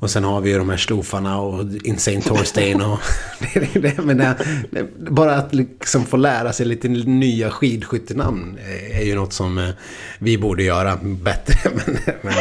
och 0.00 0.10
sen 0.10 0.24
har 0.24 0.40
vi 0.40 0.50
ju 0.50 0.58
de 0.58 0.70
här 0.70 0.76
slofarna 0.76 1.40
och 1.40 1.64
Insane 1.84 2.20
Torstein 2.20 2.80
och... 2.80 2.98
det, 3.54 3.80
det, 3.80 3.98
men 3.98 4.16
det, 4.16 4.34
det, 4.70 4.88
bara 5.10 5.36
att 5.36 5.54
liksom 5.54 6.04
få 6.04 6.16
lära 6.16 6.52
sig 6.52 6.66
lite 6.66 6.88
nya 6.88 7.50
skidskyttenamn 7.50 8.58
är 8.92 9.04
ju 9.04 9.14
något 9.14 9.32
som 9.32 9.58
eh, 9.58 9.68
vi 10.18 10.38
borde 10.38 10.62
göra 10.62 10.96
bättre. 11.02 11.70
Men, 12.22 12.34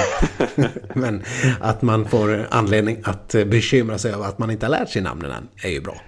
men, 0.56 0.70
men 0.94 1.24
att 1.62 1.82
man 1.82 2.06
får 2.06 2.48
anledning 2.52 2.98
att 3.04 3.32
bekymra 3.32 3.98
sig 3.98 4.14
över 4.14 4.26
att 4.26 4.40
man 4.40 4.52
inte 4.52 4.66
har 4.66 4.72
lärt 4.72 4.90
sig 4.90 5.02
namnen 5.02 5.32
än 5.32 5.48
är 5.64 5.70
ju 5.70 5.82
bra. 5.82 6.02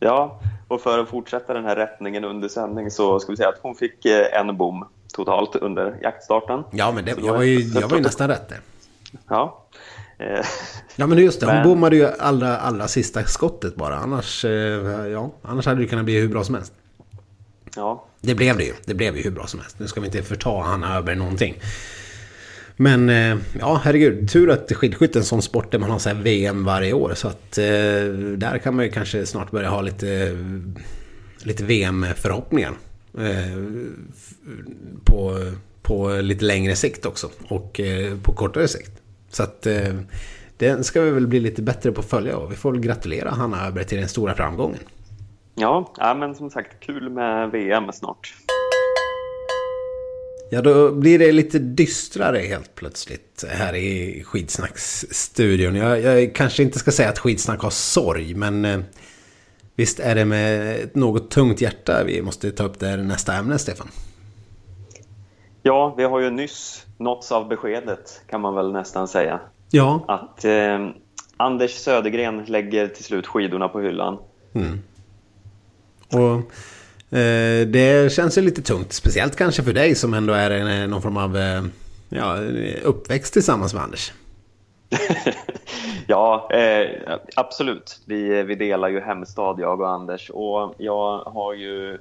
Ja, 0.00 0.40
och 0.68 0.80
för 0.80 0.98
att 0.98 1.08
fortsätta 1.08 1.54
den 1.54 1.64
här 1.64 1.76
rättningen 1.76 2.24
under 2.24 2.48
sändning 2.48 2.90
så 2.90 3.20
ska 3.20 3.32
vi 3.32 3.36
säga 3.36 3.48
att 3.48 3.58
hon 3.62 3.74
fick 3.74 4.04
eh, 4.04 4.40
en 4.40 4.56
bom 4.56 4.88
totalt 5.14 5.56
under 5.56 5.98
jaktstarten. 6.02 6.62
Ja, 6.70 6.92
men 6.92 7.04
det, 7.04 7.14
jag, 7.24 7.34
var 7.34 7.42
ju, 7.42 7.60
jag 7.60 7.88
var 7.88 7.96
ju 7.96 8.02
nästan 8.02 8.28
rätt 8.28 8.48
där. 8.48 8.60
Ja. 9.28 9.64
Ja, 10.96 11.06
men 11.06 11.18
just 11.18 11.40
det. 11.40 11.46
Hon 11.46 11.54
men... 11.54 11.68
bommade 11.68 11.96
ju 11.96 12.08
allra, 12.18 12.58
allra 12.58 12.88
sista 12.88 13.24
skottet 13.24 13.76
bara. 13.76 13.96
Annars, 13.96 14.44
eh, 14.44 14.50
ja, 15.06 15.30
annars 15.42 15.66
hade 15.66 15.80
det 15.80 15.86
kunnat 15.86 16.04
bli 16.04 16.20
hur 16.20 16.28
bra 16.28 16.44
som 16.44 16.54
helst. 16.54 16.72
Ja. 17.76 18.04
Det 18.20 18.34
blev 18.34 18.56
det 18.56 18.64
ju. 18.64 18.72
Det 18.84 18.94
blev 18.94 19.16
ju 19.16 19.22
hur 19.22 19.30
bra 19.30 19.46
som 19.46 19.60
helst. 19.60 19.78
Nu 19.78 19.86
ska 19.86 20.00
vi 20.00 20.06
inte 20.06 20.22
förta 20.22 20.62
Hanna 20.62 20.96
Öberg 20.96 21.16
någonting. 21.16 21.54
Men 22.80 23.08
eh, 23.08 23.36
ja, 23.60 23.80
herregud. 23.84 24.30
Tur 24.30 24.50
att 24.50 24.72
skidskytte 24.72 25.18
är 25.18 25.20
en 25.20 25.26
sån 25.26 25.42
sport 25.42 25.72
där 25.72 25.78
man 25.78 25.90
har 25.90 25.98
så 25.98 26.14
VM 26.14 26.64
varje 26.64 26.92
år. 26.92 27.12
Så 27.14 27.28
att 27.28 27.58
eh, 27.58 27.64
där 28.36 28.58
kan 28.58 28.76
man 28.76 28.84
ju 28.84 28.90
kanske 28.90 29.26
snart 29.26 29.50
börja 29.50 29.68
ha 29.68 29.80
lite, 29.80 30.38
lite 31.42 31.64
VM-förhoppningar. 31.64 32.72
Eh, 33.18 33.58
på, 35.04 35.36
på 35.82 36.08
lite 36.08 36.44
längre 36.44 36.76
sikt 36.76 37.06
också. 37.06 37.28
Och 37.48 37.80
eh, 37.80 38.18
på 38.22 38.32
kortare 38.32 38.68
sikt. 38.68 39.02
Så 39.30 39.42
att 39.42 39.66
eh, 39.66 39.94
den 40.56 40.84
ska 40.84 41.00
vi 41.00 41.10
väl 41.10 41.26
bli 41.26 41.40
lite 41.40 41.62
bättre 41.62 41.92
på 41.92 42.00
att 42.00 42.10
följa 42.10 42.36
och 42.36 42.52
vi 42.52 42.56
får 42.56 42.72
väl 42.72 42.80
gratulera 42.80 43.30
Hanna 43.30 43.66
Öberg 43.66 43.84
till 43.84 43.98
den 43.98 44.08
stora 44.08 44.34
framgången. 44.34 44.80
Ja, 45.54 45.92
ja, 45.96 46.14
men 46.14 46.34
som 46.34 46.50
sagt 46.50 46.80
kul 46.80 47.10
med 47.10 47.50
VM 47.50 47.92
snart. 47.92 48.34
Ja, 50.50 50.62
då 50.62 50.92
blir 50.92 51.18
det 51.18 51.32
lite 51.32 51.58
dystrare 51.58 52.38
helt 52.38 52.74
plötsligt 52.74 53.44
här 53.50 53.74
i 53.74 54.22
Skidsnacksstudion. 54.26 55.74
Jag, 55.74 56.00
jag 56.00 56.34
kanske 56.34 56.62
inte 56.62 56.78
ska 56.78 56.90
säga 56.90 57.08
att 57.08 57.18
Skidsnack 57.18 57.60
har 57.60 57.70
sorg, 57.70 58.34
men 58.34 58.64
eh, 58.64 58.78
visst 59.76 60.00
är 60.00 60.14
det 60.14 60.24
med 60.24 60.76
ett 60.76 60.94
något 60.94 61.30
tungt 61.30 61.60
hjärta 61.60 62.04
vi 62.06 62.22
måste 62.22 62.50
ta 62.50 62.64
upp 62.64 62.78
det 62.78 62.96
nästa 62.96 63.34
ämne, 63.34 63.58
Stefan? 63.58 63.88
Ja, 65.62 65.94
vi 65.96 66.04
har 66.04 66.20
ju 66.20 66.30
nyss 66.30 66.86
nåtts 66.96 67.32
av 67.32 67.48
beskedet, 67.48 68.22
kan 68.30 68.40
man 68.40 68.54
väl 68.54 68.72
nästan 68.72 69.08
säga. 69.08 69.40
Ja. 69.70 70.04
Att 70.08 70.44
eh, 70.44 70.88
Anders 71.36 71.70
Södergren 71.70 72.44
lägger 72.44 72.88
till 72.88 73.04
slut 73.04 73.26
skidorna 73.26 73.68
på 73.68 73.80
hyllan. 73.80 74.18
Mm. 74.52 74.80
Och 76.12 76.52
det 77.66 78.12
känns 78.12 78.38
ju 78.38 78.42
lite 78.42 78.62
tungt. 78.62 78.92
Speciellt 78.92 79.36
kanske 79.36 79.62
för 79.62 79.72
dig 79.72 79.94
som 79.94 80.14
ändå 80.14 80.32
är 80.32 80.50
en, 80.50 80.90
någon 80.90 81.02
form 81.02 81.16
av 81.16 81.36
eh, 81.36 81.62
ja, 82.08 82.36
uppväxt 82.82 83.32
tillsammans 83.32 83.74
med 83.74 83.82
Anders. 83.82 84.12
ja, 86.06 86.48
eh, 86.52 87.18
absolut. 87.36 88.00
Vi, 88.04 88.42
vi 88.42 88.54
delar 88.54 88.88
ju 88.88 89.00
hemstad, 89.00 89.60
jag 89.60 89.80
och 89.80 89.90
Anders. 89.90 90.30
Och 90.30 90.74
jag 90.78 91.18
har 91.18 91.54
ju 91.54 91.98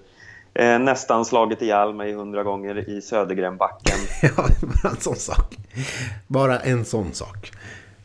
eh, 0.53 0.79
nästan 0.79 1.25
slagit 1.25 1.61
ihjäl 1.61 1.93
mig 1.93 2.13
hundra 2.13 2.43
gånger 2.43 2.89
i 2.89 3.01
Södergrenbacken. 3.01 3.97
ja, 4.21 4.47
bara 4.61 4.91
en 4.91 5.01
sån 5.01 5.15
sak. 5.15 5.55
Bara 6.27 6.59
en 6.59 6.85
sån 6.85 7.13
sak. 7.13 7.51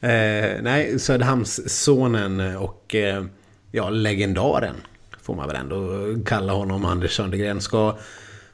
Eh, 0.01 0.63
nej, 0.63 0.99
Söderhamnssonen 0.99 2.57
och 2.57 2.95
eh, 2.95 3.25
ja, 3.71 3.91
legendaren 3.91 4.77
får 5.23 5.35
man 5.35 5.49
väl 5.49 5.57
ändå 5.57 5.99
kalla 6.27 6.53
honom, 6.53 6.85
Anders 6.85 7.17
Söndergren, 7.17 7.61
ska 7.61 7.97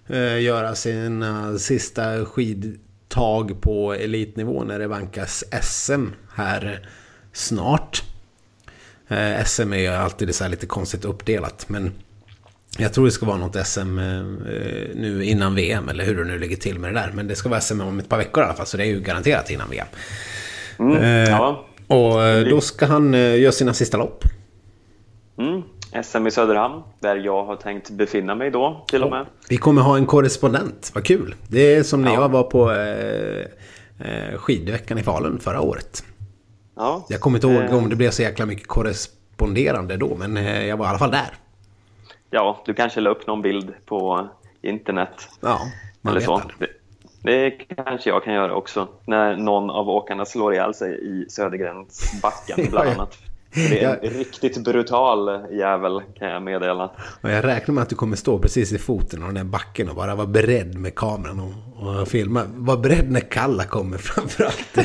eh, 0.06 0.40
göra 0.40 0.74
sina 0.74 1.58
sista 1.58 2.24
skidtag 2.24 3.60
på 3.60 3.94
elitnivå 3.94 4.64
när 4.64 4.78
det 4.78 4.86
vankas 4.86 5.44
SM 5.62 6.06
här 6.34 6.88
snart. 7.32 8.02
Eh, 9.08 9.44
SM 9.44 9.72
är 9.72 9.78
ju 9.78 9.88
alltid 9.88 10.34
så 10.34 10.48
lite 10.48 10.66
konstigt 10.66 11.04
uppdelat, 11.04 11.68
men 11.68 11.92
jag 12.78 12.92
tror 12.92 13.04
det 13.04 13.10
ska 13.10 13.26
vara 13.26 13.36
något 13.36 13.66
SM 13.66 13.98
eh, 13.98 14.22
nu 14.94 15.24
innan 15.24 15.54
VM, 15.54 15.88
eller 15.88 16.04
hur 16.04 16.16
det 16.16 16.24
nu 16.24 16.38
ligger 16.38 16.56
till 16.56 16.78
med 16.78 16.94
det 16.94 17.00
där. 17.00 17.12
Men 17.14 17.28
det 17.28 17.36
ska 17.36 17.48
vara 17.48 17.60
SM 17.60 17.80
om 17.80 17.98
ett 17.98 18.08
par 18.08 18.18
veckor 18.18 18.42
i 18.42 18.46
alla 18.46 18.54
fall, 18.54 18.66
så 18.66 18.76
det 18.76 18.82
är 18.82 18.88
ju 18.88 19.00
garanterat 19.00 19.50
innan 19.50 19.70
VM. 19.70 19.86
Mm, 20.78 21.30
ja. 21.30 21.64
Och 21.86 22.46
då 22.50 22.60
ska 22.60 22.86
han 22.86 23.12
göra 23.12 23.52
sina 23.52 23.74
sista 23.74 23.96
lopp. 23.96 24.24
Mm. 25.38 25.62
SM 26.02 26.26
i 26.26 26.30
Söderhamn, 26.30 26.82
där 27.00 27.16
jag 27.16 27.44
har 27.44 27.56
tänkt 27.56 27.90
befinna 27.90 28.34
mig 28.34 28.50
då 28.50 28.84
till 28.88 29.04
och 29.04 29.10
med. 29.10 29.26
Vi 29.48 29.56
kommer 29.56 29.82
ha 29.82 29.96
en 29.96 30.06
korrespondent, 30.06 30.90
vad 30.94 31.04
kul. 31.04 31.34
Det 31.48 31.74
är 31.74 31.82
som 31.82 32.02
när 32.02 32.14
ja. 32.14 32.20
jag 32.20 32.28
var 32.28 32.42
på 32.42 32.72
eh, 32.72 33.46
eh, 34.10 34.38
skidveckan 34.38 34.98
i 34.98 35.02
Falun 35.02 35.40
förra 35.40 35.60
året. 35.60 36.04
Ja. 36.76 37.06
Jag 37.08 37.20
kommer 37.20 37.36
inte 37.36 37.46
ihåg 37.46 37.62
eh. 37.62 37.76
om 37.76 37.88
det 37.88 37.96
blev 37.96 38.10
så 38.10 38.22
jäkla 38.22 38.46
mycket 38.46 38.66
korresponderande 38.66 39.96
då, 39.96 40.16
men 40.16 40.36
eh, 40.36 40.66
jag 40.66 40.76
var 40.76 40.86
i 40.86 40.88
alla 40.88 40.98
fall 40.98 41.10
där. 41.10 41.34
Ja, 42.30 42.62
du 42.66 42.74
kanske 42.74 43.00
la 43.00 43.10
upp 43.10 43.26
någon 43.26 43.42
bild 43.42 43.74
på 43.86 44.28
internet. 44.62 45.28
Ja, 45.40 45.58
man 46.00 46.10
eller 46.10 46.20
vet 46.20 46.26
så. 46.26 46.42
Det, 46.58 46.68
det 47.22 47.50
kanske 47.50 48.10
jag 48.10 48.24
kan 48.24 48.34
göra 48.34 48.54
också, 48.54 48.88
när 49.04 49.36
någon 49.36 49.70
av 49.70 49.88
åkarna 49.88 50.24
slår 50.24 50.52
ihjäl 50.54 50.74
sig 50.74 50.98
i 51.02 51.30
Södergrensbacken 51.30 52.66
bland 52.70 52.88
annat. 52.88 53.18
Det 53.54 53.84
är 53.84 53.88
en 53.88 53.98
jag... 54.02 54.20
riktigt 54.20 54.64
brutal 54.64 55.28
jävel 55.50 56.00
kan 56.18 56.28
jag 56.28 56.42
meddela. 56.42 56.90
Och 57.20 57.30
jag 57.30 57.44
räknar 57.44 57.74
med 57.74 57.82
att 57.82 57.88
du 57.88 57.96
kommer 57.96 58.16
stå 58.16 58.38
precis 58.38 58.72
i 58.72 58.78
foten 58.78 59.22
av 59.22 59.26
den 59.26 59.34
där 59.34 59.44
backen 59.44 59.88
och 59.88 59.96
bara 59.96 60.14
vara 60.14 60.26
beredd 60.26 60.78
med 60.78 60.94
kameran 60.94 61.40
och, 61.40 62.00
och 62.00 62.08
filma. 62.08 62.42
Var 62.54 62.76
beredd 62.76 63.10
när 63.10 63.20
Kalla 63.20 63.64
kommer 63.64 63.98
framförallt. 63.98 64.78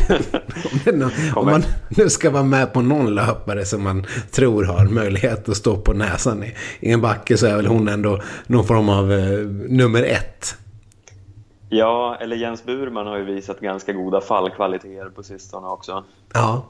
om, 0.87 1.11
om 1.35 1.45
man 1.45 1.63
nu 1.89 2.09
ska 2.09 2.29
vara 2.29 2.43
med 2.43 2.73
på 2.73 2.81
någon 2.81 3.15
löpare 3.15 3.65
som 3.65 3.83
man 3.83 4.05
tror 4.31 4.63
har 4.63 4.85
möjlighet 4.85 5.49
att 5.49 5.57
stå 5.57 5.77
på 5.77 5.93
näsan 5.93 6.43
i, 6.43 6.53
i 6.79 6.91
en 6.91 7.01
backe 7.01 7.37
så 7.37 7.47
är 7.47 7.55
väl 7.55 7.67
hon 7.67 7.87
ändå 7.87 8.21
någon 8.47 8.65
form 8.65 8.89
av 8.89 9.11
eh, 9.11 9.39
nummer 9.69 10.03
ett. 10.03 10.57
Ja, 11.69 12.17
eller 12.21 12.35
Jens 12.35 12.65
Burman 12.65 13.07
har 13.07 13.17
ju 13.17 13.25
visat 13.25 13.59
ganska 13.59 13.93
goda 13.93 14.21
fallkvaliteter 14.21 15.09
på 15.09 15.23
sistone 15.23 15.67
också. 15.67 16.03
Ja, 16.33 16.65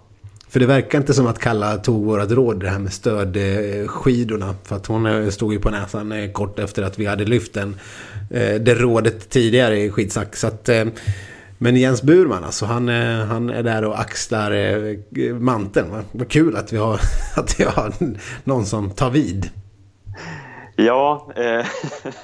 för 0.53 0.59
det 0.59 0.65
verkar 0.65 0.97
inte 0.97 1.13
som 1.13 1.27
att 1.27 1.39
Kalla 1.39 1.77
tog 1.77 2.05
vårat 2.05 2.31
råd 2.31 2.59
det 2.59 2.69
här 2.69 2.79
med 2.79 2.93
stödskidorna. 2.93 4.55
För 4.63 4.75
att 4.75 4.87
hon 4.87 5.05
eh, 5.05 5.29
stod 5.29 5.53
ju 5.53 5.59
på 5.59 5.69
näsan 5.69 6.11
eh, 6.11 6.31
kort 6.31 6.59
efter 6.59 6.83
att 6.83 6.99
vi 6.99 7.05
hade 7.05 7.25
lyft 7.25 7.53
den, 7.53 7.75
eh, 8.31 8.61
det 8.61 8.75
rådet 8.75 9.29
tidigare 9.29 9.79
i 9.79 9.89
skidsack. 9.89 10.35
Så 10.35 10.47
att, 10.47 10.69
men 11.57 11.75
Jens 11.75 12.03
Burman, 12.03 12.43
alltså, 12.43 12.65
han, 12.65 12.87
han 13.27 13.49
är 13.49 13.63
där 13.63 13.85
och 13.85 13.99
axlar 13.99 15.39
manteln. 15.39 15.87
Vad 16.11 16.29
kul 16.29 16.55
att 16.55 16.73
vi, 16.73 16.77
har, 16.77 16.99
att 17.35 17.59
vi 17.59 17.63
har 17.63 17.93
någon 18.43 18.65
som 18.65 18.89
tar 18.89 19.09
vid. 19.09 19.49
Ja, 20.75 21.31
eh, 21.35 21.65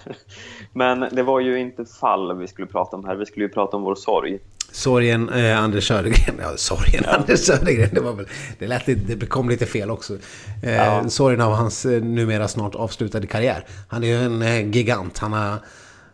men 0.73 0.99
det 1.11 1.23
var 1.23 1.39
ju 1.39 1.59
inte 1.59 1.85
fall 1.85 2.37
vi 2.37 2.47
skulle 2.47 2.67
prata 2.67 2.97
om 2.97 3.05
här. 3.05 3.15
Vi 3.15 3.25
skulle 3.25 3.45
ju 3.45 3.49
prata 3.51 3.77
om 3.77 3.83
vår 3.83 3.95
sorg. 3.95 4.39
Sorgen 4.71 5.29
eh, 5.29 5.63
Anders 5.63 5.87
Södergren. 5.87 6.35
Ja, 6.41 6.57
sorgen 6.57 7.03
ja. 7.05 7.09
Anders 7.09 7.39
Södergren. 7.39 7.89
Det, 7.91 8.01
var 8.01 8.13
väl, 8.13 8.25
det, 8.59 8.67
lät 8.67 8.87
lite, 8.87 9.15
det 9.15 9.25
kom 9.25 9.49
lite 9.49 9.65
fel 9.65 9.91
också. 9.91 10.17
Eh, 10.63 10.75
ja. 10.75 11.09
Sorgen 11.09 11.41
av 11.41 11.53
hans 11.53 11.85
eh, 11.85 12.03
numera 12.03 12.47
snart 12.47 12.75
avslutade 12.75 13.27
karriär. 13.27 13.65
Han 13.87 14.03
är 14.03 14.07
ju 14.07 14.15
en 14.15 14.41
eh, 14.41 14.69
gigant. 14.69 15.17
Han 15.17 15.33
har, 15.33 15.57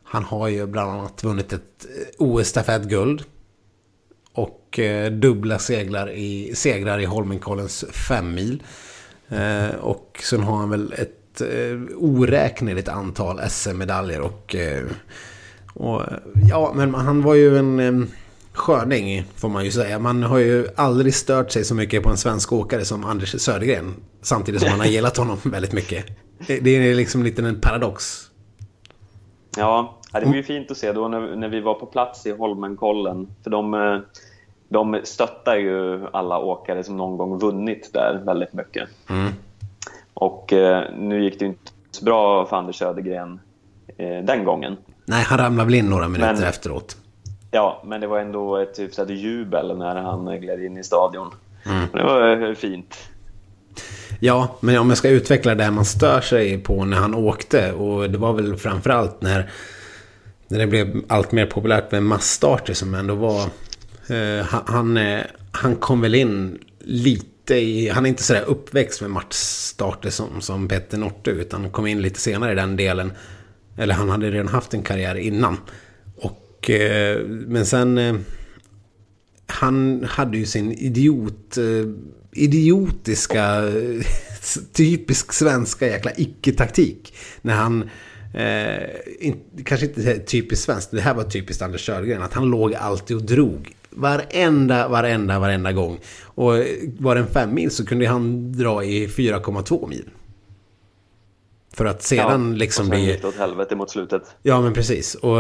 han 0.04 0.24
har 0.24 0.48
ju 0.48 0.68
bland 0.68 0.92
annat 0.92 1.24
vunnit 1.24 1.54
ett 1.54 1.86
eh, 1.86 2.26
OS-stafettguld. 2.26 3.24
Och 4.34 4.80
dubbla 5.12 5.60
seglar 5.60 6.12
i, 6.12 6.52
segrar 6.56 7.00
i 7.00 7.06
Holmenkollens 7.06 7.86
femmil. 7.92 8.64
Och 9.80 10.22
sen 10.24 10.44
har 10.44 10.58
han 10.58 10.70
väl 10.70 10.94
ett 10.98 11.42
oräkneligt 11.96 12.88
antal 12.88 13.50
SM-medaljer. 13.50 14.22
Och, 14.22 14.56
och 15.74 16.02
ja, 16.50 16.74
men 16.76 16.94
han 16.96 17.22
var 17.22 17.36
ju 17.36 17.58
en 17.58 18.08
sköning 18.56 19.24
får 19.36 19.50
man 19.50 19.66
ju 19.66 19.72
säga. 19.72 20.00
Man 20.00 20.24
har 20.24 20.38
ju 20.38 20.68
aldrig 20.76 21.16
stört 21.16 21.52
sig 21.52 21.64
så 21.64 21.76
mycket 21.76 22.04
på 22.04 22.10
en 22.10 22.18
svensk 22.18 22.54
åkare 22.54 22.86
som 22.86 23.06
Anders 23.06 23.42
Södergren. 23.42 23.94
Samtidigt 24.22 24.62
som 24.62 24.70
man 24.70 24.80
har 24.80 24.88
gillat 24.96 25.18
honom 25.18 25.38
väldigt 25.44 25.74
mycket. 25.74 26.06
Det 26.48 26.70
är 26.70 26.96
liksom 26.96 27.24
lite 27.24 27.42
en 27.42 27.62
paradox. 27.62 28.22
Ja, 29.58 30.00
det 30.14 30.26
var 30.26 30.36
ju 30.36 30.44
fint 30.44 30.72
att 30.72 30.78
se 30.78 30.92
då 30.92 31.08
när, 31.08 31.36
när 31.36 31.50
vi 31.50 31.62
var 31.62 31.74
på 31.74 31.86
plats 31.86 32.26
i 32.26 32.32
Holmenkollen. 32.32 33.28
För 33.44 33.50
de, 33.50 34.02
de 34.70 35.00
stöttar 35.04 35.56
ju 35.56 36.08
alla 36.14 36.40
åkare 36.40 36.84
som 36.84 36.98
någon 36.98 37.18
gång 37.18 37.40
vunnit 37.40 37.90
där 37.94 38.22
väldigt 38.26 38.54
mycket. 38.54 38.90
Mm. 39.10 39.32
Och 40.14 40.54
eh, 40.54 40.84
nu 40.98 41.24
gick 41.24 41.40
det 41.40 41.46
ju 41.46 41.50
inte 41.50 41.72
så 41.92 42.06
bra 42.06 42.46
för 42.46 42.58
Anders 42.58 42.76
Södergren 42.76 43.40
eh, 43.98 44.18
den 44.24 44.44
gången. 44.44 44.78
Nej, 45.06 45.24
han 45.24 45.38
ramlade 45.38 45.66
väl 45.66 45.76
in 45.76 45.90
några 45.90 46.08
minuter 46.08 46.34
Men, 46.34 46.44
efteråt. 46.44 46.98
Ja, 47.56 47.82
men 47.86 48.02
det 48.02 48.08
var 48.08 48.20
ändå 48.20 48.58
ett 48.58 48.80
hyfsat 48.80 49.10
jubel 49.10 49.78
när 49.78 49.96
han 49.96 50.40
gled 50.42 50.64
in 50.64 50.78
i 50.78 50.84
stadion. 50.84 51.32
Mm. 51.66 51.88
Det 51.94 52.04
var 52.04 52.50
eh, 52.50 52.54
fint. 52.54 52.96
Ja, 54.20 54.58
men 54.60 54.78
om 54.78 54.90
jag 54.90 54.98
ska 54.98 55.10
utveckla 55.10 55.56
det 55.56 55.72
man 55.72 55.86
stör 55.86 56.22
sig 56.22 56.58
på 56.58 56.86
när 56.86 56.98
han 56.98 57.16
åkte. 57.16 57.72
Och 57.72 58.10
det 58.10 58.18
var 58.18 58.34
väl 58.34 58.56
framförallt 58.56 59.22
när, 59.22 59.50
när 60.48 60.60
det 60.60 60.68
blev 60.68 61.02
allt 61.08 61.32
mer 61.32 61.46
populärt 61.46 61.92
med 61.92 62.04
massstarter 62.04 62.74
som 62.74 62.94
ändå 62.94 63.16
var... 63.16 63.42
Eh, 64.16 64.46
han, 64.66 64.98
eh, 64.98 65.22
han 65.52 65.76
kom 65.76 66.02
väl 66.02 66.16
in 66.16 66.60
lite 66.80 67.56
i... 67.56 67.90
Han 67.90 68.06
är 68.06 68.10
inte 68.10 68.24
sådär 68.24 68.44
uppväxt 68.48 69.02
med 69.02 69.12
matchstarter 69.12 70.10
som, 70.10 70.42
som 70.42 70.68
Petter 70.68 70.98
Norte. 70.98 71.32
Utan 71.32 71.70
kom 71.70 71.88
in 71.88 72.02
lite 72.02 72.20
senare 72.20 72.52
i 72.52 72.56
den 72.56 72.76
delen. 72.76 73.12
Eller 73.78 73.94
han 73.94 74.10
hade 74.10 74.32
redan 74.32 74.48
haft 74.48 74.74
en 74.74 74.84
karriär 74.84 75.16
innan. 75.16 75.58
Eh, 76.70 77.20
men 77.28 77.66
sen... 77.66 77.98
Eh, 77.98 78.16
han 79.48 80.04
hade 80.10 80.38
ju 80.38 80.46
sin 80.46 80.72
idiot... 80.72 81.58
Eh, 81.58 81.90
idiotiska... 82.32 83.62
typisk 84.74 85.34
svenska 85.34 85.88
jäkla 85.88 86.12
icke-taktik. 86.18 87.14
När 87.42 87.54
han... 87.54 87.90
Eh, 88.34 88.84
in, 89.20 89.42
kanske 89.66 89.86
inte 89.86 90.20
typiskt 90.20 90.66
svenskt, 90.66 90.92
det 90.92 91.02
här 91.02 91.14
var 91.14 91.24
typiskt 91.24 91.62
Anders 91.62 91.86
Sörgren. 91.86 92.22
Att 92.22 92.34
han 92.34 92.50
låg 92.50 92.76
alltid 92.76 93.18
och 93.18 93.24
drog. 93.24 93.76
Varenda, 93.90 94.88
varenda, 94.88 95.40
varenda 95.40 95.72
gång. 95.72 96.00
Och 96.22 96.54
var 97.00 97.16
det 97.16 97.22
en 97.22 97.28
fem 97.28 97.54
mil 97.54 97.72
så 97.72 97.86
kunde 97.86 98.08
han 98.08 98.52
dra 98.52 98.84
i 98.84 99.08
4,2 99.08 99.90
mil. 99.90 100.10
För 101.76 101.86
att 101.86 102.04
sedan 102.04 102.52
ja, 102.52 102.58
liksom 102.58 102.90
bli... 102.90 103.18
det 103.22 103.28
åt 103.28 103.36
helvete 103.36 103.76
mot 103.76 103.90
slutet. 103.90 104.36
Ja, 104.42 104.62
men 104.62 104.74
precis. 104.74 105.16
Och, 105.16 105.38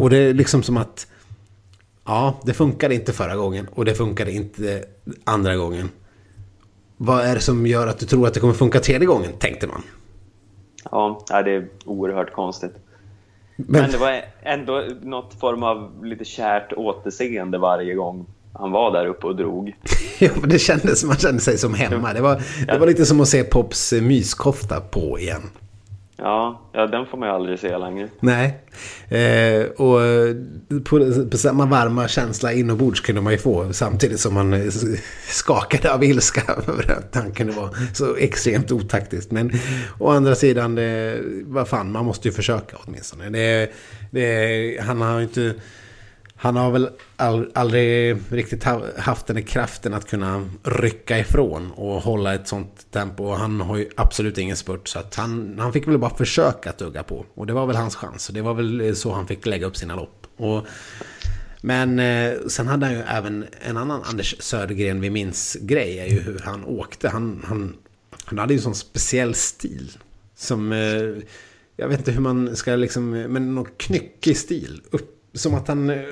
och 0.00 0.10
det 0.10 0.16
är 0.16 0.34
liksom 0.34 0.62
som 0.62 0.76
att... 0.76 1.06
Ja, 2.04 2.40
det 2.44 2.54
funkade 2.54 2.94
inte 2.94 3.12
förra 3.12 3.36
gången 3.36 3.68
och 3.74 3.84
det 3.84 3.94
funkade 3.94 4.32
inte 4.32 4.84
andra 5.24 5.56
gången. 5.56 5.88
Vad 6.96 7.24
är 7.24 7.34
det 7.34 7.40
som 7.40 7.66
gör 7.66 7.86
att 7.86 7.98
du 7.98 8.06
tror 8.06 8.26
att 8.26 8.34
det 8.34 8.40
kommer 8.40 8.54
funka 8.54 8.80
tredje 8.80 9.06
gången, 9.06 9.32
tänkte 9.38 9.66
man. 9.66 9.82
Ja, 10.90 11.24
det 11.28 11.50
är 11.50 11.68
oerhört 11.84 12.32
konstigt. 12.32 12.72
Men, 13.56 13.82
men 13.82 13.90
det 13.90 13.98
var 13.98 14.24
ändå 14.42 14.84
något 15.02 15.40
form 15.40 15.62
av 15.62 16.04
lite 16.04 16.24
kärt 16.24 16.72
återseende 16.72 17.58
varje 17.58 17.94
gång 17.94 18.26
han 18.52 18.70
var 18.70 18.92
där 18.92 19.06
uppe 19.06 19.26
och 19.26 19.36
drog. 19.36 19.76
ja, 20.18 20.30
men 20.40 20.48
det 20.48 20.58
kändes 20.58 21.04
man 21.04 21.16
kände 21.16 21.40
sig 21.40 21.58
som 21.58 21.74
hemma. 21.74 22.12
Det 22.12 22.20
var, 22.20 22.42
det 22.66 22.78
var 22.78 22.86
lite 22.86 23.06
som 23.06 23.20
att 23.20 23.28
se 23.28 23.44
Pops 23.44 23.92
myskofta 23.92 24.80
på 24.80 25.18
igen. 25.18 25.42
Ja, 26.16 26.60
ja, 26.72 26.86
den 26.86 27.06
får 27.06 27.18
man 27.18 27.28
ju 27.28 27.34
aldrig 27.34 27.58
se 27.58 27.78
längre. 27.78 28.08
Nej, 28.20 28.58
eh, 29.08 29.66
och 29.66 30.02
eh, 30.02 30.34
på, 30.84 31.26
på, 31.30 31.36
samma 31.36 31.66
varma 31.66 32.08
känsla 32.08 32.52
inombords 32.52 33.00
kunde 33.00 33.20
man 33.20 33.32
ju 33.32 33.38
få 33.38 33.72
samtidigt 33.72 34.20
som 34.20 34.34
man 34.34 34.52
eh, 34.52 34.70
skakade 35.28 35.94
av 35.94 36.04
ilska 36.04 36.42
över 36.68 36.90
att 36.90 37.14
han 37.14 37.32
kunde 37.32 37.52
vara 37.52 37.70
så 37.94 38.16
extremt 38.16 38.72
otaktiskt. 38.72 39.30
Men 39.30 39.52
å 39.98 40.10
andra 40.10 40.34
sidan, 40.34 40.74
det, 40.74 41.20
vad 41.44 41.68
fan, 41.68 41.92
man 41.92 42.04
måste 42.04 42.28
ju 42.28 42.34
försöka 42.34 42.76
åtminstone. 42.84 43.30
Det, 43.30 43.70
det, 44.10 44.80
han 44.82 45.00
har 45.00 45.18
ju 45.18 45.24
inte 45.24 45.54
han 46.44 46.56
har 46.56 46.70
väl 46.70 46.88
all, 47.16 47.50
aldrig 47.54 48.16
riktigt 48.28 48.64
haft 48.98 49.26
den 49.26 49.42
kraften 49.42 49.94
att 49.94 50.08
kunna 50.08 50.48
rycka 50.62 51.18
ifrån 51.18 51.70
och 51.70 52.02
hålla 52.02 52.34
ett 52.34 52.48
sånt 52.48 52.86
tempo. 52.90 53.24
Och 53.24 53.36
han 53.36 53.60
har 53.60 53.76
ju 53.76 53.88
absolut 53.96 54.38
ingen 54.38 54.56
spurt. 54.56 54.88
Så 54.88 54.98
att 54.98 55.14
han, 55.14 55.56
han 55.58 55.72
fick 55.72 55.88
väl 55.88 55.98
bara 55.98 56.16
försöka 56.16 56.72
tugga 56.72 57.02
på. 57.02 57.24
Och 57.34 57.46
det 57.46 57.52
var 57.52 57.66
väl 57.66 57.76
hans 57.76 57.96
chans. 57.96 58.28
Och 58.28 58.34
det 58.34 58.42
var 58.42 58.54
väl 58.54 58.96
så 58.96 59.12
han 59.12 59.26
fick 59.26 59.46
lägga 59.46 59.66
upp 59.66 59.76
sina 59.76 59.96
lopp. 59.96 60.26
Och, 60.36 60.66
men 61.60 61.98
eh, 61.98 62.32
sen 62.48 62.66
hade 62.66 62.86
han 62.86 62.94
ju 62.94 63.00
även 63.00 63.46
en 63.60 63.76
annan 63.76 64.02
Anders 64.04 64.36
Södergren 64.40 65.00
vi 65.00 65.10
minns 65.10 65.56
grej. 65.60 65.98
Är 65.98 66.06
ju 66.06 66.20
hur 66.20 66.38
han 66.44 66.64
åkte. 66.64 67.08
Han, 67.08 67.44
han, 67.46 67.76
han 68.24 68.38
hade 68.38 68.54
ju 68.54 68.58
en 68.58 68.62
sån 68.62 68.74
speciell 68.74 69.34
stil. 69.34 69.90
Som... 70.36 70.72
Eh, 70.72 71.24
jag 71.76 71.88
vet 71.88 71.98
inte 71.98 72.12
hur 72.12 72.20
man 72.20 72.56
ska 72.56 72.76
liksom... 72.76 73.10
Men 73.10 73.54
någon 73.54 73.68
knyckig 73.76 74.36
stil. 74.36 74.82
Upp, 74.90 75.10
som 75.34 75.54
att 75.54 75.68
han 75.68 75.90
eh, 75.90 76.02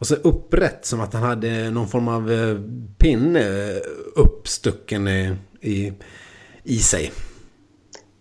och 0.00 0.06
så 0.06 0.14
upprätt 0.14 0.86
som 0.86 1.00
att 1.00 1.12
han 1.12 1.22
hade 1.22 1.70
någon 1.70 1.88
form 1.88 2.08
av 2.08 2.30
eh, 2.30 2.56
pinne 2.98 3.72
uppstucken 4.16 5.08
i, 5.60 5.92
i 6.62 6.78
sig. 6.78 7.12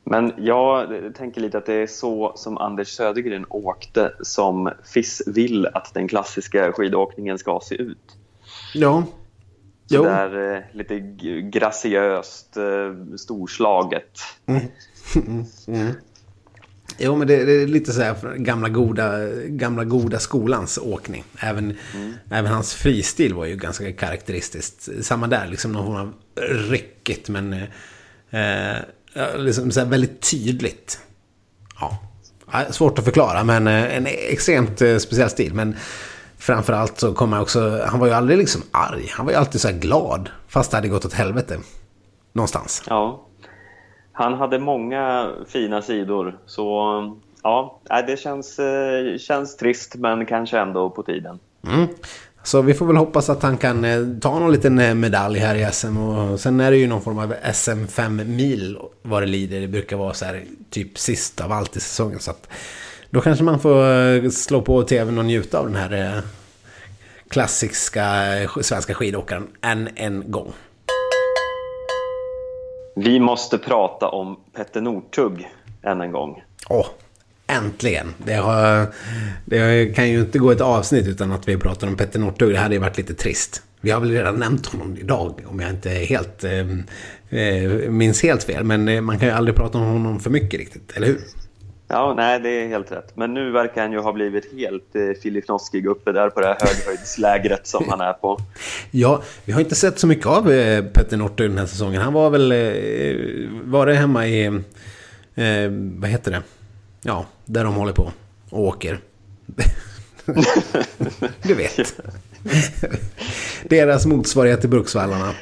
Men 0.04 0.34
jag 0.38 0.90
tänker 1.16 1.42
lite 1.42 1.58
att 1.58 1.66
det 1.66 1.74
är 1.74 1.88
så 1.88 2.34
som 2.36 2.58
Anders 2.58 2.88
Södergren 2.88 3.46
åkte 3.50 4.14
som 4.22 4.72
FIS 4.94 5.22
vill 5.28 5.66
att 5.66 5.94
den 5.94 6.08
klassiska 6.08 6.72
skidåkningen 6.72 7.38
ska 7.38 7.60
se 7.64 7.76
ut. 7.76 8.18
Ja. 8.74 9.04
Så 9.86 10.04
där 10.04 10.56
eh, 10.56 10.62
lite 10.72 11.00
graciöst, 11.52 12.58
eh, 12.58 13.16
storslaget. 13.18 14.20
Mm. 14.46 14.62
mm. 15.68 15.94
Jo, 17.00 17.16
men 17.16 17.28
det, 17.28 17.46
det, 17.46 17.52
är 17.52 17.68
lite 17.68 17.94
så 17.94 18.02
här 18.02 18.36
gamla 18.36 18.70
goda, 18.70 19.28
gamla 19.46 19.84
goda 19.84 20.20
skolans 20.20 20.78
åkning. 20.78 21.24
Även, 21.40 21.78
mm. 21.96 22.14
även 22.32 22.52
hans 22.52 22.74
fristil 22.74 23.34
var 23.34 23.46
ju 23.46 23.56
ganska 23.56 23.94
karaktäristiskt. 23.94 24.90
Samma 25.02 25.28
där, 25.28 25.48
liksom 25.48 25.72
någon 25.72 25.86
form 25.86 25.96
av 25.96 26.14
ryckigt 26.70 27.30
men 27.30 27.54
eh, 28.30 28.78
liksom 29.38 29.72
så 29.72 29.86
väldigt 29.86 30.32
tydligt. 30.32 31.00
Ja, 31.80 32.00
svårt 32.70 33.00
att 33.00 33.06
förklara 33.06 33.44
men 33.44 33.68
eh, 33.68 33.98
en 33.98 34.08
extremt 34.08 34.82
eh, 34.82 34.98
speciell 34.98 35.30
stil. 35.30 35.54
Men 35.54 35.76
framförallt 36.38 37.00
så 37.00 37.14
kommer 37.14 37.42
också, 37.42 37.86
han 37.88 38.00
var 38.00 38.08
ju 38.08 38.14
aldrig 38.14 38.38
liksom 38.38 38.62
arg. 38.72 39.08
Han 39.12 39.26
var 39.26 39.34
ju 39.34 39.40
alltid 39.40 39.62
så 39.62 39.72
glad. 39.72 40.30
Fast 40.48 40.72
det 40.72 40.78
hade 40.78 40.88
gått 40.88 41.06
åt 41.06 41.14
helvete. 41.14 41.60
Någonstans. 42.34 42.84
Ja. 42.88 43.26
Han 44.20 44.34
hade 44.34 44.60
många 44.60 45.32
fina 45.48 45.82
sidor. 45.82 46.38
Så 46.46 47.18
ja, 47.44 47.80
det 48.08 48.20
känns, 48.20 48.60
eh, 48.60 49.18
känns 49.18 49.58
trist 49.58 49.96
men 49.96 50.26
kanske 50.26 50.60
ändå 50.60 50.90
på 50.90 51.04
tiden. 51.04 51.40
Mm. 51.68 51.88
Så 52.44 52.62
vi 52.62 52.74
får 52.74 52.86
väl 52.86 52.96
hoppas 52.96 53.30
att 53.30 53.44
han 53.44 53.58
kan 53.58 53.86
eh, 53.86 54.00
ta 54.22 54.40
någon 54.40 54.52
liten 54.52 54.80
eh, 54.80 54.94
medalj 54.94 55.40
här 55.40 55.56
i 55.56 55.72
SM. 55.72 55.98
Och 55.98 56.40
sen 56.40 56.60
är 56.60 56.72
det 56.72 56.78
ju 56.78 56.88
någon 56.88 57.02
form 57.02 57.20
av 57.20 57.34
SM 57.54 57.86
5 57.88 58.16
mil 58.36 58.78
vad 59.02 59.22
det 59.22 59.28
lider. 59.28 59.60
Det 59.62 59.68
brukar 59.68 59.98
vara 59.98 60.14
så 60.14 60.26
här 60.26 60.44
typ 60.70 60.98
sist 60.98 61.42
av 61.42 61.52
allt 61.52 61.76
i 61.76 61.80
säsongen. 61.80 62.20
Så 62.20 62.32
att 62.32 62.48
då 63.10 63.22
kanske 63.22 63.44
man 63.44 63.60
får 63.60 64.30
slå 64.30 64.62
på 64.62 64.84
tvn 64.84 65.18
och 65.18 65.26
njuta 65.26 65.60
av 65.60 65.66
den 65.66 65.76
här 65.76 66.22
klassiska 67.30 68.06
svenska 68.62 68.94
skidåkaren 68.94 69.48
än 69.62 69.90
en 69.96 70.32
gång. 70.32 70.54
Vi 73.04 73.20
måste 73.20 73.58
prata 73.58 74.08
om 74.08 74.40
Petter 74.56 74.82
Northug 74.82 75.48
än 75.84 76.02
en 76.02 76.12
gång. 76.12 76.44
Åh, 76.70 76.86
äntligen! 77.48 78.14
Det, 78.18 78.34
har, 78.34 78.88
det 79.46 79.96
kan 79.96 80.10
ju 80.10 80.20
inte 80.20 80.40
gå 80.40 80.52
ett 80.52 80.62
avsnitt 80.62 81.08
utan 81.08 81.32
att 81.32 81.48
vi 81.48 81.58
pratar 81.58 81.88
om 81.88 81.98
Petter 81.98 82.20
Northug. 82.20 82.54
Det 82.54 82.60
hade 82.60 82.76
ju 82.76 82.82
varit 82.82 82.98
lite 82.98 83.14
trist. 83.14 83.64
Vi 83.82 83.92
har 83.92 84.00
väl 84.00 84.12
redan 84.12 84.36
nämnt 84.36 84.66
honom 84.66 84.98
idag 84.98 85.42
om 85.48 85.60
jag 85.60 85.70
inte 85.70 85.90
helt, 85.90 86.44
eh, 86.44 87.40
eh, 87.40 87.90
minns 87.90 88.24
helt 88.24 88.44
fel. 88.44 88.64
Men 88.64 88.88
eh, 88.88 89.02
man 89.02 89.20
kan 89.20 89.28
ju 89.28 89.34
aldrig 89.34 89.56
prata 89.56 89.78
om 89.78 89.84
honom 89.84 90.20
för 90.20 90.30
mycket 90.30 90.60
riktigt, 90.60 90.92
eller 90.96 91.08
hur? 91.08 91.22
Ja, 91.92 92.14
nej, 92.14 92.40
det 92.40 92.50
är 92.50 92.68
helt 92.68 92.92
rätt. 92.92 93.16
Men 93.16 93.34
nu 93.34 93.52
verkar 93.52 93.82
han 93.82 93.92
ju 93.92 94.00
ha 94.00 94.14
blivit 94.14 94.54
helt 94.54 94.96
eh, 94.96 95.22
Filipnovskij 95.22 95.88
uppe 95.88 96.12
där 96.12 96.30
på 96.30 96.42
det 96.42 96.48
här 96.48 96.58
höghöjdslägret 96.60 97.68
som 97.68 97.86
han 97.90 98.02
är 98.02 98.14
på. 98.14 98.40
Ja, 98.92 99.22
vi 99.46 99.52
har 99.52 99.60
inte 99.60 99.76
sett 99.76 100.00
så 100.00 100.08
mycket 100.08 100.26
av 100.26 100.52
eh, 100.52 100.86
Petter 100.86 101.18
Northug 101.18 101.50
den 101.50 101.58
här 101.58 101.66
säsongen. 101.66 102.02
Han 102.02 102.14
var 102.14 102.30
väl, 102.30 102.52
eh, 102.52 102.58
var 103.64 103.86
det 103.86 103.94
hemma 103.94 104.28
i, 104.28 104.46
eh, 105.36 105.72
vad 105.72 106.10
heter 106.10 106.32
det? 106.32 106.42
Ja, 107.02 107.26
där 107.46 107.64
de 107.64 107.74
håller 107.74 107.94
på 107.94 108.12
och 108.50 108.64
åker. 108.64 109.00
du 111.44 111.54
vet. 111.54 112.02
Deras 113.64 114.06
motsvarighet 114.06 114.62
till 114.62 114.70
Bruksvallarna. 114.70 115.34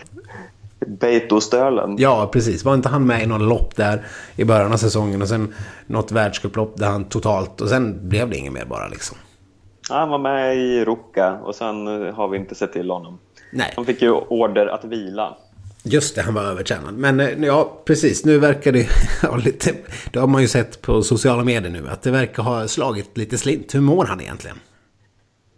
Beitostölen. 0.86 1.96
Ja, 2.00 2.30
precis. 2.34 2.66
Var 2.66 2.74
inte 2.74 2.90
han 2.90 3.06
med 3.06 3.24
i 3.24 3.26
något 3.26 3.42
lopp 3.42 3.76
där 3.76 4.06
i 4.36 4.46
början 4.46 4.74
av 4.74 4.78
säsongen 4.78 5.22
och 5.22 5.28
sen 5.28 5.54
något 5.88 6.12
världscuplopp 6.12 6.78
där 6.78 6.88
han 6.88 7.06
totalt 7.06 7.62
och 7.62 7.70
sen 7.70 8.10
blev 8.10 8.30
det 8.30 8.38
inget 8.38 8.54
mer 8.54 8.66
bara 8.66 8.88
liksom. 8.88 9.18
Ja, 9.90 9.96
han 9.96 10.10
var 10.10 10.20
med 10.20 10.58
i 10.58 10.86
Ruka 10.86 11.40
och 11.44 11.56
sen 11.56 11.88
har 12.14 12.28
vi 12.28 12.38
inte 12.38 12.56
sett 12.56 12.74
till 12.74 12.90
honom. 12.90 13.20
Nej. 13.52 13.74
Han 13.76 13.86
fick 13.86 14.02
ju 14.02 14.12
order 14.12 14.68
att 14.68 14.86
vila. 14.86 15.38
Just 15.84 16.16
det, 16.16 16.22
han 16.22 16.34
var 16.34 16.44
övertränad. 16.44 16.94
Men 16.94 17.20
eh, 17.20 17.46
ja, 17.46 17.82
precis. 17.86 18.26
Nu 18.26 18.40
verkar 18.40 18.72
det 18.72 18.88
ha 19.22 19.38
lite... 19.46 19.74
Det 20.12 20.20
har 20.20 20.28
man 20.28 20.42
ju 20.42 20.48
sett 20.48 20.82
på 20.82 21.02
sociala 21.02 21.44
medier 21.44 21.72
nu. 21.72 21.88
Att 21.90 22.02
det 22.02 22.12
verkar 22.12 22.44
ha 22.44 22.68
slagit 22.68 23.18
lite 23.18 23.38
slint. 23.38 23.76
Hur 23.76 23.82
mår 23.82 24.06
han 24.06 24.22
egentligen? 24.22 24.58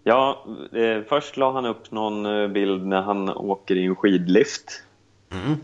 Ja, 0.04 0.46
eh, 0.74 1.04
först 1.10 1.38
la 1.38 1.52
han 1.52 1.66
upp 1.66 1.92
någon 1.92 2.26
eh, 2.26 2.48
bild 2.48 2.86
när 2.88 3.02
han 3.02 3.30
åker 3.30 3.76
i 3.76 3.86
en 3.86 3.96
skidlift. 3.96 4.84
Mm. 5.32 5.58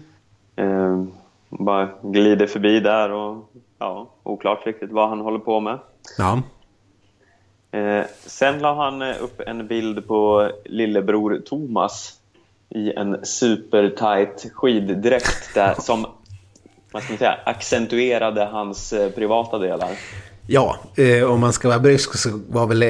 Eh, 0.55 1.03
bara 1.49 1.89
glider 2.03 2.47
förbi 2.47 2.79
där 2.79 3.11
och 3.11 3.51
ja, 3.79 4.09
oklart 4.23 4.65
riktigt 4.65 4.91
vad 4.91 5.09
han 5.09 5.19
håller 5.19 5.39
på 5.39 5.59
med. 5.59 5.79
Ja. 6.17 6.41
Eh, 7.79 8.05
sen 8.25 8.59
la 8.59 8.75
han 8.75 9.01
eh, 9.01 9.23
upp 9.23 9.41
en 9.47 9.67
bild 9.67 10.07
på 10.07 10.51
lillebror 10.65 11.41
Thomas 11.45 12.13
i 12.69 12.91
en 12.91 13.25
supertight 13.25 14.45
skiddräkt 14.53 15.53
där, 15.53 15.75
som 15.79 16.05
vad 16.91 17.03
ska 17.03 17.13
man 17.13 17.17
säga, 17.17 17.39
accentuerade 17.45 18.45
hans 18.45 18.93
eh, 18.93 19.11
privata 19.11 19.59
delar. 19.59 19.89
Ja, 20.47 20.79
eh, 20.97 21.31
om 21.31 21.39
man 21.39 21.53
ska 21.53 21.67
vara 21.67 21.79
brysk 21.79 22.17
så 22.17 22.39
var 22.49 22.67
väl 22.67 22.83
eh, 22.83 22.89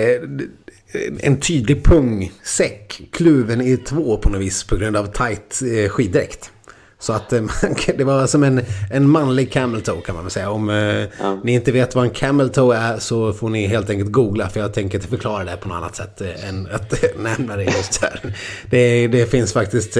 en 1.19 1.39
tydlig 1.39 1.83
pungsäck 1.83 3.01
kluven 3.11 3.61
i 3.61 3.77
två 3.77 4.17
på 4.17 4.29
något 4.29 4.41
vis 4.41 4.63
på 4.63 4.75
grund 4.75 4.97
av 4.97 5.05
tight 5.05 5.61
eh, 5.61 5.89
skiddräkt. 5.89 6.51
Så 6.99 7.13
att 7.13 7.33
eh, 7.33 7.43
det 7.97 8.03
var 8.03 8.27
som 8.27 8.43
en, 8.43 8.61
en 8.91 9.09
manlig 9.09 9.51
camel 9.51 9.81
toe 9.81 10.01
kan 10.01 10.15
man 10.15 10.23
väl 10.23 10.31
säga. 10.31 10.49
Om 10.49 10.69
eh, 10.69 10.75
ja. 10.75 11.37
ni 11.43 11.53
inte 11.53 11.71
vet 11.71 11.95
vad 11.95 12.03
en 12.03 12.09
camel 12.09 12.49
toe 12.49 12.75
är 12.75 12.97
så 12.97 13.33
får 13.33 13.49
ni 13.49 13.67
helt 13.67 13.89
enkelt 13.89 14.11
googla. 14.11 14.49
För 14.49 14.59
jag 14.59 14.73
tänker 14.73 14.97
inte 14.97 15.07
förklara 15.07 15.43
det 15.43 15.57
på 15.57 15.67
något 15.67 15.75
annat 15.75 15.95
sätt 15.95 16.21
eh, 16.21 16.49
än 16.49 16.67
att 16.71 17.03
nämna 17.17 17.55
det 17.55 17.63
just 17.63 18.01
här. 18.01 18.35
Det, 18.69 19.07
det 19.07 19.31
finns 19.31 19.53
faktiskt 19.53 19.97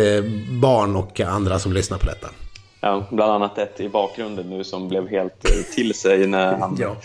barn 0.62 0.96
och 0.96 1.20
andra 1.22 1.60
som 1.60 1.74
lyssnar 1.74 1.98
på 1.98 2.06
detta. 2.06 2.28
Ja, 2.82 3.08
bland 3.12 3.32
annat 3.32 3.58
ett 3.58 3.80
i 3.80 3.89
bakgrunden 3.89 4.50
nu 4.50 4.64
som 4.64 4.88
blev 4.88 5.08
helt 5.08 5.46
till 5.76 5.93
sig 5.93 6.28
när 6.28 6.58
han 6.58 6.78
ja 6.82 6.96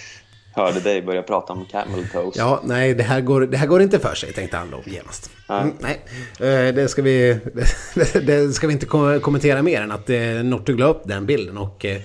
hörde 0.53 0.81
dig 0.81 1.03
börja 1.03 1.23
prata 1.23 1.53
om 1.53 1.67
camel 1.71 2.09
toes. 2.13 2.37
Ja, 2.37 2.61
nej, 2.65 2.95
det 2.95 3.03
här 3.03 3.21
går, 3.21 3.41
det 3.41 3.57
här 3.57 3.67
går 3.67 3.83
inte 3.83 3.99
för 3.99 4.15
sig, 4.15 4.33
tänkte 4.33 4.57
han 4.57 4.71
då 4.71 4.83
genast. 4.87 5.31
Mm, 5.49 5.73
nej, 5.81 6.01
eh, 6.41 6.75
det 6.75 6.89
ska, 6.89 7.03
vi, 7.03 7.41
det, 8.23 8.55
ska 8.55 8.67
vi 8.67 8.73
inte 8.73 8.87
kommentera 9.21 9.63
mer 9.63 9.83
än 9.83 9.93
att 9.93 10.11
eh, 10.11 10.21
Northug 10.21 10.81
la 10.81 10.87
upp 10.87 11.03
den 11.05 11.27
bilden 11.27 11.59
och 11.59 11.85
eh, 11.85 12.01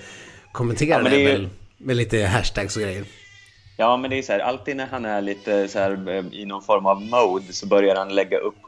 kommentera 0.52 1.02
ja, 1.02 1.08
det, 1.10 1.16
ju... 1.16 1.38
med, 1.38 1.48
med 1.78 1.96
lite 1.96 2.26
hashtags 2.26 2.76
och 2.76 2.82
grejer. 2.82 3.04
Ja, 3.76 3.96
men 3.96 4.10
det 4.10 4.18
är 4.18 4.22
så 4.22 4.32
här, 4.32 4.40
alltid 4.40 4.76
när 4.76 4.86
han 4.86 5.04
är 5.04 5.22
lite 5.22 5.68
så 5.68 5.78
här, 5.78 6.24
i 6.34 6.44
någon 6.44 6.62
form 6.62 6.86
av 6.86 7.02
mode 7.02 7.52
så 7.52 7.66
börjar 7.66 7.96
han 7.96 8.14
lägga 8.14 8.38
upp 8.38 8.58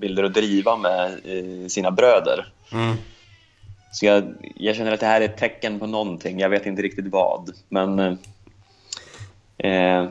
bilder 0.00 0.22
och 0.22 0.30
driva 0.30 0.76
med 0.76 1.10
sina 1.68 1.90
bröder. 1.90 2.52
Mm. 2.72 2.96
Så 3.92 4.06
jag, 4.06 4.34
jag 4.56 4.76
känner 4.76 4.92
att 4.92 5.00
det 5.00 5.06
här 5.06 5.20
är 5.20 5.24
ett 5.24 5.36
tecken 5.36 5.78
på 5.78 5.86
någonting. 5.86 6.38
Jag 6.38 6.48
vet 6.48 6.66
inte 6.66 6.82
riktigt 6.82 7.06
vad. 7.06 7.50
Men 7.68 8.18
Eh, 9.64 10.08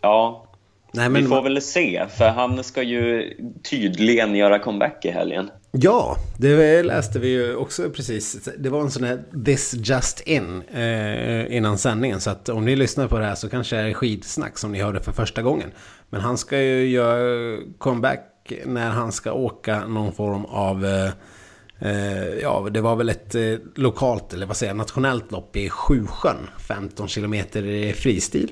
ja, 0.00 0.46
Nej, 0.92 1.08
men... 1.08 1.22
vi 1.22 1.28
får 1.28 1.42
väl 1.42 1.62
se, 1.62 2.06
för 2.16 2.28
han 2.28 2.64
ska 2.64 2.82
ju 2.82 3.34
tydligen 3.62 4.34
göra 4.34 4.58
comeback 4.58 5.04
i 5.04 5.10
helgen. 5.10 5.50
Ja, 5.70 6.16
det 6.38 6.82
läste 6.82 7.18
vi 7.18 7.28
ju 7.28 7.56
också 7.56 7.90
precis. 7.90 8.48
Det 8.58 8.68
var 8.68 8.80
en 8.80 8.90
sån 8.90 9.04
här 9.04 9.22
This 9.44 9.74
Just 9.74 10.20
In 10.20 10.62
eh, 10.74 11.56
innan 11.56 11.78
sändningen. 11.78 12.20
Så 12.20 12.30
att 12.30 12.48
om 12.48 12.64
ni 12.64 12.76
lyssnar 12.76 13.08
på 13.08 13.18
det 13.18 13.24
här 13.24 13.34
så 13.34 13.48
kanske 13.48 13.76
det 13.76 13.82
är 13.82 13.94
skidsnack 13.94 14.58
som 14.58 14.72
ni 14.72 14.82
hörde 14.82 15.00
för 15.00 15.12
första 15.12 15.42
gången. 15.42 15.70
Men 16.10 16.20
han 16.20 16.38
ska 16.38 16.60
ju 16.60 16.88
göra 16.88 17.58
comeback 17.78 18.52
när 18.64 18.90
han 18.90 19.12
ska 19.12 19.32
åka 19.32 19.86
någon 19.86 20.12
form 20.12 20.44
av... 20.44 20.84
Eh 20.84 21.10
Eh, 21.78 22.28
ja, 22.42 22.68
det 22.70 22.80
var 22.80 22.96
väl 22.96 23.08
ett 23.08 23.34
eh, 23.34 23.54
lokalt, 23.74 24.32
eller 24.32 24.46
vad 24.46 24.56
säger 24.56 24.70
jag, 24.70 24.76
nationellt 24.76 25.32
lopp 25.32 25.56
i 25.56 25.70
Sjusjön. 25.70 26.48
15 26.68 27.08
kilometer 27.08 27.92
fristil. 27.92 28.50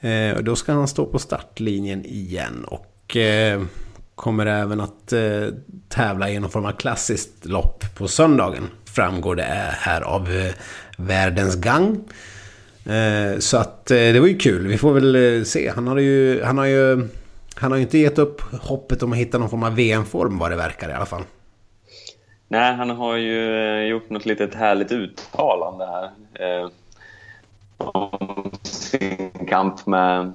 Eh, 0.00 0.38
då 0.42 0.56
ska 0.56 0.72
han 0.72 0.88
stå 0.88 1.06
på 1.06 1.18
startlinjen 1.18 2.04
igen 2.04 2.64
och 2.64 3.16
eh, 3.16 3.62
kommer 4.14 4.46
även 4.46 4.80
att 4.80 5.12
eh, 5.12 5.46
tävla 5.88 6.30
i 6.30 6.38
någon 6.38 6.50
form 6.50 6.64
av 6.64 6.72
klassiskt 6.72 7.44
lopp 7.44 7.84
på 7.94 8.08
söndagen. 8.08 8.68
Framgår 8.84 9.36
det 9.36 9.42
eh, 9.42 9.74
här 9.78 10.00
av 10.00 10.32
eh, 10.32 10.52
Världens 10.96 11.56
Gang. 11.56 12.04
Eh, 12.84 13.38
så 13.38 13.56
att 13.56 13.90
eh, 13.90 13.96
det 13.96 14.20
var 14.20 14.26
ju 14.26 14.38
kul. 14.38 14.66
Vi 14.66 14.78
får 14.78 14.92
väl 14.92 15.16
eh, 15.16 15.44
se. 15.44 15.72
Han 15.74 15.86
har 15.86 15.98
ju, 15.98 16.42
han 16.42 16.58
har 16.58 16.64
ju, 16.64 17.08
han 17.54 17.70
har 17.70 17.76
ju 17.76 17.82
inte 17.82 17.98
gett 17.98 18.18
upp 18.18 18.40
hoppet 18.40 19.02
om 19.02 19.12
att 19.12 19.18
hitta 19.18 19.38
någon 19.38 19.50
form 19.50 19.62
av 19.62 19.74
VM-form 19.74 20.38
vad 20.38 20.50
det 20.50 20.56
verkar 20.56 20.88
i 20.88 20.92
alla 20.92 21.06
fall. 21.06 21.22
Nej, 22.48 22.74
han 22.74 22.90
har 22.90 23.16
ju 23.16 23.80
gjort 23.86 24.10
något 24.10 24.26
litet 24.26 24.54
härligt 24.54 24.92
uttalande 24.92 25.86
här 25.86 26.10
om 27.76 28.50
sin 28.62 29.30
kamp 29.48 29.86
med 29.86 30.32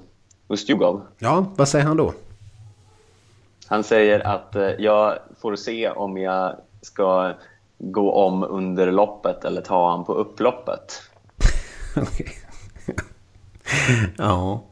Ustjugov. 0.48 1.02
Ja, 1.18 1.46
vad 1.56 1.68
säger 1.68 1.86
han 1.86 1.98
då? 1.98 2.14
Han 3.68 3.84
säger 3.84 4.28
att 4.28 4.56
eh, 4.56 4.70
jag 4.80 5.20
får 5.42 5.56
se 5.56 5.90
om 5.90 6.18
jag 6.18 6.56
ska 6.82 7.34
gå 7.78 8.14
om 8.14 8.44
under 8.44 8.92
loppet 8.92 9.46
eller 9.46 9.62
ta 9.62 9.92
han 9.92 10.06
på 10.06 10.14
upploppet. 10.14 11.02
ja 14.18 14.64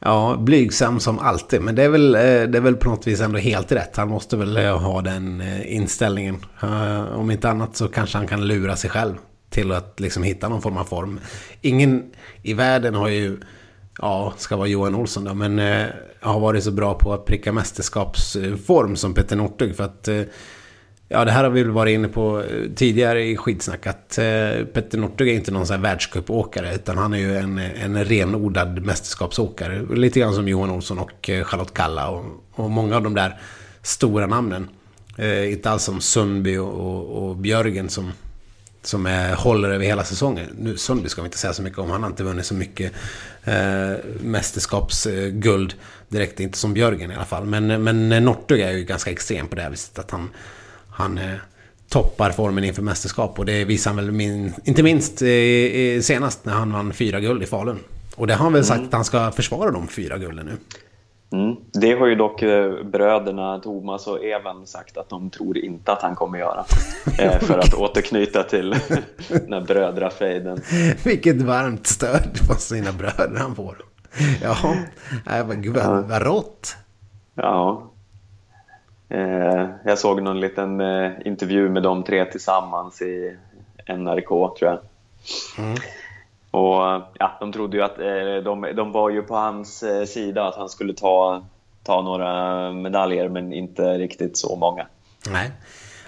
ja, 0.00 0.36
blygsam 0.40 1.00
som 1.00 1.18
alltid. 1.18 1.60
Men 1.60 1.74
det 1.74 1.82
är, 1.82 1.88
väl, 1.88 2.14
eh, 2.14 2.20
det 2.20 2.58
är 2.58 2.60
väl 2.60 2.76
på 2.76 2.90
något 2.90 3.06
vis 3.06 3.20
ändå 3.20 3.38
helt 3.38 3.72
rätt. 3.72 3.96
Han 3.96 4.08
måste 4.08 4.36
väl 4.36 4.56
eh, 4.56 4.78
ha 4.78 5.02
den 5.02 5.40
eh, 5.40 5.74
inställningen. 5.76 6.36
Om 7.14 7.30
inte 7.30 7.50
annat 7.50 7.76
så 7.76 7.88
kanske 7.88 8.18
han 8.18 8.26
kan 8.26 8.46
lura 8.46 8.76
sig 8.76 8.90
själv 8.90 9.14
till 9.50 9.72
att 9.72 10.00
liksom 10.00 10.22
hitta 10.22 10.48
någon 10.48 10.62
form 10.62 10.76
av 10.76 10.84
form. 10.84 11.20
Ingen 11.60 12.10
i 12.42 12.54
världen 12.54 12.94
har 12.94 13.08
ju, 13.08 13.40
ja, 13.98 14.32
ska 14.36 14.56
vara 14.56 14.68
Johan 14.68 14.94
Olsson 14.94 15.24
då, 15.24 15.34
men 15.34 15.58
har 16.20 16.40
varit 16.40 16.64
så 16.64 16.70
bra 16.70 16.94
på 16.94 17.12
att 17.12 17.24
pricka 17.24 17.52
mästerskapsform 17.52 18.96
som 18.96 19.14
Petter 19.14 19.36
Northug. 19.36 19.76
För 19.76 19.84
att 19.84 20.08
Ja, 21.10 21.24
det 21.24 21.30
här 21.30 21.44
har 21.44 21.50
vi 21.50 21.62
väl 21.62 21.72
varit 21.72 21.94
inne 21.94 22.08
på 22.08 22.42
eh, 22.42 22.70
tidigare 22.74 23.24
i 23.24 23.36
skitsnack. 23.36 23.86
Att 23.86 24.18
eh, 24.18 24.64
Petter 24.72 24.98
Northug 24.98 25.28
är 25.28 25.32
inte 25.32 25.50
någon 25.50 25.66
sån 25.66 25.76
här 25.76 25.82
världscupåkare. 25.82 26.74
Utan 26.74 26.98
han 26.98 27.12
är 27.12 27.18
ju 27.18 27.36
en, 27.36 27.58
en 27.58 28.04
renodlad 28.04 28.82
mästerskapsåkare. 28.82 29.86
Lite 29.94 30.20
grann 30.20 30.34
som 30.34 30.48
Johan 30.48 30.70
Olsson 30.70 30.98
och 30.98 31.30
eh, 31.30 31.44
Charlotte 31.44 31.74
Kalla. 31.74 32.08
Och, 32.08 32.24
och 32.52 32.70
många 32.70 32.96
av 32.96 33.02
de 33.02 33.14
där 33.14 33.40
stora 33.82 34.26
namnen. 34.26 34.68
Eh, 35.16 35.52
inte 35.52 35.70
alls 35.70 35.82
som 35.82 36.00
Sundby 36.00 36.56
och, 36.56 36.72
och, 36.72 37.28
och 37.28 37.36
Björgen 37.36 37.88
som, 37.88 38.12
som 38.82 39.06
är, 39.06 39.34
håller 39.34 39.70
över 39.70 39.84
hela 39.84 40.04
säsongen. 40.04 40.46
Nu, 40.58 40.76
Sundby 40.76 41.08
ska 41.08 41.22
vi 41.22 41.26
inte 41.26 41.38
säga 41.38 41.52
så 41.52 41.62
mycket 41.62 41.78
om. 41.78 41.90
Han 41.90 42.02
har 42.02 42.10
inte 42.10 42.24
vunnit 42.24 42.46
så 42.46 42.54
mycket 42.54 42.92
eh, 43.44 43.92
mästerskapsguld 44.20 45.74
direkt. 46.08 46.40
Inte 46.40 46.58
som 46.58 46.74
Björgen 46.74 47.10
i 47.10 47.14
alla 47.14 47.24
fall. 47.24 47.44
Men, 47.44 47.82
men 47.82 48.24
Northug 48.24 48.60
är 48.60 48.72
ju 48.72 48.84
ganska 48.84 49.10
extrem 49.10 49.48
på 49.48 49.56
det 49.56 49.62
här 49.62 49.70
viset. 49.70 49.98
Att 49.98 50.10
han 50.10 50.30
han 50.98 51.18
eh, 51.18 51.34
toppar 51.88 52.30
formen 52.30 52.64
inför 52.64 52.82
mästerskap. 52.82 53.38
Och 53.38 53.46
det 53.46 53.64
visar 53.64 53.90
han 53.90 53.96
väl 53.96 54.12
min, 54.12 54.54
inte 54.64 54.82
minst 54.82 55.22
eh, 55.22 56.00
senast 56.00 56.44
när 56.44 56.52
han 56.52 56.72
vann 56.72 56.92
fyra 56.92 57.20
guld 57.20 57.42
i 57.42 57.46
Falun. 57.46 57.78
Och 58.16 58.26
det 58.26 58.34
har 58.34 58.44
han 58.44 58.52
väl 58.52 58.64
sagt 58.64 58.78
mm. 58.78 58.88
att 58.88 58.94
han 58.94 59.04
ska 59.04 59.30
försvara 59.30 59.70
de 59.70 59.88
fyra 59.88 60.18
gulden 60.18 60.46
nu. 60.46 60.56
Mm. 61.38 61.56
Det 61.72 61.92
har 61.92 62.06
ju 62.06 62.14
dock 62.14 62.42
eh, 62.42 62.84
bröderna 62.84 63.58
Thomas 63.58 64.06
och 64.06 64.24
Evan 64.24 64.66
sagt 64.66 64.96
att 64.96 65.08
de 65.08 65.30
tror 65.30 65.58
inte 65.58 65.92
att 65.92 66.02
han 66.02 66.14
kommer 66.14 66.38
göra. 66.38 66.64
eh, 67.18 67.38
för 67.38 67.58
att 67.58 67.74
återknyta 67.74 68.42
till 68.42 68.70
den 69.28 69.52
här 69.52 69.60
brödrafejden. 69.60 70.60
Vilket 71.04 71.42
varmt 71.42 71.86
stöd 71.86 72.38
på 72.48 72.54
sina 72.54 72.92
bröder 72.92 73.38
han 73.38 73.54
får. 73.54 73.76
Ja, 74.42 74.56
äh, 75.38 75.46
vad, 75.46 75.66
vad, 75.66 76.04
vad 76.04 76.22
rått. 76.22 76.76
Ja, 77.34 77.90
Eh, 77.97 77.97
jag 79.84 79.98
såg 79.98 80.22
någon 80.22 80.40
liten 80.40 80.80
eh, 80.80 81.10
intervju 81.24 81.68
med 81.68 81.82
de 81.82 82.04
tre 82.04 82.24
tillsammans 82.24 83.02
i 83.02 83.36
NRK, 83.88 84.28
tror 84.28 84.56
jag. 84.60 84.78
Mm. 85.58 85.74
Och 86.50 87.02
ja, 87.18 87.36
De 87.40 87.52
trodde 87.52 87.76
ju 87.76 87.82
att 87.82 87.98
eh, 87.98 88.44
de, 88.44 88.66
de 88.76 88.92
var 88.92 89.10
ju 89.10 89.22
på 89.22 89.34
hans 89.34 89.84
sida, 90.06 90.48
att 90.48 90.56
han 90.56 90.68
skulle 90.68 90.94
ta, 90.94 91.46
ta 91.82 92.02
några 92.02 92.72
medaljer, 92.72 93.28
men 93.28 93.52
inte 93.52 93.98
riktigt 93.98 94.36
så 94.36 94.56
många. 94.56 94.86
Nej, 95.30 95.50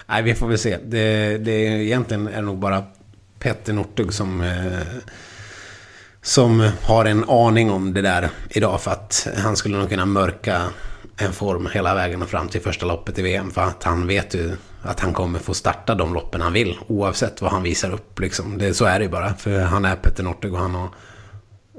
Nej 0.05 0.23
vi 0.23 0.35
får 0.35 0.47
väl 0.47 0.57
se. 0.57 0.77
Det, 0.83 1.37
det 1.37 1.51
är, 1.51 1.71
egentligen 1.71 2.27
är 2.27 2.35
det 2.35 2.41
nog 2.41 2.57
bara 2.57 2.83
Petter 3.39 3.73
Northug 3.73 4.13
som 4.13 4.43
som 6.21 6.71
har 6.83 7.05
en 7.05 7.29
aning 7.29 7.71
om 7.71 7.93
det 7.93 8.01
där 8.01 8.29
idag 8.49 8.81
för 8.81 8.91
att 8.91 9.27
han 9.37 9.55
skulle 9.55 9.77
nog 9.77 9.89
kunna 9.89 10.05
mörka 10.05 10.61
en 11.21 11.33
form 11.33 11.69
hela 11.73 11.95
vägen 11.95 12.27
fram 12.27 12.47
till 12.47 12.61
första 12.61 12.85
loppet 12.85 13.19
i 13.19 13.21
VM. 13.21 13.51
För 13.51 13.61
att 13.61 13.83
han 13.83 14.07
vet 14.07 14.35
ju 14.35 14.55
att 14.81 14.99
han 14.99 15.13
kommer 15.13 15.39
få 15.39 15.53
starta 15.53 15.95
de 15.95 16.13
loppen 16.13 16.41
han 16.41 16.53
vill. 16.53 16.79
Oavsett 16.87 17.41
vad 17.41 17.51
han 17.51 17.63
visar 17.63 17.93
upp. 17.93 18.19
Liksom. 18.19 18.57
Det, 18.57 18.73
så 18.73 18.85
är 18.85 18.99
det 18.99 19.05
ju 19.05 19.11
bara. 19.11 19.33
För 19.33 19.59
han 19.59 19.85
är 19.85 19.95
Petter 19.95 20.23
Northug 20.23 20.53
och 20.53 20.59
han 20.59 20.75
har 20.75 20.89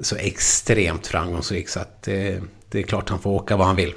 så 0.01 0.15
extremt 0.15 1.07
framgångsrik. 1.07 1.69
Så 1.69 1.79
att 1.79 2.01
det, 2.01 2.41
det, 2.69 2.79
är 2.79 2.83
klart 2.83 3.09
han 3.09 3.19
får 3.19 3.29
åka 3.29 3.57
vad 3.57 3.67
han 3.67 3.75
vill. 3.75 3.93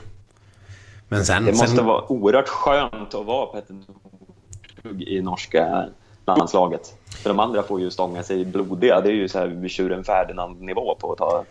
Men 1.09 1.25
sen, 1.25 1.45
det 1.45 1.53
måste 1.53 1.67
sen... 1.67 1.87
vara 1.87 2.13
oerhört 2.13 2.49
skönt 2.49 3.15
att 3.15 3.27
vara 3.27 3.47
Petter 3.47 3.75
Northug 3.75 5.03
i 5.03 5.23
norska 5.23 5.89
landslaget. 6.27 6.95
För 7.23 7.31
de 7.31 7.41
andra 7.41 7.63
får 7.63 7.81
ju 7.81 7.91
stånga 7.91 8.23
sig 8.23 8.45
blodiga. 8.45 9.01
Det 9.01 9.09
är 9.09 9.15
ju 9.15 9.29
så 9.29 9.39
här 9.39 9.69
tjuren 9.69 10.05
Ferdinand-nivå 10.05 10.97
på 11.01 11.13
att 11.13 11.19
ta, 11.19 11.45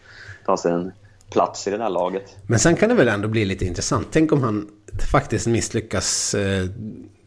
ta 0.45 0.57
sig 0.57 0.71
en 0.71 0.91
plats 1.29 1.67
i 1.67 1.71
det 1.71 1.77
här 1.77 1.89
laget. 1.89 2.35
Men 2.47 2.59
sen 2.59 2.75
kan 2.75 2.89
det 2.89 2.95
väl 2.95 3.07
ändå 3.07 3.27
bli 3.27 3.45
lite 3.45 3.65
intressant. 3.65 4.07
Tänk 4.11 4.31
om 4.31 4.43
han 4.43 4.67
faktiskt 5.11 5.47
misslyckas. 5.47 6.35
Eh, 6.35 6.65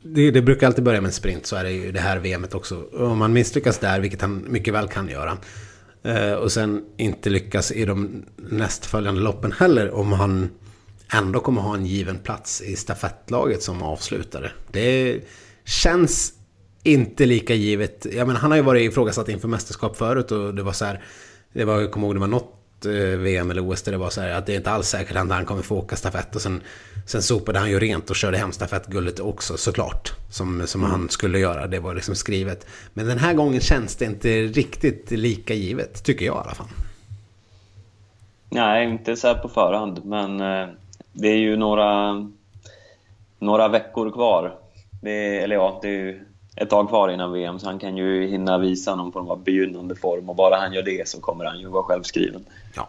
det, 0.02 0.30
det, 0.30 0.42
brukar 0.42 0.66
alltid 0.66 0.84
börja 0.84 1.00
med 1.00 1.08
en 1.08 1.12
sprint, 1.12 1.46
så 1.46 1.56
är 1.56 1.64
det 1.64 1.70
ju 1.70 1.92
det 1.92 2.00
här 2.00 2.18
VMet 2.18 2.54
också. 2.54 2.84
Om 2.92 3.20
han 3.20 3.32
misslyckas 3.32 3.78
där, 3.78 4.00
vilket 4.00 4.20
han 4.20 4.46
mycket 4.48 4.74
väl 4.74 4.88
kan 4.88 5.08
göra. 5.08 5.38
Eh, 6.02 6.32
och 6.32 6.52
sen 6.52 6.84
inte 6.96 7.30
lyckas 7.30 7.72
i 7.72 7.84
de 7.84 8.24
nästföljande 8.36 9.20
loppen 9.20 9.52
heller. 9.52 9.90
Om 9.90 10.12
han 10.12 10.50
ändå 11.12 11.40
kommer 11.40 11.60
ha 11.60 11.74
en 11.74 11.86
given 11.86 12.18
plats 12.18 12.60
i 12.60 12.76
stafettlaget 12.76 13.62
som 13.62 13.82
avslutare. 13.82 14.50
Det 14.72 15.20
känns 15.64 16.32
inte 16.82 17.26
lika 17.26 17.54
givet. 17.54 18.06
Jag 18.12 18.26
menar, 18.26 18.40
han 18.40 18.50
har 18.50 18.58
ju 18.58 18.64
varit 18.64 18.90
ifrågasatt 18.90 19.28
inför 19.28 19.48
mästerskap 19.48 19.96
förut 19.96 20.32
och 20.32 20.54
det 20.54 20.62
var 20.62 20.72
så 20.72 20.84
här. 20.84 21.04
Det 21.52 21.64
var, 21.64 21.80
jag 21.80 21.92
kommer 21.92 22.06
ihåg, 22.06 22.16
det 22.16 22.20
var 22.20 22.26
något 22.26 22.57
VM 22.86 23.50
eller 23.50 23.70
OS 23.72 23.82
där 23.82 23.92
det 23.92 23.98
var 23.98 24.10
så 24.10 24.20
här 24.20 24.30
att 24.30 24.46
det 24.46 24.52
är 24.52 24.56
inte 24.56 24.70
alls 24.70 24.88
säkert 24.88 25.16
att 25.16 25.30
han 25.30 25.44
kommer 25.44 25.62
få 25.62 25.76
åka 25.76 25.96
stafett. 25.96 26.34
Och 26.34 26.42
sen, 26.42 26.62
sen 27.06 27.22
sopade 27.22 27.58
han 27.58 27.70
ju 27.70 27.78
rent 27.78 28.10
och 28.10 28.16
körde 28.16 28.38
hem 28.38 28.52
stafettguldet 28.52 29.20
också 29.20 29.56
såklart. 29.56 30.12
Som, 30.30 30.66
som 30.66 30.80
mm. 30.80 30.90
han 30.90 31.08
skulle 31.08 31.38
göra, 31.38 31.66
det 31.66 31.80
var 31.80 31.94
liksom 31.94 32.14
skrivet. 32.14 32.66
Men 32.94 33.06
den 33.06 33.18
här 33.18 33.34
gången 33.34 33.60
känns 33.60 33.96
det 33.96 34.04
inte 34.04 34.42
riktigt 34.42 35.10
lika 35.10 35.54
givet, 35.54 36.04
tycker 36.04 36.26
jag 36.26 36.36
i 36.36 36.38
alla 36.38 36.54
fall. 36.54 36.68
Nej, 38.50 38.90
inte 38.90 39.16
så 39.16 39.28
här 39.28 39.34
på 39.34 39.48
förhand, 39.48 40.04
men 40.04 40.40
eh, 40.40 40.68
det 41.12 41.28
är 41.28 41.36
ju 41.36 41.56
några, 41.56 42.14
några 43.38 43.68
veckor 43.68 44.10
kvar. 44.10 44.54
Det 45.02 45.38
eller 45.38 45.56
ja, 45.56 45.78
det 45.82 45.88
är 45.88 45.92
ju 45.92 46.27
ett 46.60 46.70
tag 46.70 46.88
kvar 46.88 47.08
innan 47.08 47.32
VM, 47.32 47.58
så 47.58 47.66
han 47.66 47.78
kan 47.78 47.96
ju 47.96 48.26
hinna 48.26 48.58
visa 48.58 48.94
någon 48.94 49.12
form 49.12 49.28
av 49.28 49.44
begynnande 49.44 49.94
form. 49.94 50.28
Och 50.28 50.36
bara 50.36 50.56
han 50.56 50.72
gör 50.72 50.82
det 50.82 51.08
så 51.08 51.20
kommer 51.20 51.44
han 51.44 51.60
ju 51.60 51.68
vara 51.68 51.82
självskriven. 51.82 52.44
Ja, 52.74 52.88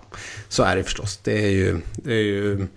så 0.49 0.63
är 0.63 0.75
det 0.75 0.83
förstås. 0.83 1.17
Det 1.17 1.45
är 1.45 1.49
ju, 1.49 1.81
det 1.95 2.13
är 2.13 2.23
ju, 2.23 2.67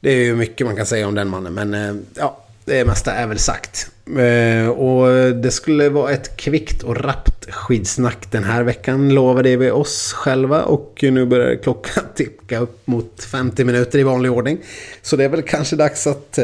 det 0.00 0.10
är 0.10 0.24
ju 0.24 0.36
mycket 0.36 0.66
man 0.66 0.76
kan 0.76 0.86
säga 0.86 1.08
om 1.08 1.14
den 1.14 1.28
mannen. 1.28 1.54
Men 1.54 1.74
eh, 1.74 1.94
ja, 2.14 2.36
det 2.64 2.84
mesta 2.84 3.12
är 3.12 3.26
väl 3.26 3.38
sagt. 3.38 3.90
Eh, 4.06 4.68
och 4.68 5.34
det 5.34 5.50
skulle 5.50 5.88
vara 5.88 6.10
ett 6.10 6.36
kvickt 6.36 6.82
och 6.82 6.96
rappt 6.96 7.50
skidsnack 7.50 8.30
den 8.30 8.44
här 8.44 8.62
veckan 8.62 9.14
lovade 9.14 9.56
vi 9.56 9.70
oss 9.70 10.12
själva. 10.12 10.62
Och 10.62 10.98
nu 11.02 11.26
börjar 11.26 11.56
klockan 11.56 12.04
ticka 12.14 12.58
upp 12.58 12.86
mot 12.86 13.24
50 13.24 13.64
minuter 13.64 13.98
i 13.98 14.02
vanlig 14.02 14.32
ordning. 14.32 14.58
Så 15.02 15.16
det 15.16 15.24
är 15.24 15.28
väl 15.28 15.42
kanske 15.42 15.76
dags 15.76 16.06
att 16.06 16.38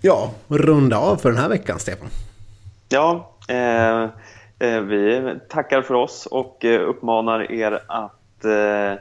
ja, 0.00 0.30
runda 0.48 0.98
av 0.98 1.16
för 1.16 1.28
den 1.28 1.38
här 1.38 1.48
veckan, 1.48 1.78
Stefan. 1.78 2.08
Ja, 2.88 3.34
eh, 3.48 4.02
eh, 4.68 4.80
vi 4.80 5.34
tackar 5.48 5.82
för 5.82 5.94
oss 5.94 6.26
och 6.26 6.64
eh, 6.64 6.80
uppmanar 6.80 7.52
er 7.52 7.80
att 7.86 8.44
eh, 8.44 9.00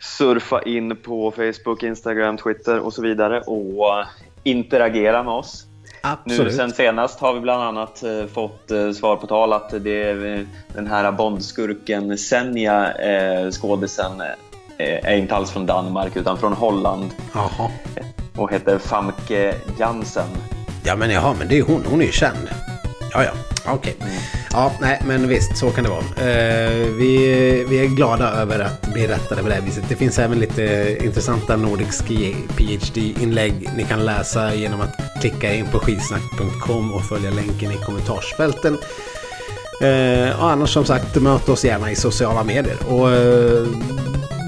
surfa 0.00 0.62
in 0.62 0.96
på 0.96 1.30
Facebook, 1.30 1.82
Instagram, 1.82 2.36
Twitter 2.36 2.78
och 2.78 2.92
så 2.92 3.02
vidare 3.02 3.40
och 3.40 4.04
interagera 4.42 5.22
med 5.22 5.32
oss. 5.32 5.64
Absolut. 6.00 6.44
Nu 6.44 6.52
sen 6.52 6.70
senast 6.70 7.20
har 7.20 7.34
vi 7.34 7.40
bland 7.40 7.62
annat 7.62 8.02
eh, 8.02 8.26
fått 8.26 8.70
eh, 8.70 8.90
svar 8.90 9.16
på 9.16 9.26
tal 9.26 9.52
att 9.52 9.70
det 9.70 10.02
är 10.02 10.46
den 10.74 10.86
här 10.86 11.12
Bondskurken 11.12 12.18
Senja, 12.18 12.92
eh, 12.92 13.50
skådisen, 13.50 14.22
är 14.78 15.16
inte 15.16 15.34
alls 15.34 15.50
från 15.50 15.66
Danmark 15.66 16.16
utan 16.16 16.38
från 16.38 16.52
Holland. 16.52 17.10
Aha. 17.34 17.70
Och 18.36 18.52
heter 18.52 18.78
Famke 18.78 19.54
Jansen. 19.78 20.28
Ja 20.84 20.96
men 20.96 21.10
jaha, 21.10 21.34
men 21.38 21.48
det 21.48 21.58
är 21.58 21.62
hon. 21.62 21.84
Hon 21.90 22.00
är 22.00 22.04
ju 22.06 22.12
känd. 22.12 22.48
Ja, 23.12 23.24
ja. 23.24 23.30
Okej. 23.66 23.96
Okay. 23.98 24.10
Ja, 24.52 24.72
nej, 24.80 25.02
men 25.06 25.28
visst, 25.28 25.56
så 25.56 25.70
kan 25.70 25.84
det 25.84 25.90
vara. 25.90 26.30
Eh, 26.30 26.70
vi, 26.98 27.64
vi 27.68 27.84
är 27.84 27.86
glada 27.86 28.30
över 28.30 28.58
att 28.58 28.92
bli 28.92 29.06
rättade 29.06 29.42
på 29.42 29.48
det 29.48 29.54
här 29.54 29.62
viset. 29.62 29.84
Det 29.88 29.96
finns 29.96 30.18
även 30.18 30.38
lite 30.38 30.96
intressanta 31.04 31.56
Nordic 31.56 32.02
Ski 32.02 32.36
PhD-inlägg 32.56 33.70
ni 33.76 33.84
kan 33.84 34.04
läsa 34.04 34.54
genom 34.54 34.80
att 34.80 35.20
klicka 35.20 35.54
in 35.54 35.66
på 35.66 35.78
skidsnack.com 35.78 36.92
och 36.94 37.04
följa 37.04 37.30
länken 37.30 37.72
i 37.72 37.76
kommentarsfälten. 37.76 38.78
Eh, 39.80 40.40
och 40.40 40.50
annars 40.50 40.70
som 40.70 40.84
sagt, 40.84 41.22
möt 41.22 41.48
oss 41.48 41.64
gärna 41.64 41.90
i 41.90 41.96
sociala 41.96 42.44
medier. 42.44 42.76
Och 42.88 43.10
eh, 43.10 43.66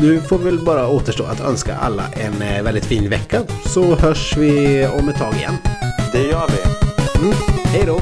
nu 0.00 0.20
får 0.20 0.38
vi 0.38 0.44
väl 0.44 0.58
bara 0.58 0.88
återstå 0.88 1.24
att 1.24 1.40
önska 1.40 1.76
alla 1.76 2.04
en 2.12 2.42
eh, 2.42 2.62
väldigt 2.62 2.84
fin 2.84 3.10
vecka. 3.10 3.42
Så 3.66 3.94
hörs 3.94 4.36
vi 4.36 4.86
om 4.86 5.08
ett 5.08 5.18
tag 5.18 5.34
igen. 5.34 5.56
Det 6.12 6.22
gör 6.22 6.48
vi. 6.48 6.62
Mm. 7.18 7.34
Hej 7.64 7.84
då! 7.86 8.00